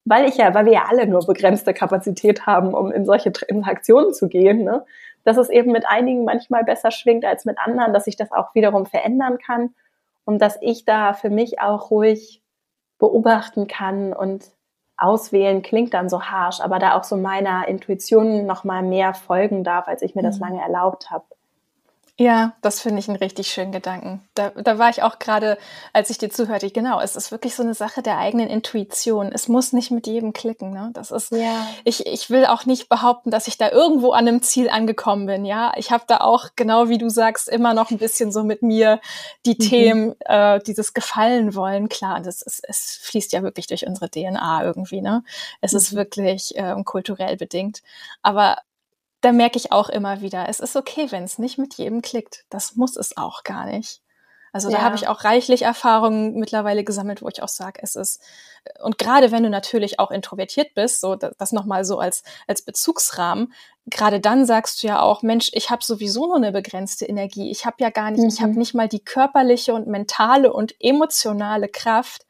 weil 0.04 0.28
ich 0.28 0.36
ja, 0.36 0.52
weil 0.52 0.66
wir 0.66 0.72
ja 0.72 0.84
alle 0.88 1.06
nur 1.06 1.24
begrenzte 1.24 1.72
Kapazität 1.72 2.44
haben, 2.44 2.74
um 2.74 2.90
in 2.90 3.04
solche 3.04 3.32
Interaktionen 3.46 4.12
zu 4.12 4.28
gehen, 4.28 4.64
ne? 4.64 4.84
dass 5.22 5.36
es 5.36 5.48
eben 5.48 5.70
mit 5.70 5.86
einigen 5.86 6.24
manchmal 6.24 6.64
besser 6.64 6.90
schwingt 6.90 7.24
als 7.24 7.44
mit 7.44 7.56
anderen, 7.60 7.92
dass 7.92 8.08
ich 8.08 8.16
das 8.16 8.32
auch 8.32 8.52
wiederum 8.56 8.84
verändern 8.84 9.38
kann 9.38 9.74
und 10.24 10.40
dass 10.40 10.58
ich 10.60 10.84
da 10.84 11.12
für 11.12 11.30
mich 11.30 11.60
auch 11.60 11.90
ruhig 11.90 12.42
beobachten 12.98 13.66
kann 13.66 14.12
und 14.12 14.44
auswählen 14.96 15.62
klingt 15.62 15.94
dann 15.94 16.08
so 16.08 16.22
harsh, 16.22 16.60
aber 16.60 16.78
da 16.78 16.96
auch 16.96 17.04
so 17.04 17.16
meiner 17.16 17.66
Intuition 17.66 18.46
noch 18.46 18.64
mal 18.64 18.82
mehr 18.82 19.14
folgen 19.14 19.64
darf, 19.64 19.88
als 19.88 20.02
ich 20.02 20.14
mir 20.14 20.22
das 20.22 20.36
mhm. 20.38 20.46
lange 20.46 20.62
erlaubt 20.62 21.10
habe. 21.10 21.24
Ja, 22.18 22.52
das 22.60 22.80
finde 22.80 22.98
ich 22.98 23.08
einen 23.08 23.16
richtig 23.16 23.48
schönen 23.50 23.72
Gedanken. 23.72 24.20
Da, 24.34 24.50
da 24.50 24.78
war 24.78 24.90
ich 24.90 25.02
auch 25.02 25.18
gerade, 25.18 25.56
als 25.94 26.10
ich 26.10 26.18
dir 26.18 26.28
zuhörte, 26.28 26.70
genau, 26.70 27.00
es 27.00 27.16
ist 27.16 27.32
wirklich 27.32 27.54
so 27.54 27.62
eine 27.62 27.72
Sache 27.72 28.02
der 28.02 28.18
eigenen 28.18 28.48
Intuition. 28.48 29.32
Es 29.32 29.48
muss 29.48 29.72
nicht 29.72 29.90
mit 29.90 30.06
jedem 30.06 30.34
klicken. 30.34 30.72
Ne? 30.72 30.90
Das 30.92 31.10
ist, 31.10 31.32
ja. 31.32 31.66
ich, 31.84 32.06
ich 32.06 32.28
will 32.28 32.44
auch 32.44 32.66
nicht 32.66 32.90
behaupten, 32.90 33.30
dass 33.30 33.48
ich 33.48 33.56
da 33.56 33.70
irgendwo 33.70 34.12
an 34.12 34.28
einem 34.28 34.42
Ziel 34.42 34.68
angekommen 34.68 35.24
bin. 35.24 35.46
Ja, 35.46 35.72
ich 35.76 35.90
habe 35.90 36.04
da 36.06 36.18
auch, 36.18 36.50
genau 36.54 36.90
wie 36.90 36.98
du 36.98 37.08
sagst, 37.08 37.48
immer 37.48 37.72
noch 37.72 37.90
ein 37.90 37.98
bisschen 37.98 38.30
so 38.30 38.44
mit 38.44 38.62
mir 38.62 39.00
die 39.46 39.56
mhm. 39.58 39.58
Themen, 39.58 40.20
äh, 40.20 40.60
dieses 40.60 40.92
Gefallen 40.92 41.54
wollen. 41.54 41.88
Klar, 41.88 42.20
das 42.20 42.42
ist, 42.42 42.62
es 42.68 42.98
fließt 43.04 43.32
ja 43.32 43.42
wirklich 43.42 43.68
durch 43.68 43.86
unsere 43.86 44.10
DNA 44.10 44.64
irgendwie. 44.64 45.00
Ne? 45.00 45.24
Es 45.62 45.72
mhm. 45.72 45.78
ist 45.78 45.96
wirklich 45.96 46.56
äh, 46.58 46.74
kulturell 46.84 47.38
bedingt. 47.38 47.82
Aber 48.20 48.58
da 49.22 49.32
merke 49.32 49.56
ich 49.56 49.72
auch 49.72 49.88
immer 49.88 50.20
wieder, 50.20 50.48
es 50.48 50.60
ist 50.60 50.76
okay, 50.76 51.06
wenn 51.10 51.24
es 51.24 51.38
nicht 51.38 51.56
mit 51.56 51.74
jedem 51.74 52.02
klickt. 52.02 52.44
Das 52.50 52.76
muss 52.76 52.96
es 52.96 53.16
auch 53.16 53.44
gar 53.44 53.66
nicht. 53.66 54.02
Also 54.52 54.68
ja. 54.68 54.76
da 54.76 54.82
habe 54.84 54.96
ich 54.96 55.08
auch 55.08 55.24
reichlich 55.24 55.62
Erfahrungen 55.62 56.34
mittlerweile 56.34 56.84
gesammelt, 56.84 57.22
wo 57.22 57.28
ich 57.28 57.42
auch 57.42 57.48
sage, 57.48 57.80
es 57.82 57.96
ist 57.96 58.22
und 58.82 58.98
gerade 58.98 59.32
wenn 59.32 59.42
du 59.42 59.48
natürlich 59.48 59.98
auch 59.98 60.10
introvertiert 60.10 60.74
bist, 60.74 61.00
so 61.00 61.16
das 61.16 61.52
nochmal 61.52 61.84
so 61.86 61.98
als 61.98 62.22
als 62.46 62.62
Bezugsrahmen, 62.62 63.54
gerade 63.86 64.20
dann 64.20 64.44
sagst 64.44 64.82
du 64.82 64.88
ja 64.88 65.00
auch, 65.00 65.22
Mensch, 65.22 65.50
ich 65.54 65.70
habe 65.70 65.82
sowieso 65.82 66.26
nur 66.26 66.36
eine 66.36 66.52
begrenzte 66.52 67.06
Energie. 67.06 67.50
Ich 67.50 67.64
habe 67.64 67.76
ja 67.80 67.88
gar 67.88 68.10
nicht, 68.10 68.20
mhm. 68.20 68.28
ich 68.28 68.42
habe 68.42 68.52
nicht 68.52 68.74
mal 68.74 68.88
die 68.88 69.02
körperliche 69.02 69.72
und 69.72 69.86
mentale 69.86 70.52
und 70.52 70.74
emotionale 70.78 71.68
Kraft, 71.68 72.26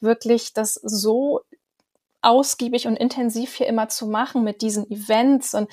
wirklich 0.00 0.54
das 0.54 0.74
so 0.74 1.42
ausgiebig 2.26 2.86
und 2.86 2.96
intensiv 2.96 3.54
hier 3.54 3.68
immer 3.68 3.88
zu 3.88 4.06
machen 4.06 4.42
mit 4.42 4.60
diesen 4.60 4.90
Events. 4.90 5.54
Und 5.54 5.70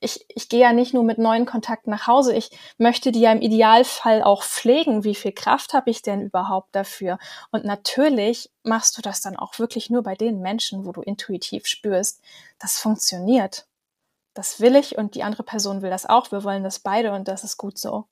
ich, 0.00 0.26
ich 0.28 0.48
gehe 0.48 0.60
ja 0.60 0.72
nicht 0.72 0.92
nur 0.92 1.02
mit 1.02 1.18
neuen 1.18 1.46
Kontakten 1.46 1.90
nach 1.90 2.06
Hause, 2.06 2.34
ich 2.34 2.50
möchte 2.78 3.10
die 3.10 3.20
ja 3.20 3.32
im 3.32 3.40
Idealfall 3.40 4.22
auch 4.22 4.42
pflegen. 4.42 5.02
Wie 5.02 5.14
viel 5.14 5.32
Kraft 5.32 5.72
habe 5.72 5.90
ich 5.90 6.02
denn 6.02 6.20
überhaupt 6.20 6.74
dafür? 6.74 7.18
Und 7.50 7.64
natürlich 7.64 8.50
machst 8.62 8.98
du 8.98 9.02
das 9.02 9.22
dann 9.22 9.36
auch 9.36 9.58
wirklich 9.58 9.88
nur 9.88 10.02
bei 10.02 10.14
den 10.14 10.40
Menschen, 10.40 10.84
wo 10.84 10.92
du 10.92 11.00
intuitiv 11.00 11.66
spürst, 11.66 12.22
das 12.58 12.78
funktioniert. 12.78 13.66
Das 14.34 14.60
will 14.60 14.76
ich 14.76 14.98
und 14.98 15.14
die 15.14 15.22
andere 15.22 15.44
Person 15.44 15.80
will 15.80 15.90
das 15.90 16.06
auch. 16.06 16.30
Wir 16.32 16.44
wollen 16.44 16.64
das 16.64 16.80
beide 16.80 17.12
und 17.12 17.28
das 17.28 17.44
ist 17.44 17.56
gut 17.56 17.78
so. 17.78 18.04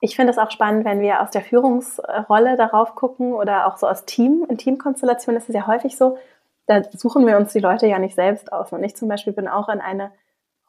Ich 0.00 0.16
finde 0.16 0.32
es 0.32 0.38
auch 0.38 0.50
spannend, 0.50 0.84
wenn 0.84 1.00
wir 1.00 1.22
aus 1.22 1.30
der 1.30 1.40
Führungsrolle 1.40 2.56
darauf 2.56 2.94
gucken 2.94 3.32
oder 3.32 3.66
auch 3.66 3.78
so 3.78 3.88
aus 3.88 4.04
Team, 4.04 4.44
in 4.50 4.58
Teamkonstellationen 4.58 5.40
ist 5.40 5.48
es 5.48 5.54
ja 5.54 5.66
häufig 5.66 5.96
so, 5.96 6.18
da 6.66 6.82
suchen 6.92 7.26
wir 7.26 7.36
uns 7.36 7.52
die 7.52 7.60
Leute 7.60 7.86
ja 7.86 7.98
nicht 7.98 8.14
selbst 8.14 8.52
aus. 8.52 8.72
Und 8.72 8.82
ich 8.84 8.96
zum 8.96 9.08
Beispiel 9.08 9.32
bin 9.32 9.48
auch 9.48 9.68
in 9.68 9.80
eine 9.80 10.12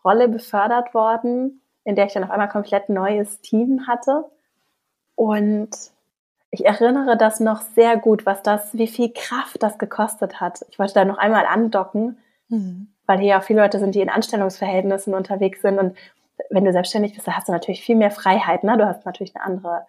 Rolle 0.03 0.27
befördert 0.27 0.93
worden, 0.93 1.61
in 1.83 1.95
der 1.95 2.05
ich 2.05 2.13
dann 2.13 2.23
auf 2.23 2.31
einmal 2.31 2.49
komplett 2.49 2.89
neues 2.89 3.41
Team 3.41 3.87
hatte. 3.87 4.25
Und 5.15 5.69
ich 6.51 6.65
erinnere 6.65 7.17
das 7.17 7.39
noch 7.39 7.61
sehr 7.61 7.97
gut, 7.97 8.25
was 8.25 8.43
das, 8.43 8.77
wie 8.77 8.87
viel 8.87 9.11
Kraft 9.13 9.63
das 9.63 9.77
gekostet 9.77 10.41
hat. 10.41 10.65
Ich 10.69 10.79
wollte 10.79 10.93
da 10.93 11.05
noch 11.05 11.17
einmal 11.17 11.45
andocken, 11.45 12.17
mhm. 12.49 12.87
weil 13.05 13.19
hier 13.19 13.29
ja 13.29 13.41
viele 13.41 13.61
Leute 13.61 13.79
sind, 13.79 13.95
die 13.95 14.01
in 14.01 14.09
Anstellungsverhältnissen 14.09 15.13
unterwegs 15.13 15.61
sind. 15.61 15.79
Und 15.79 15.97
wenn 16.49 16.65
du 16.65 16.71
selbstständig 16.71 17.13
bist, 17.13 17.27
da 17.27 17.33
hast 17.33 17.47
du 17.47 17.51
natürlich 17.53 17.83
viel 17.83 17.95
mehr 17.95 18.11
Freiheit. 18.11 18.63
Ne? 18.63 18.77
Du 18.77 18.85
hast 18.85 19.05
natürlich 19.05 19.35
eine 19.35 19.45
andere 19.45 19.85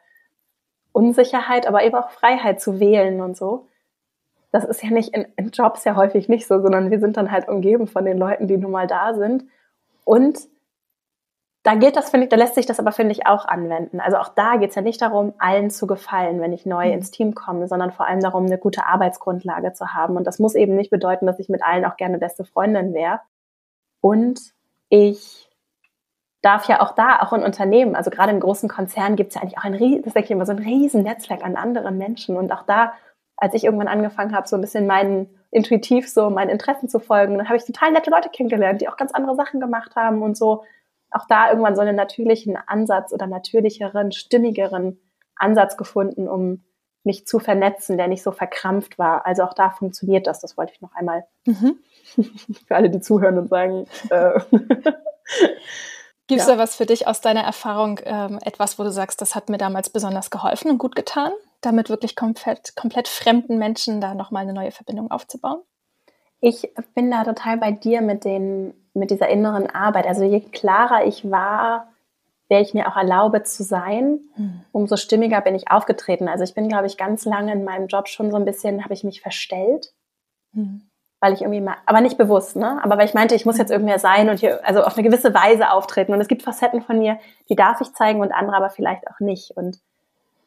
Unsicherheit, 0.92 1.66
aber 1.66 1.82
eben 1.82 1.96
auch 1.96 2.10
Freiheit 2.10 2.60
zu 2.60 2.78
wählen 2.78 3.20
und 3.20 3.36
so 3.36 3.66
das 4.52 4.64
ist 4.64 4.82
ja 4.82 4.90
nicht 4.90 5.14
in, 5.14 5.26
in, 5.36 5.50
Jobs 5.50 5.84
ja 5.84 5.96
häufig 5.96 6.28
nicht 6.28 6.46
so, 6.46 6.60
sondern 6.60 6.90
wir 6.90 7.00
sind 7.00 7.16
dann 7.16 7.30
halt 7.30 7.48
umgeben 7.48 7.86
von 7.86 8.04
den 8.04 8.18
Leuten, 8.18 8.46
die 8.46 8.56
nun 8.56 8.70
mal 8.70 8.86
da 8.86 9.14
sind. 9.14 9.44
Und 10.04 10.38
da 11.66 11.74
geht 11.74 11.96
das, 11.96 12.10
finde 12.10 12.26
ich, 12.26 12.30
da 12.30 12.36
lässt 12.36 12.54
sich 12.54 12.66
das 12.66 12.78
aber, 12.78 12.92
finde 12.92 13.10
ich, 13.10 13.26
auch 13.26 13.44
anwenden. 13.44 13.98
Also 14.00 14.18
auch 14.18 14.28
da 14.28 14.56
geht 14.56 14.70
es 14.70 14.76
ja 14.76 14.82
nicht 14.82 15.02
darum, 15.02 15.34
allen 15.38 15.68
zu 15.68 15.88
gefallen, 15.88 16.40
wenn 16.40 16.52
ich 16.52 16.64
neu 16.64 16.86
mhm. 16.86 16.92
ins 16.92 17.10
Team 17.10 17.34
komme, 17.34 17.66
sondern 17.66 17.90
vor 17.90 18.06
allem 18.06 18.20
darum, 18.20 18.46
eine 18.46 18.56
gute 18.56 18.86
Arbeitsgrundlage 18.86 19.72
zu 19.72 19.92
haben. 19.92 20.16
Und 20.16 20.28
das 20.28 20.38
muss 20.38 20.54
eben 20.54 20.76
nicht 20.76 20.90
bedeuten, 20.90 21.26
dass 21.26 21.40
ich 21.40 21.48
mit 21.48 21.64
allen 21.64 21.84
auch 21.84 21.96
gerne 21.96 22.18
beste 22.18 22.44
Freundin 22.44 22.94
wäre. 22.94 23.18
Und 24.00 24.40
ich 24.90 25.50
darf 26.40 26.68
ja 26.68 26.80
auch 26.80 26.92
da, 26.92 27.18
auch 27.18 27.32
in 27.32 27.42
Unternehmen, 27.42 27.96
also 27.96 28.10
gerade 28.10 28.30
in 28.30 28.38
großen 28.38 28.68
Konzernen 28.68 29.16
gibt 29.16 29.30
es 29.30 29.34
ja 29.34 29.42
eigentlich 29.42 29.58
auch 29.58 29.64
ein, 29.64 30.02
das 30.02 30.12
denke 30.12 30.26
ich 30.26 30.30
immer, 30.30 30.46
so 30.46 30.52
ein 30.52 30.60
riesen 30.60 31.02
Netzwerk 31.02 31.44
an 31.44 31.56
anderen 31.56 31.98
Menschen. 31.98 32.36
Und 32.36 32.52
auch 32.52 32.62
da 32.62 32.92
als 33.36 33.54
ich 33.54 33.64
irgendwann 33.64 33.88
angefangen 33.88 34.34
habe, 34.34 34.48
so 34.48 34.56
ein 34.56 34.62
bisschen 34.62 34.86
meinen 34.86 35.28
intuitiv 35.50 36.08
so 36.08 36.28
meinen 36.30 36.50
Interessen 36.50 36.88
zu 36.88 36.98
folgen, 36.98 37.38
dann 37.38 37.48
habe 37.48 37.56
ich 37.56 37.64
total 37.64 37.92
nette 37.92 38.10
Leute 38.10 38.28
kennengelernt, 38.28 38.80
die 38.80 38.88
auch 38.88 38.96
ganz 38.96 39.12
andere 39.12 39.36
Sachen 39.36 39.60
gemacht 39.60 39.96
haben 39.96 40.22
und 40.22 40.36
so 40.36 40.64
auch 41.10 41.26
da 41.28 41.48
irgendwann 41.50 41.76
so 41.76 41.82
einen 41.82 41.96
natürlichen 41.96 42.56
Ansatz 42.56 43.12
oder 43.12 43.26
natürlicheren, 43.26 44.12
stimmigeren 44.12 45.00
Ansatz 45.36 45.76
gefunden, 45.76 46.28
um 46.28 46.64
mich 47.04 47.26
zu 47.26 47.38
vernetzen, 47.38 47.96
der 47.96 48.08
nicht 48.08 48.22
so 48.22 48.32
verkrampft 48.32 48.98
war. 48.98 49.24
Also 49.26 49.44
auch 49.44 49.54
da 49.54 49.70
funktioniert 49.70 50.26
das. 50.26 50.40
Das 50.40 50.56
wollte 50.56 50.72
ich 50.74 50.80
noch 50.80 50.94
einmal 50.94 51.24
mhm. 51.46 51.78
für 52.66 52.74
alle, 52.74 52.90
die 52.90 53.00
zuhören 53.00 53.38
und 53.38 53.48
sagen. 53.48 53.86
Äh, 54.10 54.40
Gibt 56.26 56.40
es 56.40 56.48
ja. 56.48 56.54
da 56.54 56.58
was 56.58 56.74
für 56.74 56.86
dich 56.86 57.06
aus 57.06 57.20
deiner 57.20 57.42
Erfahrung, 57.42 58.00
ähm, 58.04 58.40
etwas, 58.44 58.78
wo 58.78 58.82
du 58.82 58.90
sagst, 58.90 59.20
das 59.20 59.36
hat 59.36 59.48
mir 59.48 59.58
damals 59.58 59.90
besonders 59.90 60.30
geholfen 60.30 60.72
und 60.72 60.78
gut 60.78 60.96
getan, 60.96 61.30
damit 61.60 61.88
wirklich 61.90 62.16
komplett, 62.16 62.76
komplett 62.76 63.08
fremden 63.08 63.58
Menschen 63.58 64.00
da 64.00 64.14
nochmal 64.14 64.42
eine 64.42 64.52
neue 64.52 64.72
Verbindung 64.72 65.10
aufzubauen? 65.10 65.60
Ich 66.40 66.70
bin 66.94 67.10
da 67.10 67.24
total 67.24 67.56
bei 67.56 67.72
dir 67.72 68.02
mit, 68.02 68.24
den, 68.24 68.74
mit 68.94 69.10
dieser 69.10 69.28
inneren 69.28 69.68
Arbeit. 69.68 70.06
Also 70.06 70.22
je 70.22 70.40
klarer 70.40 71.06
ich 71.06 71.30
war, 71.30 71.88
wer 72.48 72.60
ich 72.60 72.74
mir 72.74 72.88
auch 72.88 72.96
erlaube 72.96 73.42
zu 73.42 73.62
sein, 73.64 74.20
hm. 74.34 74.60
umso 74.72 74.96
stimmiger 74.96 75.40
bin 75.40 75.54
ich 75.54 75.70
aufgetreten. 75.70 76.28
Also 76.28 76.44
ich 76.44 76.54
bin, 76.54 76.68
glaube 76.68 76.86
ich, 76.86 76.96
ganz 76.96 77.24
lange 77.24 77.52
in 77.52 77.64
meinem 77.64 77.88
Job 77.88 78.08
schon 78.08 78.30
so 78.30 78.36
ein 78.36 78.44
bisschen, 78.44 78.84
habe 78.84 78.94
ich 78.94 79.02
mich 79.02 79.20
verstellt. 79.20 79.92
Hm 80.52 80.82
weil 81.20 81.32
ich 81.32 81.42
irgendwie 81.42 81.60
mal, 81.60 81.76
aber 81.86 82.00
nicht 82.00 82.18
bewusst, 82.18 82.56
ne? 82.56 82.78
Aber 82.82 82.98
weil 82.98 83.06
ich 83.06 83.14
meinte, 83.14 83.34
ich 83.34 83.46
muss 83.46 83.58
jetzt 83.58 83.70
irgendwer 83.70 83.98
sein 83.98 84.28
und 84.28 84.38
hier, 84.38 84.64
also 84.66 84.82
auf 84.82 84.96
eine 84.96 85.08
gewisse 85.08 85.32
Weise 85.32 85.70
auftreten. 85.70 86.12
Und 86.12 86.20
es 86.20 86.28
gibt 86.28 86.42
Facetten 86.42 86.82
von 86.82 86.98
mir, 86.98 87.18
die 87.48 87.56
darf 87.56 87.80
ich 87.80 87.92
zeigen 87.94 88.20
und 88.20 88.32
andere 88.32 88.56
aber 88.56 88.70
vielleicht 88.70 89.08
auch 89.08 89.18
nicht. 89.20 89.52
Und 89.56 89.78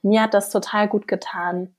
mir 0.02 0.24
hat 0.24 0.34
das 0.34 0.50
total 0.50 0.88
gut 0.88 1.08
getan, 1.08 1.76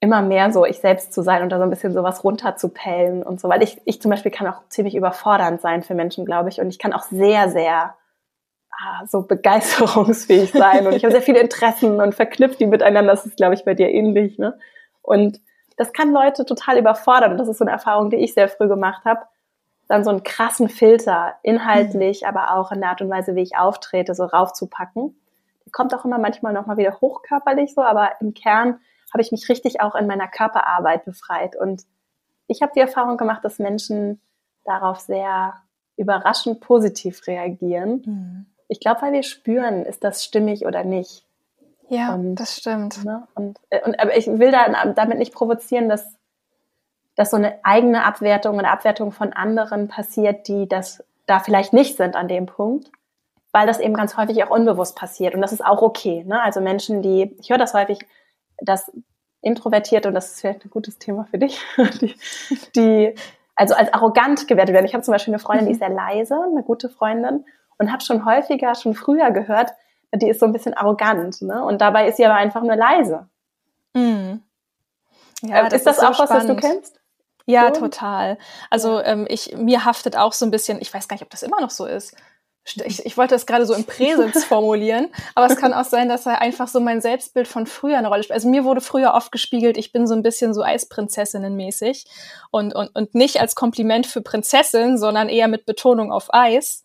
immer 0.00 0.22
mehr 0.22 0.50
so 0.50 0.64
ich 0.64 0.78
selbst 0.78 1.12
zu 1.12 1.22
sein 1.22 1.42
und 1.42 1.50
da 1.50 1.58
so 1.58 1.64
ein 1.64 1.70
bisschen 1.70 1.92
sowas 1.92 2.24
runterzupellen 2.24 3.22
und 3.22 3.38
so, 3.38 3.48
weil 3.48 3.62
ich, 3.62 3.80
ich 3.84 4.00
zum 4.00 4.10
Beispiel 4.10 4.32
kann 4.32 4.46
auch 4.46 4.62
ziemlich 4.68 4.94
überfordernd 4.94 5.60
sein 5.60 5.82
für 5.82 5.94
Menschen, 5.94 6.24
glaube 6.24 6.48
ich. 6.48 6.60
Und 6.60 6.68
ich 6.68 6.78
kann 6.78 6.94
auch 6.94 7.02
sehr, 7.02 7.50
sehr 7.50 7.94
ah, 8.70 9.06
so 9.06 9.22
begeisterungsfähig 9.22 10.52
sein. 10.54 10.86
Und 10.86 10.94
ich 10.94 11.04
habe 11.04 11.12
sehr 11.12 11.22
viele 11.22 11.40
Interessen 11.40 12.00
und 12.00 12.14
verknüpft 12.14 12.60
die 12.60 12.66
miteinander. 12.66 13.12
Das 13.12 13.26
ist, 13.26 13.36
glaube 13.36 13.54
ich, 13.54 13.64
bei 13.64 13.74
dir 13.74 13.90
ähnlich, 13.90 14.38
ne? 14.38 14.58
Und 15.02 15.40
das 15.76 15.92
kann 15.92 16.12
Leute 16.12 16.44
total 16.44 16.78
überfordern. 16.78 17.32
Und 17.32 17.38
das 17.38 17.48
ist 17.48 17.58
so 17.58 17.64
eine 17.64 17.72
Erfahrung, 17.72 18.10
die 18.10 18.16
ich 18.16 18.34
sehr 18.34 18.48
früh 18.48 18.68
gemacht 18.68 19.04
habe. 19.04 19.20
Dann 19.88 20.04
so 20.04 20.10
einen 20.10 20.22
krassen 20.22 20.68
Filter, 20.68 21.34
inhaltlich, 21.42 22.22
mhm. 22.22 22.28
aber 22.28 22.54
auch 22.54 22.72
in 22.72 22.80
der 22.80 22.90
Art 22.90 23.02
und 23.02 23.10
Weise, 23.10 23.34
wie 23.34 23.42
ich 23.42 23.56
auftrete, 23.56 24.14
so 24.14 24.24
raufzupacken. 24.24 25.20
Kommt 25.72 25.94
auch 25.94 26.04
immer 26.04 26.18
manchmal 26.18 26.52
nochmal 26.52 26.76
wieder 26.76 27.00
hochkörperlich 27.00 27.74
so, 27.74 27.82
aber 27.82 28.12
im 28.20 28.34
Kern 28.34 28.80
habe 29.12 29.22
ich 29.22 29.32
mich 29.32 29.48
richtig 29.48 29.80
auch 29.80 29.94
in 29.94 30.06
meiner 30.06 30.28
Körperarbeit 30.28 31.04
befreit. 31.04 31.56
Und 31.56 31.84
ich 32.46 32.62
habe 32.62 32.72
die 32.74 32.80
Erfahrung 32.80 33.16
gemacht, 33.16 33.44
dass 33.44 33.58
Menschen 33.58 34.20
darauf 34.64 35.00
sehr 35.00 35.54
überraschend 35.96 36.60
positiv 36.60 37.26
reagieren. 37.26 38.02
Mhm. 38.04 38.46
Ich 38.68 38.80
glaube, 38.80 39.02
weil 39.02 39.12
wir 39.12 39.22
spüren, 39.22 39.84
ist 39.84 40.04
das 40.04 40.24
stimmig 40.24 40.64
oder 40.64 40.84
nicht. 40.84 41.26
Ja, 41.88 42.14
und, 42.14 42.36
das 42.36 42.56
stimmt. 42.56 43.04
Ne, 43.04 43.26
und, 43.34 43.58
äh, 43.70 43.82
und, 43.84 43.98
aber 43.98 44.16
ich 44.16 44.26
will 44.28 44.52
da 44.52 44.92
damit 44.92 45.18
nicht 45.18 45.34
provozieren, 45.34 45.88
dass, 45.88 46.16
dass 47.16 47.30
so 47.30 47.36
eine 47.36 47.58
eigene 47.64 48.04
Abwertung 48.04 48.58
und 48.58 48.64
Abwertung 48.64 49.10
von 49.10 49.32
anderen 49.32 49.88
passiert, 49.88 50.46
die 50.46 50.68
das 50.68 51.04
da 51.26 51.40
vielleicht 51.40 51.72
nicht 51.72 51.96
sind 51.96 52.14
an 52.14 52.28
dem 52.28 52.46
Punkt, 52.46 52.92
weil 53.52 53.66
das 53.66 53.80
eben 53.80 53.94
ganz 53.94 54.16
häufig 54.16 54.42
auch 54.44 54.50
unbewusst 54.50 54.96
passiert. 54.96 55.34
Und 55.34 55.40
das 55.40 55.52
ist 55.52 55.64
auch 55.64 55.82
okay. 55.82 56.24
Ne? 56.24 56.40
Also 56.42 56.60
Menschen, 56.60 57.02
die, 57.02 57.34
ich 57.40 57.50
höre 57.50 57.58
das 57.58 57.74
häufig, 57.74 57.98
dass 58.58 58.90
introvertiert, 59.42 60.06
und 60.06 60.14
das 60.14 60.32
ist 60.32 60.40
vielleicht 60.40 60.64
ein 60.64 60.70
gutes 60.70 60.98
Thema 60.98 61.24
für 61.30 61.38
dich, 61.38 61.60
die, 62.00 62.14
die 62.76 63.14
also 63.56 63.74
als 63.74 63.92
arrogant 63.92 64.48
gewertet 64.48 64.74
werden. 64.74 64.86
Ich 64.86 64.94
habe 64.94 65.02
zum 65.02 65.12
Beispiel 65.12 65.34
eine 65.34 65.38
Freundin, 65.38 65.66
die 65.66 65.72
ist 65.72 65.80
sehr 65.80 65.88
leise, 65.88 66.34
eine 66.34 66.62
gute 66.62 66.88
Freundin, 66.88 67.44
und 67.78 67.90
habe 67.90 68.02
schon 68.02 68.26
häufiger, 68.26 68.74
schon 68.74 68.94
früher 68.94 69.30
gehört, 69.30 69.72
die 70.12 70.28
ist 70.28 70.40
so 70.40 70.46
ein 70.46 70.52
bisschen 70.52 70.74
arrogant, 70.74 71.40
ne? 71.40 71.64
Und 71.64 71.80
dabei 71.80 72.08
ist 72.08 72.16
sie 72.16 72.26
aber 72.26 72.34
einfach 72.34 72.62
nur 72.62 72.76
leise. 72.76 73.28
Mhm. 73.94 74.42
Ja, 75.42 75.60
äh, 75.60 75.64
das 75.64 75.74
ist 75.74 75.86
das 75.86 75.96
ist 75.96 76.02
so 76.02 76.08
auch 76.08 76.14
spannend. 76.14 76.30
was, 76.30 76.46
das 76.46 76.56
du 76.56 76.56
kennst? 76.56 77.00
Ja, 77.46 77.72
so? 77.74 77.80
total. 77.80 78.38
Also. 78.68 79.00
Ähm, 79.02 79.26
ich 79.28 79.56
mir 79.56 79.84
haftet 79.84 80.16
auch 80.16 80.32
so 80.32 80.44
ein 80.44 80.50
bisschen, 80.50 80.80
ich 80.80 80.92
weiß 80.92 81.08
gar 81.08 81.14
nicht, 81.14 81.22
ob 81.22 81.30
das 81.30 81.42
immer 81.42 81.60
noch 81.60 81.70
so 81.70 81.86
ist. 81.86 82.16
Ich, 82.76 83.04
ich 83.04 83.16
wollte 83.16 83.34
das 83.34 83.46
gerade 83.46 83.66
so 83.66 83.74
im 83.74 83.84
Präsens 83.84 84.44
formulieren, 84.48 85.08
aber 85.34 85.46
es 85.46 85.56
kann 85.56 85.72
auch 85.72 85.84
sein, 85.84 86.08
dass 86.08 86.26
er 86.26 86.40
einfach 86.40 86.68
so 86.68 86.80
mein 86.80 87.00
Selbstbild 87.00 87.48
von 87.48 87.66
früher 87.66 87.98
eine 87.98 88.08
Rolle 88.08 88.22
spielt. 88.22 88.34
Also 88.34 88.48
mir 88.48 88.64
wurde 88.64 88.80
früher 88.80 89.14
oft 89.14 89.32
gespiegelt, 89.32 89.76
ich 89.76 89.92
bin 89.92 90.06
so 90.06 90.14
ein 90.14 90.22
bisschen 90.22 90.54
so 90.54 90.62
Eisprinzessinnen-mäßig 90.62 92.06
und, 92.50 92.74
und, 92.74 92.94
und 92.94 93.14
nicht 93.14 93.40
als 93.40 93.54
Kompliment 93.54 94.06
für 94.06 94.22
Prinzessin, 94.22 94.98
sondern 94.98 95.28
eher 95.28 95.48
mit 95.48 95.66
Betonung 95.66 96.12
auf 96.12 96.32
Eis. 96.32 96.84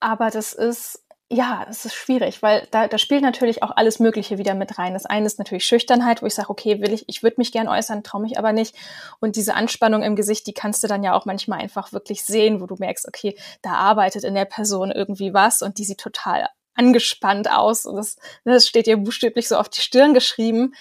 Aber 0.00 0.30
das 0.30 0.52
ist 0.52 1.03
ja, 1.30 1.66
es 1.68 1.84
ist 1.84 1.94
schwierig, 1.94 2.42
weil 2.42 2.68
da, 2.70 2.86
da 2.86 2.98
spielt 2.98 3.22
natürlich 3.22 3.62
auch 3.62 3.72
alles 3.74 3.98
Mögliche 3.98 4.38
wieder 4.38 4.54
mit 4.54 4.78
rein. 4.78 4.92
Das 4.92 5.06
eine 5.06 5.26
ist 5.26 5.38
natürlich 5.38 5.64
Schüchternheit, 5.64 6.22
wo 6.22 6.26
ich 6.26 6.34
sage, 6.34 6.50
okay, 6.50 6.80
will 6.80 6.92
ich, 6.92 7.08
ich 7.08 7.22
würde 7.22 7.36
mich 7.38 7.50
gern 7.50 7.66
äußern, 7.66 8.04
traue 8.04 8.20
mich 8.20 8.38
aber 8.38 8.52
nicht. 8.52 8.76
Und 9.20 9.36
diese 9.36 9.54
Anspannung 9.54 10.02
im 10.02 10.16
Gesicht, 10.16 10.46
die 10.46 10.52
kannst 10.52 10.84
du 10.84 10.86
dann 10.86 11.02
ja 11.02 11.14
auch 11.14 11.24
manchmal 11.24 11.60
einfach 11.60 11.92
wirklich 11.92 12.24
sehen, 12.24 12.60
wo 12.60 12.66
du 12.66 12.76
merkst, 12.78 13.08
okay, 13.08 13.36
da 13.62 13.72
arbeitet 13.72 14.24
in 14.24 14.34
der 14.34 14.44
Person 14.44 14.90
irgendwie 14.90 15.32
was 15.32 15.62
und 15.62 15.78
die 15.78 15.84
sieht 15.84 15.98
total 15.98 16.48
angespannt 16.74 17.50
aus. 17.50 17.86
Und 17.86 17.96
das, 17.96 18.16
das 18.44 18.68
steht 18.68 18.86
ihr 18.86 18.98
buchstäblich 18.98 19.48
so 19.48 19.56
auf 19.56 19.70
die 19.70 19.80
Stirn 19.80 20.12
geschrieben. 20.12 20.74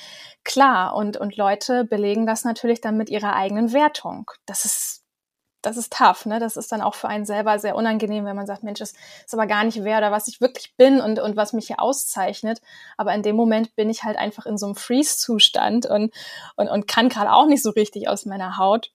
Klar, 0.43 0.93
und, 0.95 1.15
und 1.15 1.37
Leute 1.37 1.85
belegen 1.85 2.25
das 2.25 2.43
natürlich 2.43 2.81
dann 2.81 2.97
mit 2.97 3.09
ihrer 3.09 3.33
eigenen 3.33 3.71
Wertung. 3.71 4.29
Das 4.45 4.65
ist 4.65 5.02
das 5.65 5.77
ist 5.77 5.93
tough, 5.93 6.25
ne? 6.25 6.39
Das 6.39 6.57
ist 6.57 6.71
dann 6.71 6.81
auch 6.81 6.93
für 6.95 7.07
einen 7.07 7.25
selber 7.25 7.57
sehr 7.57 7.75
unangenehm, 7.75 8.25
wenn 8.25 8.35
man 8.35 8.45
sagt, 8.45 8.63
Mensch, 8.63 8.79
das 8.79 8.93
ist 9.25 9.33
aber 9.33 9.47
gar 9.47 9.63
nicht 9.63 9.83
wer 9.83 9.97
oder 9.97 10.11
was 10.11 10.27
ich 10.27 10.41
wirklich 10.41 10.75
bin 10.77 11.01
und, 11.01 11.19
und 11.19 11.35
was 11.35 11.53
mich 11.53 11.67
hier 11.67 11.81
auszeichnet. 11.81 12.61
Aber 12.97 13.13
in 13.13 13.23
dem 13.23 13.35
Moment 13.35 13.75
bin 13.75 13.89
ich 13.89 14.03
halt 14.03 14.17
einfach 14.17 14.45
in 14.45 14.57
so 14.57 14.67
einem 14.67 14.75
Freeze-Zustand 14.75 15.85
und, 15.85 16.13
und, 16.55 16.67
und 16.67 16.87
kann 16.87 17.09
gerade 17.09 17.31
auch 17.31 17.47
nicht 17.47 17.63
so 17.63 17.71
richtig 17.71 18.07
aus 18.07 18.25
meiner 18.25 18.57
Haut. 18.57 18.91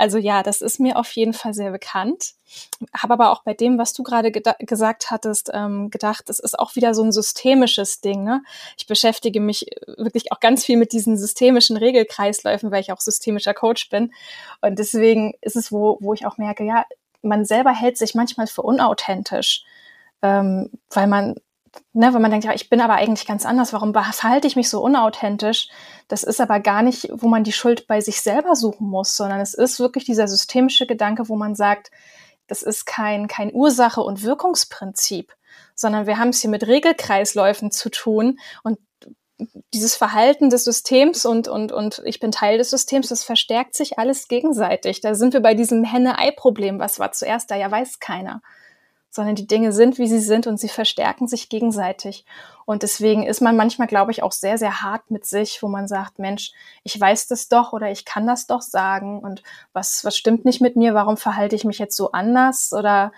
Also 0.00 0.16
ja, 0.16 0.42
das 0.42 0.62
ist 0.62 0.80
mir 0.80 0.96
auf 0.96 1.12
jeden 1.12 1.34
Fall 1.34 1.52
sehr 1.52 1.70
bekannt. 1.72 2.32
Habe 2.96 3.12
aber 3.12 3.32
auch 3.32 3.42
bei 3.42 3.52
dem, 3.52 3.76
was 3.76 3.92
du 3.92 4.02
gerade 4.02 4.32
gesagt 4.32 5.10
hattest, 5.10 5.50
ähm, 5.52 5.90
gedacht, 5.90 6.30
das 6.30 6.38
ist 6.38 6.58
auch 6.58 6.74
wieder 6.74 6.94
so 6.94 7.02
ein 7.02 7.12
systemisches 7.12 8.00
Ding. 8.00 8.24
Ne? 8.24 8.42
Ich 8.78 8.86
beschäftige 8.86 9.42
mich 9.42 9.70
äh, 9.70 9.98
wirklich 9.98 10.32
auch 10.32 10.40
ganz 10.40 10.64
viel 10.64 10.78
mit 10.78 10.94
diesen 10.94 11.18
systemischen 11.18 11.76
Regelkreisläufen, 11.76 12.70
weil 12.70 12.80
ich 12.80 12.92
auch 12.92 13.00
systemischer 13.00 13.52
Coach 13.52 13.90
bin. 13.90 14.14
Und 14.62 14.78
deswegen 14.78 15.34
ist 15.42 15.56
es, 15.56 15.70
wo, 15.70 15.98
wo 16.00 16.14
ich 16.14 16.24
auch 16.24 16.38
merke, 16.38 16.64
ja, 16.64 16.86
man 17.20 17.44
selber 17.44 17.74
hält 17.74 17.98
sich 17.98 18.14
manchmal 18.14 18.46
für 18.46 18.62
unauthentisch, 18.62 19.64
ähm, 20.22 20.70
weil 20.88 21.08
man 21.08 21.34
ne, 21.92 22.12
wenn 22.12 22.22
man 22.22 22.30
denkt, 22.30 22.46
ja, 22.46 22.54
ich 22.54 22.68
bin 22.68 22.80
aber 22.80 22.94
eigentlich 22.94 23.26
ganz 23.26 23.46
anders, 23.46 23.72
warum 23.72 23.92
verhalte 23.92 24.46
ich 24.46 24.56
mich 24.56 24.68
so 24.68 24.82
unauthentisch? 24.82 25.68
Das 26.08 26.22
ist 26.22 26.40
aber 26.40 26.60
gar 26.60 26.82
nicht, 26.82 27.08
wo 27.12 27.28
man 27.28 27.44
die 27.44 27.52
Schuld 27.52 27.86
bei 27.86 28.00
sich 28.00 28.20
selber 28.20 28.56
suchen 28.56 28.88
muss, 28.88 29.16
sondern 29.16 29.40
es 29.40 29.54
ist 29.54 29.80
wirklich 29.80 30.04
dieser 30.04 30.28
systemische 30.28 30.86
Gedanke, 30.86 31.28
wo 31.28 31.36
man 31.36 31.54
sagt, 31.54 31.90
das 32.46 32.62
ist 32.62 32.84
kein, 32.86 33.28
kein 33.28 33.52
Ursache- 33.52 34.02
und 34.02 34.22
Wirkungsprinzip, 34.22 35.32
sondern 35.74 36.06
wir 36.06 36.18
haben 36.18 36.30
es 36.30 36.40
hier 36.40 36.50
mit 36.50 36.66
Regelkreisläufen 36.66 37.70
zu 37.70 37.90
tun 37.90 38.38
und 38.64 38.78
dieses 39.72 39.96
Verhalten 39.96 40.50
des 40.50 40.64
Systems 40.64 41.24
und, 41.24 41.48
und, 41.48 41.72
und 41.72 42.02
ich 42.04 42.20
bin 42.20 42.30
Teil 42.30 42.58
des 42.58 42.70
Systems, 42.70 43.08
das 43.08 43.24
verstärkt 43.24 43.74
sich 43.74 43.98
alles 43.98 44.28
gegenseitig. 44.28 45.00
Da 45.00 45.14
sind 45.14 45.32
wir 45.32 45.40
bei 45.40 45.54
diesem 45.54 45.82
Henne-Ei-Problem. 45.82 46.78
Was 46.78 46.98
war 46.98 47.12
zuerst 47.12 47.50
da? 47.50 47.56
Ja, 47.56 47.70
weiß 47.70 48.00
keiner 48.00 48.42
sondern 49.10 49.34
die 49.34 49.46
Dinge 49.46 49.72
sind, 49.72 49.98
wie 49.98 50.06
sie 50.06 50.20
sind 50.20 50.46
und 50.46 50.58
sie 50.58 50.68
verstärken 50.68 51.26
sich 51.26 51.48
gegenseitig. 51.48 52.24
Und 52.64 52.84
deswegen 52.84 53.24
ist 53.24 53.40
man 53.40 53.56
manchmal, 53.56 53.88
glaube 53.88 54.12
ich, 54.12 54.22
auch 54.22 54.32
sehr, 54.32 54.56
sehr 54.56 54.82
hart 54.82 55.10
mit 55.10 55.26
sich, 55.26 55.62
wo 55.62 55.68
man 55.68 55.88
sagt, 55.88 56.20
Mensch, 56.20 56.52
ich 56.84 56.98
weiß 56.98 57.26
das 57.26 57.48
doch 57.48 57.72
oder 57.72 57.90
ich 57.90 58.04
kann 58.04 58.26
das 58.26 58.46
doch 58.46 58.62
sagen 58.62 59.20
und 59.20 59.42
was, 59.72 60.04
was 60.04 60.16
stimmt 60.16 60.44
nicht 60.44 60.60
mit 60.60 60.76
mir? 60.76 60.94
Warum 60.94 61.16
verhalte 61.16 61.56
ich 61.56 61.64
mich 61.64 61.78
jetzt 61.78 61.96
so 61.96 62.12
anders 62.12 62.72
oder 62.72 63.12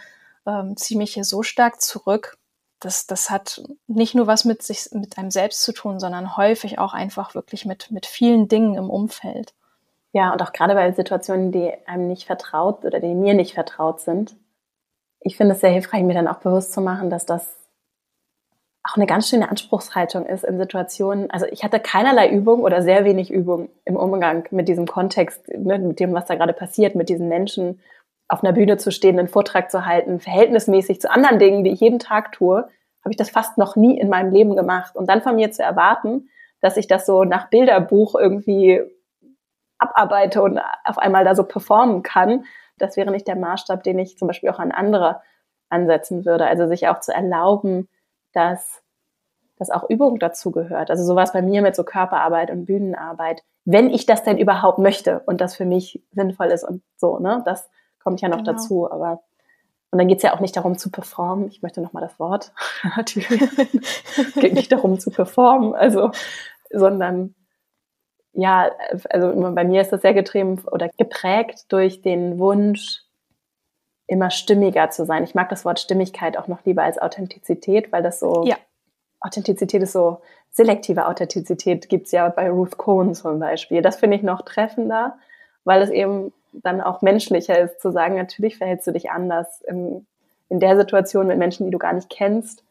ähm, 0.47 0.77
ziehe 0.77 0.97
mich 0.97 1.13
hier 1.13 1.25
so 1.25 1.43
stark 1.43 1.83
zurück? 1.83 2.39
Das, 2.81 3.07
das 3.07 3.31
hat 3.31 3.63
nicht 3.87 4.15
nur 4.15 4.27
was 4.27 4.45
mit 4.45 4.63
sich, 4.63 4.89
mit 4.93 5.19
einem 5.19 5.31
selbst 5.31 5.63
zu 5.63 5.73
tun, 5.73 6.01
sondern 6.01 6.37
häufig 6.37 6.79
auch 6.79 6.95
einfach 6.95 7.35
wirklich 7.35 7.67
mit, 7.67 7.91
mit 7.91 8.07
vielen 8.07 8.49
Dingen 8.49 8.75
im 8.75 8.91
Umfeld. 8.91 9.53
Ja, 10.13 10.33
und 10.33 10.43
auch 10.43 10.53
gerade 10.53 10.75
bei 10.75 10.91
Situationen, 10.93 11.53
die 11.53 11.73
einem 11.87 12.09
nicht 12.09 12.27
vertraut 12.27 12.85
oder 12.85 13.01
die 13.01 13.15
mir 13.15 13.35
nicht 13.35 13.55
vertraut 13.55 14.01
sind, 14.01 14.35
ich 15.25 15.37
finde 15.37 15.55
es 15.55 15.61
sehr 15.61 15.71
hilfreich, 15.71 16.03
mir 16.03 16.15
dann 16.15 16.29
auch 16.29 16.39
bewusst 16.39 16.73
zu 16.73 16.81
machen, 16.81 17.11
dass 17.11 17.27
das 17.27 17.57
auch 18.85 18.97
eine 18.97 19.07
ganz 19.07 19.29
schöne 19.29 19.49
Anspruchshaltung 19.49 20.27
ist 20.27 20.45
in 20.45 20.59
Situationen. 20.59 21.31
Also 21.31 21.47
ich 21.47 21.63
hatte 21.63 21.79
keinerlei 21.79 22.31
Übung 22.31 22.63
oder 22.63 22.83
sehr 22.83 23.05
wenig 23.05 23.31
Übung 23.31 23.69
im 23.85 23.97
Umgang 23.97 24.49
mit 24.51 24.69
diesem 24.69 24.87
Kontext, 24.87 25.47
ne, 25.49 25.79
mit 25.79 26.01
dem, 26.01 26.13
was 26.13 26.27
da 26.27 26.35
gerade 26.35 26.53
passiert, 26.53 26.97
mit 26.97 27.09
diesen 27.09 27.29
Menschen 27.29 27.81
auf 28.29 28.43
einer 28.43 28.53
Bühne 28.53 28.79
zu 28.79 28.91
stehen, 28.91 29.19
einen 29.19 29.29
Vortrag 29.29 29.71
zu 29.71 29.87
halten, 29.87 30.19
verhältnismäßig 30.19 31.01
zu 31.01 31.11
anderen 31.11 31.39
Dingen, 31.39 31.65
die 31.65 31.71
ich 31.71 31.81
jeden 31.81 32.01
Tag 32.01 32.33
tue, 32.33 32.69
habe 33.05 33.11
ich 33.11 33.17
das 33.17 33.31
fast 33.31 33.59
noch 33.59 33.77
nie 33.77 33.99
in 33.99 34.09
meinem 34.09 34.33
Leben 34.33 34.57
gemacht. 34.57 34.97
Und 34.97 35.09
dann 35.09 35.23
von 35.23 35.37
mir 35.37 35.53
zu 35.53 35.63
erwarten, 35.63 36.29
dass 36.61 36.77
ich 36.77 36.87
das 36.87 37.07
so 37.07 37.25
nach 37.25 37.51
Bilderbuch 37.51 38.15
irgendwie 38.15 38.81
abarbeite 39.79 40.43
und 40.43 40.61
auf 40.85 40.99
einmal 40.99 41.25
da 41.25 41.35
so 41.35 41.45
performen 41.45 42.03
kann, 42.03 42.45
das 42.79 42.97
wäre 42.97 43.11
nicht 43.11 43.29
der 43.29 43.37
Maßstab, 43.37 43.83
den 43.83 43.99
ich 43.99 44.19
zum 44.19 44.29
Beispiel 44.29 44.51
auch 44.51 44.59
an 44.59 44.73
andere 44.73 45.21
ansetzen 45.69 46.25
würde. 46.25 46.47
Also 46.47 46.67
sich 46.67 46.89
auch 46.89 47.01
zu 47.01 47.13
erlauben, 47.13 47.89
dass, 48.33 48.83
dass 49.59 49.71
auch 49.71 49.89
Übung 49.89 50.19
dazu 50.19 50.51
gehört. 50.51 50.91
Also 50.91 51.05
sowas 51.05 51.33
bei 51.33 51.43
mir 51.43 51.63
mit 51.63 51.75
so 51.77 51.85
Körperarbeit 51.85 52.51
und 52.51 52.67
Bühnenarbeit, 52.67 53.43
wenn 53.65 53.91
ich 53.91 54.07
das 54.07 54.23
denn 54.23 54.39
überhaupt 54.39 54.79
möchte 54.79 55.21
und 55.21 55.41
das 55.41 55.55
für 55.57 55.65
mich 55.65 56.03
sinnvoll 56.13 56.49
ist 56.49 56.65
und 56.65 56.83
so, 56.97 57.19
ne? 57.19 57.43
Das 57.45 57.71
kommt 58.03 58.21
ja 58.21 58.29
noch 58.29 58.39
genau. 58.39 58.53
dazu. 58.53 58.91
Aber 58.91 59.23
und 59.93 59.99
dann 59.99 60.09
geht 60.09 60.17
es 60.19 60.23
ja 60.23 60.35
auch 60.35 60.41
nicht 60.41 60.57
darum 60.57 60.79
zu 60.79 60.91
performen. 60.91 61.49
Ich 61.49 61.61
möchte 61.61 61.83
nochmal 61.83 62.03
das 62.03 62.19
Wort. 62.19 62.53
Natürlich. 62.97 63.43
es 63.43 64.35
geht 64.41 64.55
nicht 64.55 64.73
darum 64.73 64.99
zu 64.99 65.11
performen, 65.11 65.75
also, 65.75 66.11
sondern 66.71 67.35
ja, 68.33 68.71
also 69.11 69.33
bei 69.53 69.65
mir 69.65 69.83
ist 69.83 69.93
das 69.93 70.03
sehr 70.03 70.15
getrieben 70.15 70.63
oder 70.71 70.89
geprägt 70.97 71.67
durch 71.69 72.03
den 72.03 72.39
Wunsch, 72.39 73.03
immer 74.07 74.31
stimmiger 74.31 74.91
zu 74.91 75.05
sein. 75.05 75.25
Ich 75.25 75.35
mag 75.35 75.49
das 75.49 75.65
Wort 75.65 75.81
Stimmigkeit 75.81 76.37
auch 76.37 76.49
noch 76.49 76.65
lieber 76.65 76.83
als 76.83 76.99
Authentizität, 76.99 77.93
weil 77.93 78.03
das 78.03 78.21
so, 78.21 78.45
ja. 78.45 78.57
Authentizität 79.21 79.83
ist 79.83 79.93
so, 79.93 80.21
selektive 80.51 81.07
Authentizität 81.07 81.89
gibt's 81.89 82.13
ja 82.13 82.29
bei 82.29 82.51
Ruth 82.51 82.77
Cohen 82.77 83.15
zum 83.15 83.39
Beispiel. 83.39 83.81
Das 83.81 83.97
finde 83.97 84.17
ich 84.17 84.23
noch 84.23 84.43
treffender, 84.43 85.17
weil 85.65 85.81
es 85.83 85.91
eben 85.91 86.33
dann 86.53 86.81
auch 86.81 87.01
menschlicher 87.01 87.59
ist, 87.59 87.81
zu 87.81 87.91
sagen, 87.91 88.17
natürlich 88.17 88.59
verhältst 88.59 88.87
du 88.87 88.93
dich 88.93 89.11
anders 89.11 89.63
in, 89.63 90.07
in 90.49 90.61
der 90.61 90.77
Situation 90.77 91.27
mit 91.27 91.39
Menschen, 91.39 91.65
die 91.65 91.71
du 91.71 91.79
gar 91.79 91.95
nicht 91.95 92.11
kennst, 92.11 92.65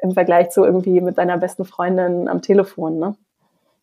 im 0.00 0.12
Vergleich 0.12 0.50
zu 0.50 0.64
irgendwie 0.64 1.00
mit 1.02 1.18
deiner 1.18 1.36
besten 1.36 1.66
Freundin 1.66 2.28
am 2.28 2.40
Telefon, 2.40 2.98
ne? 2.98 3.16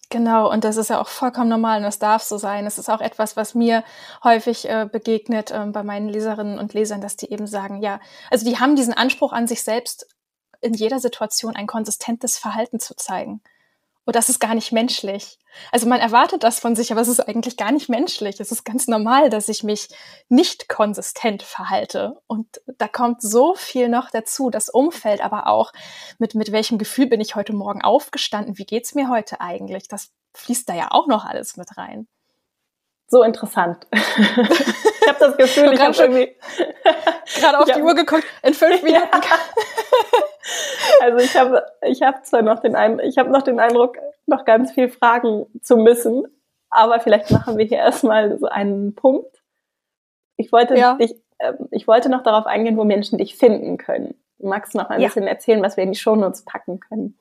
Genau, 0.09 0.49
und 0.49 0.63
das 0.63 0.77
ist 0.77 0.89
ja 0.89 1.01
auch 1.01 1.09
vollkommen 1.09 1.49
normal 1.49 1.77
und 1.79 1.83
das 1.83 1.99
darf 1.99 2.23
so 2.23 2.37
sein. 2.37 2.65
Es 2.65 2.77
ist 2.77 2.89
auch 2.89 3.01
etwas, 3.01 3.35
was 3.35 3.55
mir 3.55 3.83
häufig 4.23 4.69
äh, 4.69 4.87
begegnet 4.89 5.51
äh, 5.51 5.65
bei 5.65 5.83
meinen 5.83 6.07
Leserinnen 6.07 6.59
und 6.59 6.73
Lesern, 6.73 7.01
dass 7.01 7.17
die 7.17 7.29
eben 7.29 7.45
sagen, 7.45 7.81
ja, 7.81 7.99
also 8.31 8.45
die 8.45 8.57
haben 8.57 8.77
diesen 8.77 8.93
Anspruch 8.93 9.33
an 9.33 9.47
sich 9.47 9.63
selbst, 9.63 10.07
in 10.61 10.73
jeder 10.73 10.99
Situation 10.99 11.55
ein 11.55 11.67
konsistentes 11.67 12.37
Verhalten 12.37 12.79
zu 12.79 12.95
zeigen. 12.95 13.41
Und 14.07 14.15
das 14.15 14.29
ist 14.29 14.39
gar 14.39 14.55
nicht 14.55 14.71
menschlich. 14.71 15.37
Also 15.69 15.85
man 15.85 15.99
erwartet 15.99 16.43
das 16.43 16.61
von 16.61 16.77
sich, 16.77 16.93
aber 16.93 17.01
es 17.01 17.09
ist 17.09 17.19
eigentlich 17.19 17.57
gar 17.57 17.73
nicht 17.73 17.89
menschlich. 17.89 18.39
Es 18.39 18.53
ist 18.53 18.63
ganz 18.63 18.87
normal, 18.87 19.29
dass 19.29 19.49
ich 19.49 19.63
mich 19.63 19.89
nicht 20.29 20.69
konsistent 20.69 21.43
verhalte. 21.43 22.15
Und 22.25 22.47
da 22.77 22.87
kommt 22.87 23.21
so 23.21 23.53
viel 23.53 23.89
noch 23.89 24.09
dazu. 24.09 24.49
Das 24.49 24.69
Umfeld 24.69 25.19
aber 25.19 25.47
auch. 25.47 25.73
Mit, 26.19 26.35
mit 26.35 26.53
welchem 26.53 26.77
Gefühl 26.77 27.07
bin 27.07 27.19
ich 27.19 27.35
heute 27.35 27.51
Morgen 27.51 27.81
aufgestanden? 27.81 28.57
Wie 28.57 28.65
geht's 28.65 28.95
mir 28.95 29.09
heute 29.09 29.41
eigentlich? 29.41 29.89
Das 29.89 30.13
fließt 30.35 30.69
da 30.69 30.73
ja 30.73 30.87
auch 30.91 31.07
noch 31.07 31.25
alles 31.25 31.57
mit 31.57 31.75
rein. 31.75 32.07
So 33.07 33.23
interessant. 33.23 33.87
ich 33.91 35.07
habe 35.07 35.19
das 35.19 35.35
Gefühl, 35.37 35.73
ich 35.73 35.81
habe 35.81 35.97
irgendwie 35.97 36.33
gerade 37.41 37.59
auf 37.59 37.65
die 37.65 37.81
Uhr 37.81 37.93
geguckt. 37.93 38.23
In 38.41 38.53
fünf 38.53 38.81
Minuten. 38.83 39.09
Also 41.01 41.17
ich 41.17 41.35
habe 41.35 41.65
ich 41.81 42.01
hab 42.01 42.25
zwar 42.25 42.41
noch 42.41 42.59
den, 42.59 42.75
Ein 42.75 42.99
ich 42.99 43.17
hab 43.17 43.29
noch 43.29 43.41
den 43.41 43.59
Eindruck, 43.59 43.97
noch 44.25 44.45
ganz 44.45 44.71
viel 44.71 44.89
fragen 44.89 45.45
zu 45.61 45.77
müssen, 45.77 46.25
aber 46.69 46.99
vielleicht 46.99 47.31
machen 47.31 47.57
wir 47.57 47.65
hier 47.65 47.77
erstmal 47.79 48.37
so 48.37 48.47
einen 48.47 48.95
Punkt. 48.95 49.41
Ich 50.37 50.51
wollte, 50.51 50.75
ja. 50.77 50.95
dich, 50.95 51.15
äh, 51.39 51.53
ich 51.71 51.87
wollte 51.87 52.09
noch 52.09 52.23
darauf 52.23 52.45
eingehen, 52.45 52.77
wo 52.77 52.83
Menschen 52.83 53.17
dich 53.17 53.35
finden 53.35 53.77
können. 53.77 54.15
Magst 54.39 54.73
du 54.73 54.77
noch 54.77 54.89
ein 54.89 55.01
ja. 55.01 55.07
bisschen 55.07 55.27
erzählen, 55.27 55.63
was 55.63 55.77
wir 55.77 55.83
in 55.83 55.91
die 55.91 55.97
Shownotes 55.97 56.43
packen 56.45 56.79
können? 56.79 57.17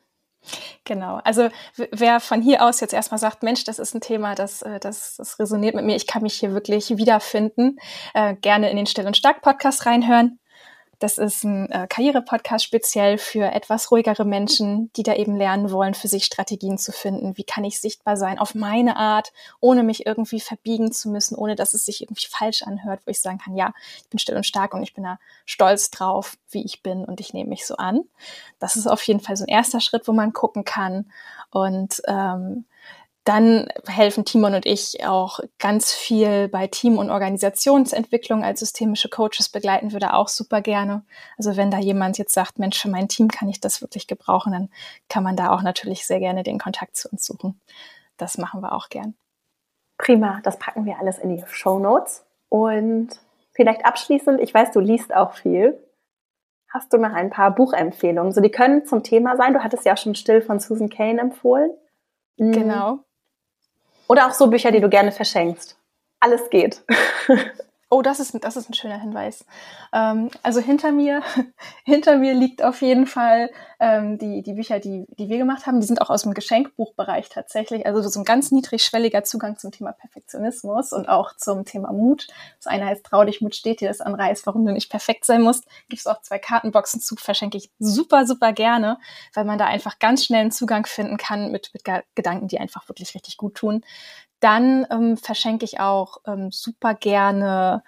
Genau. 0.85 1.21
Also 1.25 1.49
wer 1.91 2.21
von 2.21 2.41
hier 2.41 2.63
aus 2.63 2.81
jetzt 2.81 2.95
erstmal 2.95 3.19
sagt, 3.19 3.43
Mensch, 3.43 3.65
das 3.65 3.79
ist 3.79 3.95
ein 3.95 4.01
Thema, 4.01 4.35
das, 4.35 4.63
äh, 4.63 4.79
das, 4.79 5.17
das 5.17 5.39
resoniert 5.39 5.75
mit 5.75 5.85
mir, 5.85 5.97
ich 5.97 6.07
kann 6.07 6.23
mich 6.23 6.35
hier 6.35 6.53
wirklich 6.53 6.97
wiederfinden, 6.97 7.79
äh, 8.15 8.35
gerne 8.35 8.71
in 8.71 8.77
den 8.77 8.87
Still 8.87 9.07
und 9.07 9.17
Stark 9.17 9.43
Podcast 9.43 9.87
reinhören. 9.87 10.39
Das 10.99 11.19
ist 11.19 11.45
ein 11.45 11.71
äh, 11.71 11.87
Karriere-Podcast 11.89 12.65
speziell 12.65 13.19
für 13.19 13.53
etwas 13.53 13.91
ruhigere 13.91 14.25
Menschen, 14.25 14.91
die 14.97 15.03
da 15.03 15.15
eben 15.15 15.37
lernen 15.37 15.71
wollen, 15.71 15.95
für 15.95 16.09
sich 16.09 16.25
Strategien 16.25 16.79
zu 16.79 16.91
finden. 16.91 17.37
Wie 17.37 17.45
kann 17.45 17.65
ich 17.65 17.81
sichtbar 17.81 18.17
sein 18.17 18.39
auf 18.39 18.55
meine 18.55 18.97
Art, 18.97 19.33
ohne 19.61 19.83
mich 19.83 20.07
irgendwie 20.07 20.41
verbiegen 20.41 20.93
zu 20.93 21.11
müssen, 21.11 21.37
ohne 21.37 21.55
dass 21.55 21.75
es 21.75 21.85
sich 21.85 22.03
irgendwie 22.03 22.27
falsch 22.29 22.63
anhört, 22.63 23.01
wo 23.05 23.11
ich 23.11 23.21
sagen 23.21 23.39
kann, 23.39 23.57
ja, 23.57 23.75
ich 23.99 24.09
bin 24.09 24.19
still 24.19 24.37
und 24.37 24.47
stark 24.47 24.73
und 24.73 24.83
ich 24.83 24.95
bin 24.95 25.05
da 25.05 25.19
stolz 25.45 25.91
drauf, 25.91 26.37
wie 26.51 26.65
ich 26.65 26.83
bin 26.83 27.05
und 27.05 27.21
ich 27.21 27.35
nehme 27.35 27.51
mich 27.51 27.67
so 27.67 27.77
an. 27.77 28.05
Das 28.59 28.77
ist 28.77 28.87
auf 28.87 29.03
jeden 29.03 29.21
Fall 29.21 29.37
so 29.37 29.45
ein 29.45 29.49
erster 29.49 29.81
Schritt, 29.81 30.09
wo 30.09 30.13
man 30.13 30.33
gucken 30.33 30.65
kann. 30.65 31.11
Und 31.51 32.01
ähm, 32.07 32.65
dann 33.27 33.69
helfen 33.89 34.25
Timon 34.25 34.55
und 34.55 34.67
ich 34.67 35.05
auch 35.05 35.41
ganz 35.59 35.93
viel 35.93 36.47
bei 36.47 36.69
Team- 36.69 36.97
und 36.97 37.11
Organisationsentwicklung 37.11 38.45
als 38.45 38.61
systemische 38.61 39.09
Coaches 39.09 39.49
begleiten 39.49 39.93
wir 39.93 39.99
da 39.99 40.15
auch 40.15 40.29
super 40.29 40.61
gerne. 40.61 41.05
Also 41.37 41.57
wenn 41.57 41.73
da 41.73 41.79
jemand 41.79 42.19
jetzt 42.19 42.33
sagt, 42.33 42.61
Mensch, 42.61 42.81
für 42.81 42.89
mein 42.89 43.09
Team 43.09 43.29
kann 43.29 43.49
ich 43.49 43.61
das 43.61 43.83
wirklich 43.83 44.07
gebrauchen, 44.07 44.53
dann 44.53 44.71
kann 45.09 45.25
man 45.25 45.35
da 45.35 45.51
auch 45.51 45.63
natürlich 45.63 46.07
sehr 46.07 46.21
gerne 46.21 46.45
den 46.45 46.61
Kontakt 46.61 46.97
zu 46.97 47.09
uns 47.09 47.27
suchen. 47.27 47.61
Das 48.17 48.39
machen 48.39 48.61
wir 48.61 48.73
auch 48.73 48.91
gern. 48.91 49.17
Prima, 49.99 50.41
das 50.45 50.57
packen 50.61 50.85
wir 50.85 51.01
alles 51.01 51.19
in 51.19 51.37
die 51.37 51.43
Show 51.49 51.81
Notes. 51.81 52.25
Und 52.49 53.09
vielleicht 53.51 53.85
abschließend, 53.85 54.41
ich 54.41 54.55
weiß, 54.55 54.71
du 54.71 54.79
liest 54.79 55.13
auch 55.13 55.33
viel. 55.33 55.77
Hast 56.73 56.93
du 56.93 56.99
noch 56.99 57.13
ein 57.13 57.31
paar 57.31 57.53
Buchempfehlungen? 57.53 58.31
So, 58.31 58.41
die 58.41 58.51
können 58.51 58.87
zum 58.87 59.03
Thema 59.03 59.37
sein. 59.37 59.53
Du 59.53 59.65
hattest 59.65 59.85
ja 59.85 59.95
auch 59.95 59.99
schon 59.99 60.15
Still 60.15 60.43
von 60.43 60.61
Susan 60.61 60.91
Kane 60.91 61.21
empfohlen. 61.21 61.73
Mhm. 62.37 62.53
Genau. 62.53 63.01
Oder 64.09 64.27
auch 64.27 64.33
so 64.33 64.49
Bücher, 64.49 64.71
die 64.71 64.81
du 64.81 64.89
gerne 64.89 65.13
verschenkst. 65.13 65.77
Alles 66.21 66.49
geht. 66.51 66.83
Oh, 67.89 68.03
das 68.03 68.19
ist, 68.19 68.37
das 68.43 68.57
ist 68.57 68.69
ein 68.69 68.75
schöner 68.75 69.01
Hinweis. 69.01 69.47
Ähm, 69.93 70.29
also 70.43 70.61
hinter 70.61 70.91
mir, 70.91 71.23
hinter 71.85 72.17
mir 72.19 72.35
liegt 72.35 72.65
auf 72.65 72.83
jeden 72.83 73.07
Fall 73.07 73.49
ähm, 73.79 74.19
die, 74.19 74.43
die 74.43 74.55
Bücher, 74.55 74.81
die, 74.81 75.07
die 75.19 75.29
wir 75.29 75.39
gemacht 75.39 75.67
haben. 75.67 75.81
Die 75.81 75.87
sind 75.87 76.01
auch 76.01 76.11
aus 76.11 76.23
dem 76.23 76.35
Geschenkbuchbereich 76.35 77.29
tatsächlich. 77.29 77.87
Also 77.87 78.03
so 78.09 78.19
ein 78.19 78.25
ganz 78.25 78.51
niedrigschwelliger 78.51 79.23
Zugang 79.23 79.57
zum 79.57 79.71
Thema 79.71 79.93
Perfektionismus 79.93 80.93
und 80.93 81.09
auch 81.09 81.37
zum 81.37 81.65
Thema 81.65 81.93
Mut. 81.93 82.27
Das 82.59 82.67
eine 82.67 82.87
heißt 82.87 83.07
Trau 83.07 83.25
dich, 83.25 83.41
Mut 83.41 83.55
steht 83.55 83.81
dir, 83.81 83.87
das 83.87 84.01
andere 84.01 84.25
heißt, 84.25 84.47
warum 84.49 84.67
du 84.67 84.73
nicht 84.73 84.91
perfekt 84.91 85.25
sein 85.25 85.43
musst. 85.43 85.65
Gibt 85.89 86.01
es 86.01 86.09
auch 86.09 86.21
zwei 86.23 86.41
Kartenboxen 86.41 87.01
zu, 87.01 87.15
verschenke 87.15 87.57
ich 87.57 87.71
super, 87.79 88.27
super 88.27 88.53
gerne, 88.53 88.99
weil 89.33 89.45
man 89.45 89.59
da 89.59 89.67
einfach 89.67 90.01
ganz 90.01 90.25
schnell 90.25 90.41
einen 90.41 90.51
Zugang 90.51 90.87
finden 90.87 91.19
kann 91.19 91.53
mit, 91.53 91.71
mit 91.73 91.85
Gedanken, 92.17 92.49
die 92.49 92.59
einfach 92.59 92.89
wirklich 92.89 93.15
richtig 93.15 93.37
gut 93.37 93.55
tun. 93.55 93.85
Dann 94.41 94.87
ähm, 94.91 95.17
verschenke 95.17 95.65
ich 95.65 95.81
auch 95.81 96.19
ähm, 96.27 96.51
super 96.51 96.95
gerne, 96.95 97.83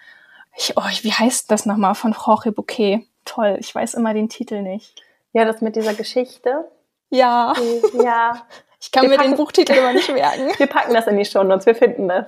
ich, 0.57 0.77
oh, 0.77 0.83
wie 1.03 1.13
heißt 1.13 1.51
das 1.51 1.67
nochmal, 1.67 1.95
von 1.95 2.13
Jorge 2.13 2.53
Bouquet. 2.53 3.07
Toll, 3.25 3.57
ich 3.61 3.75
weiß 3.75 3.95
immer 3.95 4.15
den 4.15 4.29
Titel 4.29 4.63
nicht. 4.63 5.03
Ja, 5.33 5.45
das 5.45 5.61
mit 5.61 5.77
dieser 5.77 5.95
Geschichte. 5.95 6.71
Ja. 7.11 7.53
Die, 7.57 8.03
ja. 8.03 8.47
Ich 8.81 8.93
kann 8.93 9.03
wir 9.03 9.11
mir 9.11 9.17
packen, 9.17 9.31
den 9.31 9.37
Buchtitel 9.37 9.73
immer 9.73 9.93
nicht 9.93 10.09
merken. 10.09 10.53
Wir 10.59 10.69
packen 10.69 10.95
das 10.95 11.09
in 11.09 11.17
die 11.17 11.25
Show 11.25 11.43
Notes, 11.43 11.67
wir 11.67 11.75
finden 11.75 12.07
das. 12.07 12.27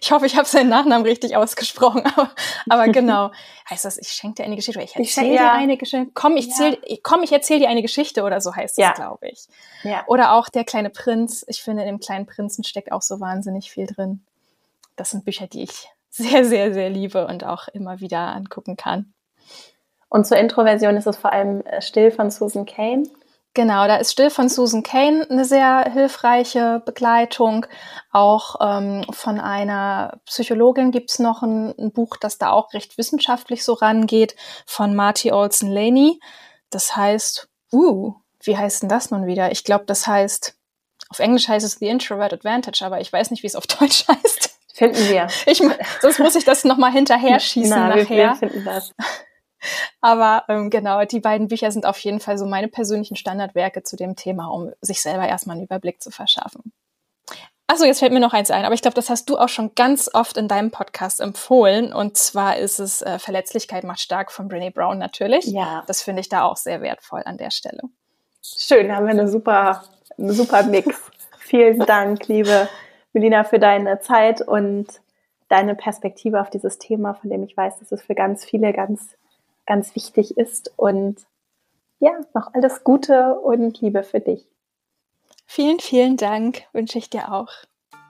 Ich 0.00 0.12
hoffe, 0.12 0.26
ich 0.26 0.36
habe 0.36 0.46
seinen 0.46 0.68
Nachnamen 0.68 1.06
richtig 1.06 1.36
ausgesprochen, 1.36 2.02
aber, 2.16 2.30
aber 2.68 2.88
genau. 2.88 3.30
Heißt 3.70 3.86
das, 3.86 3.96
ich 3.96 4.08
schenke 4.08 4.36
dir 4.36 4.44
eine 4.44 4.56
Geschichte? 4.56 4.82
Ich 4.82 4.94
erzähle 4.94 5.34
ja. 5.34 5.42
dir 5.42 5.52
eine 5.52 5.78
Geschichte. 5.78 6.10
Komm, 6.12 6.36
ich, 6.36 6.48
ja. 6.58 6.74
komm, 7.02 7.22
ich 7.22 7.32
erzähle 7.32 7.60
dir 7.60 7.68
eine 7.70 7.80
Geschichte 7.80 8.24
oder 8.24 8.42
so 8.42 8.54
heißt 8.54 8.76
das, 8.76 8.84
ja. 8.84 8.92
glaube 8.92 9.28
ich. 9.28 9.46
Ja. 9.84 10.04
Oder 10.06 10.34
auch 10.34 10.50
Der 10.50 10.64
kleine 10.64 10.90
Prinz. 10.90 11.44
Ich 11.48 11.62
finde, 11.62 11.82
in 11.82 11.88
dem 11.88 12.00
kleinen 12.00 12.26
Prinzen 12.26 12.62
steckt 12.62 12.92
auch 12.92 13.02
so 13.02 13.18
wahnsinnig 13.18 13.70
viel 13.70 13.86
drin. 13.86 14.22
Das 14.96 15.10
sind 15.10 15.24
Bücher, 15.24 15.46
die 15.46 15.62
ich 15.62 15.88
sehr, 16.10 16.44
sehr, 16.44 16.74
sehr 16.74 16.90
liebe 16.90 17.26
und 17.26 17.44
auch 17.44 17.68
immer 17.68 18.00
wieder 18.00 18.18
angucken 18.18 18.76
kann. 18.76 19.14
Und 20.10 20.26
zur 20.26 20.36
Introversion 20.36 20.94
ist 20.98 21.06
es 21.06 21.16
vor 21.16 21.32
allem 21.32 21.62
äh, 21.62 21.80
Still 21.80 22.10
von 22.10 22.30
Susan 22.30 22.66
Kane. 22.66 23.04
Genau, 23.54 23.86
da 23.86 23.96
ist 23.96 24.12
Still 24.12 24.30
von 24.30 24.48
Susan 24.48 24.82
Kane 24.82 25.26
eine 25.28 25.44
sehr 25.44 25.90
hilfreiche 25.92 26.82
Begleitung. 26.86 27.66
Auch 28.10 28.56
ähm, 28.62 29.04
von 29.10 29.38
einer 29.38 30.20
Psychologin 30.24 30.90
gibt's 30.90 31.18
noch 31.18 31.42
ein, 31.42 31.74
ein, 31.78 31.92
Buch, 31.92 32.16
das 32.16 32.38
da 32.38 32.50
auch 32.50 32.72
recht 32.72 32.96
wissenschaftlich 32.96 33.62
so 33.62 33.74
rangeht, 33.74 34.36
von 34.64 34.94
Marty 34.94 35.32
Olson 35.32 35.70
Laney. 35.70 36.18
Das 36.70 36.96
heißt, 36.96 37.48
uh, 37.72 38.14
wie 38.42 38.56
heißt 38.56 38.82
denn 38.82 38.88
das 38.88 39.10
nun 39.10 39.26
wieder? 39.26 39.52
Ich 39.52 39.64
glaube, 39.64 39.84
das 39.86 40.06
heißt, 40.06 40.56
auf 41.10 41.18
Englisch 41.18 41.46
heißt 41.46 41.66
es 41.66 41.72
The 41.72 41.88
Introvert 41.88 42.32
Advantage, 42.32 42.82
aber 42.86 43.02
ich 43.02 43.12
weiß 43.12 43.30
nicht, 43.30 43.42
wie 43.42 43.48
es 43.48 43.56
auf 43.56 43.66
Deutsch 43.66 44.08
heißt. 44.08 44.50
Finden 44.72 45.08
wir. 45.10 45.26
Ich, 45.44 45.62
sonst 46.00 46.18
muss 46.18 46.34
ich 46.34 46.44
das 46.46 46.64
nochmal 46.64 46.92
hinterher 46.92 47.38
schießen 47.38 47.68
Na, 47.68 47.88
nachher. 47.88 48.08
Wir, 48.08 48.16
wir 48.16 48.34
finden 48.36 48.64
das. 48.64 48.92
Aber 50.00 50.44
ähm, 50.48 50.70
genau, 50.70 51.04
die 51.04 51.20
beiden 51.20 51.48
Bücher 51.48 51.70
sind 51.70 51.86
auf 51.86 51.98
jeden 51.98 52.20
Fall 52.20 52.38
so 52.38 52.46
meine 52.46 52.68
persönlichen 52.68 53.16
Standardwerke 53.16 53.82
zu 53.82 53.96
dem 53.96 54.16
Thema, 54.16 54.48
um 54.48 54.72
sich 54.80 55.02
selber 55.02 55.26
erstmal 55.26 55.56
einen 55.56 55.64
Überblick 55.64 56.02
zu 56.02 56.10
verschaffen. 56.10 56.72
Achso, 57.72 57.84
jetzt 57.84 58.00
fällt 58.00 58.12
mir 58.12 58.20
noch 58.20 58.34
eins 58.34 58.50
ein, 58.50 58.66
aber 58.66 58.74
ich 58.74 58.82
glaube, 58.82 58.96
das 58.96 59.08
hast 59.08 59.30
du 59.30 59.38
auch 59.38 59.48
schon 59.48 59.74
ganz 59.74 60.10
oft 60.12 60.36
in 60.36 60.46
deinem 60.46 60.70
Podcast 60.70 61.20
empfohlen. 61.20 61.94
Und 61.94 62.18
zwar 62.18 62.58
ist 62.58 62.78
es 62.78 63.00
äh, 63.00 63.18
Verletzlichkeit 63.18 63.84
macht 63.84 64.00
stark 64.00 64.30
von 64.30 64.50
Brené 64.50 64.70
Brown 64.70 64.98
natürlich. 64.98 65.46
Ja. 65.46 65.82
Das 65.86 66.02
finde 66.02 66.20
ich 66.20 66.28
da 66.28 66.42
auch 66.42 66.56
sehr 66.56 66.82
wertvoll 66.82 67.22
an 67.24 67.38
der 67.38 67.50
Stelle. 67.50 67.80
Schön, 68.42 68.94
haben 68.94 69.06
wir 69.06 69.12
eine 69.12 69.28
super, 69.28 69.84
einen 70.18 70.32
super 70.32 70.64
Mix. 70.64 70.94
Vielen 71.38 71.78
Dank, 71.78 72.28
liebe 72.28 72.68
Melina, 73.14 73.44
für 73.44 73.58
deine 73.58 74.00
Zeit 74.00 74.42
und 74.42 74.88
deine 75.48 75.74
Perspektive 75.74 76.40
auf 76.40 76.50
dieses 76.50 76.78
Thema, 76.78 77.14
von 77.14 77.30
dem 77.30 77.42
ich 77.42 77.56
weiß, 77.56 77.78
dass 77.78 77.92
es 77.92 78.02
für 78.02 78.14
ganz 78.14 78.44
viele 78.44 78.72
ganz 78.72 79.16
ganz 79.66 79.94
wichtig 79.94 80.36
ist. 80.36 80.72
Und 80.76 81.20
ja, 81.98 82.10
noch 82.34 82.52
alles 82.54 82.84
Gute 82.84 83.34
und 83.40 83.80
Liebe 83.80 84.02
für 84.02 84.20
dich. 84.20 84.46
Vielen, 85.46 85.80
vielen 85.80 86.16
Dank 86.16 86.62
wünsche 86.72 86.98
ich 86.98 87.10
dir 87.10 87.32
auch. 87.32 87.48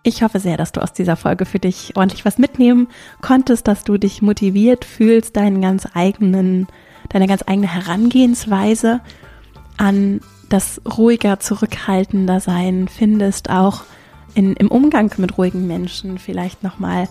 Ich 0.05 0.23
hoffe 0.23 0.41
sehr, 0.41 0.57
dass 0.57 0.73
du 0.73 0.81
aus 0.81 0.93
dieser 0.93 1.17
Folge 1.17 1.45
für 1.45 1.61
dich 1.61 1.97
ordentlich 1.97 2.25
was 2.25 2.39
mitnehmen 2.39 2.89
konntest, 3.21 3.69
dass 3.69 3.85
du 3.85 3.99
dich 3.99 4.21
motiviert 4.21 4.85
fühlst, 4.85 5.37
deinen 5.37 5.61
ganz 5.61 5.87
eigenen, 5.95 6.67
deine 7.09 7.29
ganz 7.29 7.45
eigene 7.47 7.73
Herangehensweise 7.73 9.01
an 9.77 10.21
das 10.49 10.81
ruhiger, 10.97 11.39
zurückhaltender 11.39 12.41
Sein 12.41 12.89
findest, 12.89 13.49
auch 13.49 13.85
in, 14.35 14.55
im 14.55 14.69
Umgang 14.69 15.13
mit 15.19 15.39
ruhigen 15.39 15.67
Menschen 15.67 16.19
vielleicht 16.19 16.63
nochmal 16.63 17.09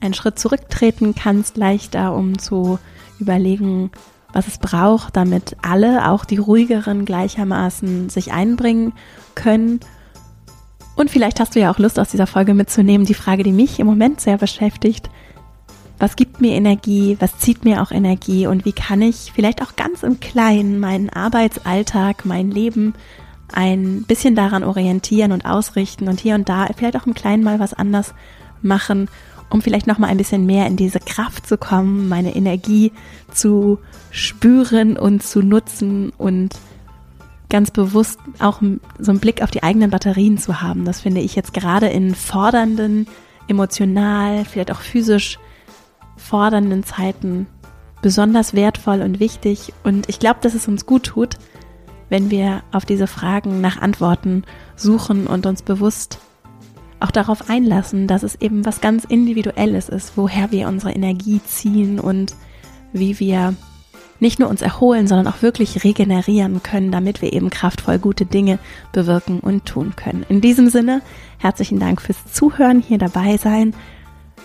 einen 0.00 0.14
Schritt 0.14 0.38
zurücktreten 0.38 1.14
kannst, 1.14 1.56
leichter, 1.56 2.14
um 2.14 2.38
zu 2.38 2.78
überlegen, 3.18 3.90
was 4.32 4.48
es 4.48 4.58
braucht, 4.58 5.16
damit 5.16 5.56
alle, 5.62 6.10
auch 6.10 6.24
die 6.24 6.36
ruhigeren 6.36 7.04
gleichermaßen 7.04 8.10
sich 8.10 8.32
einbringen 8.32 8.92
können. 9.34 9.80
Und 10.94 11.10
vielleicht 11.10 11.40
hast 11.40 11.54
du 11.54 11.60
ja 11.60 11.70
auch 11.70 11.78
Lust 11.78 11.98
aus 11.98 12.10
dieser 12.10 12.26
Folge 12.26 12.54
mitzunehmen, 12.54 13.06
die 13.06 13.14
Frage, 13.14 13.42
die 13.42 13.52
mich 13.52 13.80
im 13.80 13.86
Moment 13.86 14.20
sehr 14.20 14.38
beschäftigt. 14.38 15.10
Was 15.98 16.16
gibt 16.16 16.40
mir 16.40 16.52
Energie? 16.52 17.16
Was 17.20 17.38
zieht 17.38 17.64
mir 17.64 17.82
auch 17.82 17.90
Energie? 17.90 18.46
Und 18.46 18.64
wie 18.64 18.72
kann 18.72 19.00
ich 19.00 19.32
vielleicht 19.34 19.62
auch 19.62 19.76
ganz 19.76 20.02
im 20.02 20.20
Kleinen 20.20 20.78
meinen 20.78 21.08
Arbeitsalltag, 21.08 22.26
mein 22.26 22.50
Leben 22.50 22.94
ein 23.52 24.02
bisschen 24.02 24.34
daran 24.34 24.64
orientieren 24.64 25.32
und 25.32 25.46
ausrichten 25.46 26.08
und 26.08 26.20
hier 26.20 26.34
und 26.34 26.48
da 26.48 26.66
vielleicht 26.76 26.96
auch 26.96 27.06
im 27.06 27.14
Kleinen 27.14 27.44
mal 27.44 27.60
was 27.60 27.72
anders 27.72 28.12
machen 28.60 29.08
um 29.50 29.62
vielleicht 29.62 29.86
noch 29.86 29.98
mal 29.98 30.08
ein 30.08 30.16
bisschen 30.16 30.46
mehr 30.46 30.66
in 30.66 30.76
diese 30.76 31.00
Kraft 31.00 31.46
zu 31.46 31.56
kommen, 31.56 32.08
meine 32.08 32.34
Energie 32.34 32.92
zu 33.30 33.78
spüren 34.10 34.96
und 34.96 35.22
zu 35.22 35.42
nutzen 35.42 36.12
und 36.18 36.50
ganz 37.48 37.70
bewusst 37.70 38.18
auch 38.38 38.60
so 38.98 39.10
einen 39.10 39.20
Blick 39.20 39.42
auf 39.42 39.50
die 39.50 39.62
eigenen 39.62 39.90
Batterien 39.90 40.38
zu 40.38 40.62
haben. 40.62 40.84
Das 40.84 41.00
finde 41.00 41.20
ich 41.20 41.36
jetzt 41.36 41.54
gerade 41.54 41.86
in 41.86 42.14
fordernden, 42.14 43.06
emotional, 43.48 44.44
vielleicht 44.44 44.72
auch 44.72 44.80
physisch 44.80 45.38
fordernden 46.16 46.82
Zeiten 46.82 47.46
besonders 48.02 48.54
wertvoll 48.54 49.00
und 49.02 49.20
wichtig. 49.20 49.72
Und 49.84 50.08
ich 50.08 50.18
glaube, 50.18 50.40
dass 50.42 50.54
es 50.54 50.66
uns 50.66 50.86
gut 50.86 51.04
tut, 51.04 51.36
wenn 52.08 52.30
wir 52.30 52.62
auf 52.72 52.84
diese 52.84 53.06
Fragen 53.06 53.60
nach 53.60 53.80
Antworten 53.80 54.44
suchen 54.76 55.26
und 55.26 55.46
uns 55.46 55.62
bewusst 55.62 56.18
auch 57.00 57.10
darauf 57.10 57.50
einlassen, 57.50 58.06
dass 58.06 58.22
es 58.22 58.36
eben 58.36 58.64
was 58.64 58.80
ganz 58.80 59.04
Individuelles 59.04 59.88
ist, 59.88 60.16
woher 60.16 60.50
wir 60.50 60.68
unsere 60.68 60.92
Energie 60.92 61.40
ziehen 61.46 62.00
und 62.00 62.34
wie 62.92 63.18
wir 63.20 63.54
nicht 64.18 64.38
nur 64.38 64.48
uns 64.48 64.62
erholen, 64.62 65.06
sondern 65.06 65.26
auch 65.26 65.42
wirklich 65.42 65.84
regenerieren 65.84 66.62
können, 66.62 66.90
damit 66.90 67.20
wir 67.20 67.32
eben 67.32 67.50
kraftvoll 67.50 67.98
gute 67.98 68.24
Dinge 68.24 68.58
bewirken 68.92 69.40
und 69.40 69.66
tun 69.66 69.94
können. 69.94 70.24
In 70.28 70.40
diesem 70.40 70.70
Sinne, 70.70 71.02
herzlichen 71.38 71.78
Dank 71.78 72.00
fürs 72.00 72.32
Zuhören, 72.32 72.80
hier 72.80 72.98
dabei 72.98 73.36
sein. 73.36 73.74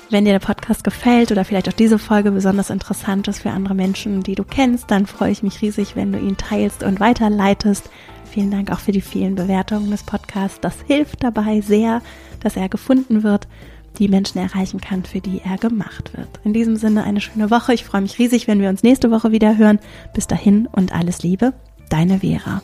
Wenn 0.10 0.26
dir 0.26 0.34
der 0.34 0.40
Podcast 0.40 0.84
gefällt 0.84 1.32
oder 1.32 1.46
vielleicht 1.46 1.70
auch 1.70 1.74
diese 1.74 1.98
Folge 1.98 2.32
besonders 2.32 2.70
interessant 2.70 3.30
ist 3.30 3.40
für 3.40 3.52
andere 3.52 3.76
Menschen, 3.76 4.24
die 4.24 4.36
du 4.36 4.44
kennst, 4.44 4.92
dann 4.92 5.06
freue 5.06 5.32
ich 5.32 5.42
mich 5.42 5.62
riesig, 5.62 5.96
wenn 5.96 6.12
du 6.12 6.20
ihn 6.20 6.36
teilst 6.36 6.84
und 6.84 7.00
weiterleitest. 7.00 7.90
Vielen 8.30 8.52
Dank 8.52 8.72
auch 8.72 8.80
für 8.80 8.92
die 8.92 9.02
vielen 9.02 9.36
Bewertungen 9.36 9.90
des 9.90 10.04
Podcasts. 10.04 10.60
Das 10.60 10.76
hilft 10.86 11.24
dabei 11.24 11.62
sehr, 11.62 12.02
dass 12.42 12.58
er 12.58 12.70
gefunden 12.70 13.24
wird, 13.24 13.48
die 13.98 14.08
Menschen 14.08 14.40
erreichen 14.40 14.80
kann, 14.80 15.04
für 15.04 15.20
die 15.20 15.42
er 15.44 15.58
gemacht 15.58 16.16
wird. 16.16 16.30
In 16.44 16.54
diesem 16.54 16.76
Sinne 16.76 17.04
eine 17.04 17.22
schöne 17.22 17.52
Woche. 17.52 17.74
Ich 17.74 17.84
freue 17.84 18.02
mich 18.02 18.20
riesig, 18.20 18.48
wenn 18.48 18.62
wir 18.62 18.70
uns 18.70 18.84
nächste 18.84 19.12
Woche 19.12 19.32
wieder 19.32 19.58
hören. 19.58 19.80
Bis 20.14 20.28
dahin 20.28 20.68
und 20.68 20.94
alles 20.94 21.24
Liebe, 21.24 21.54
deine 21.90 22.20
Vera. 22.20 22.62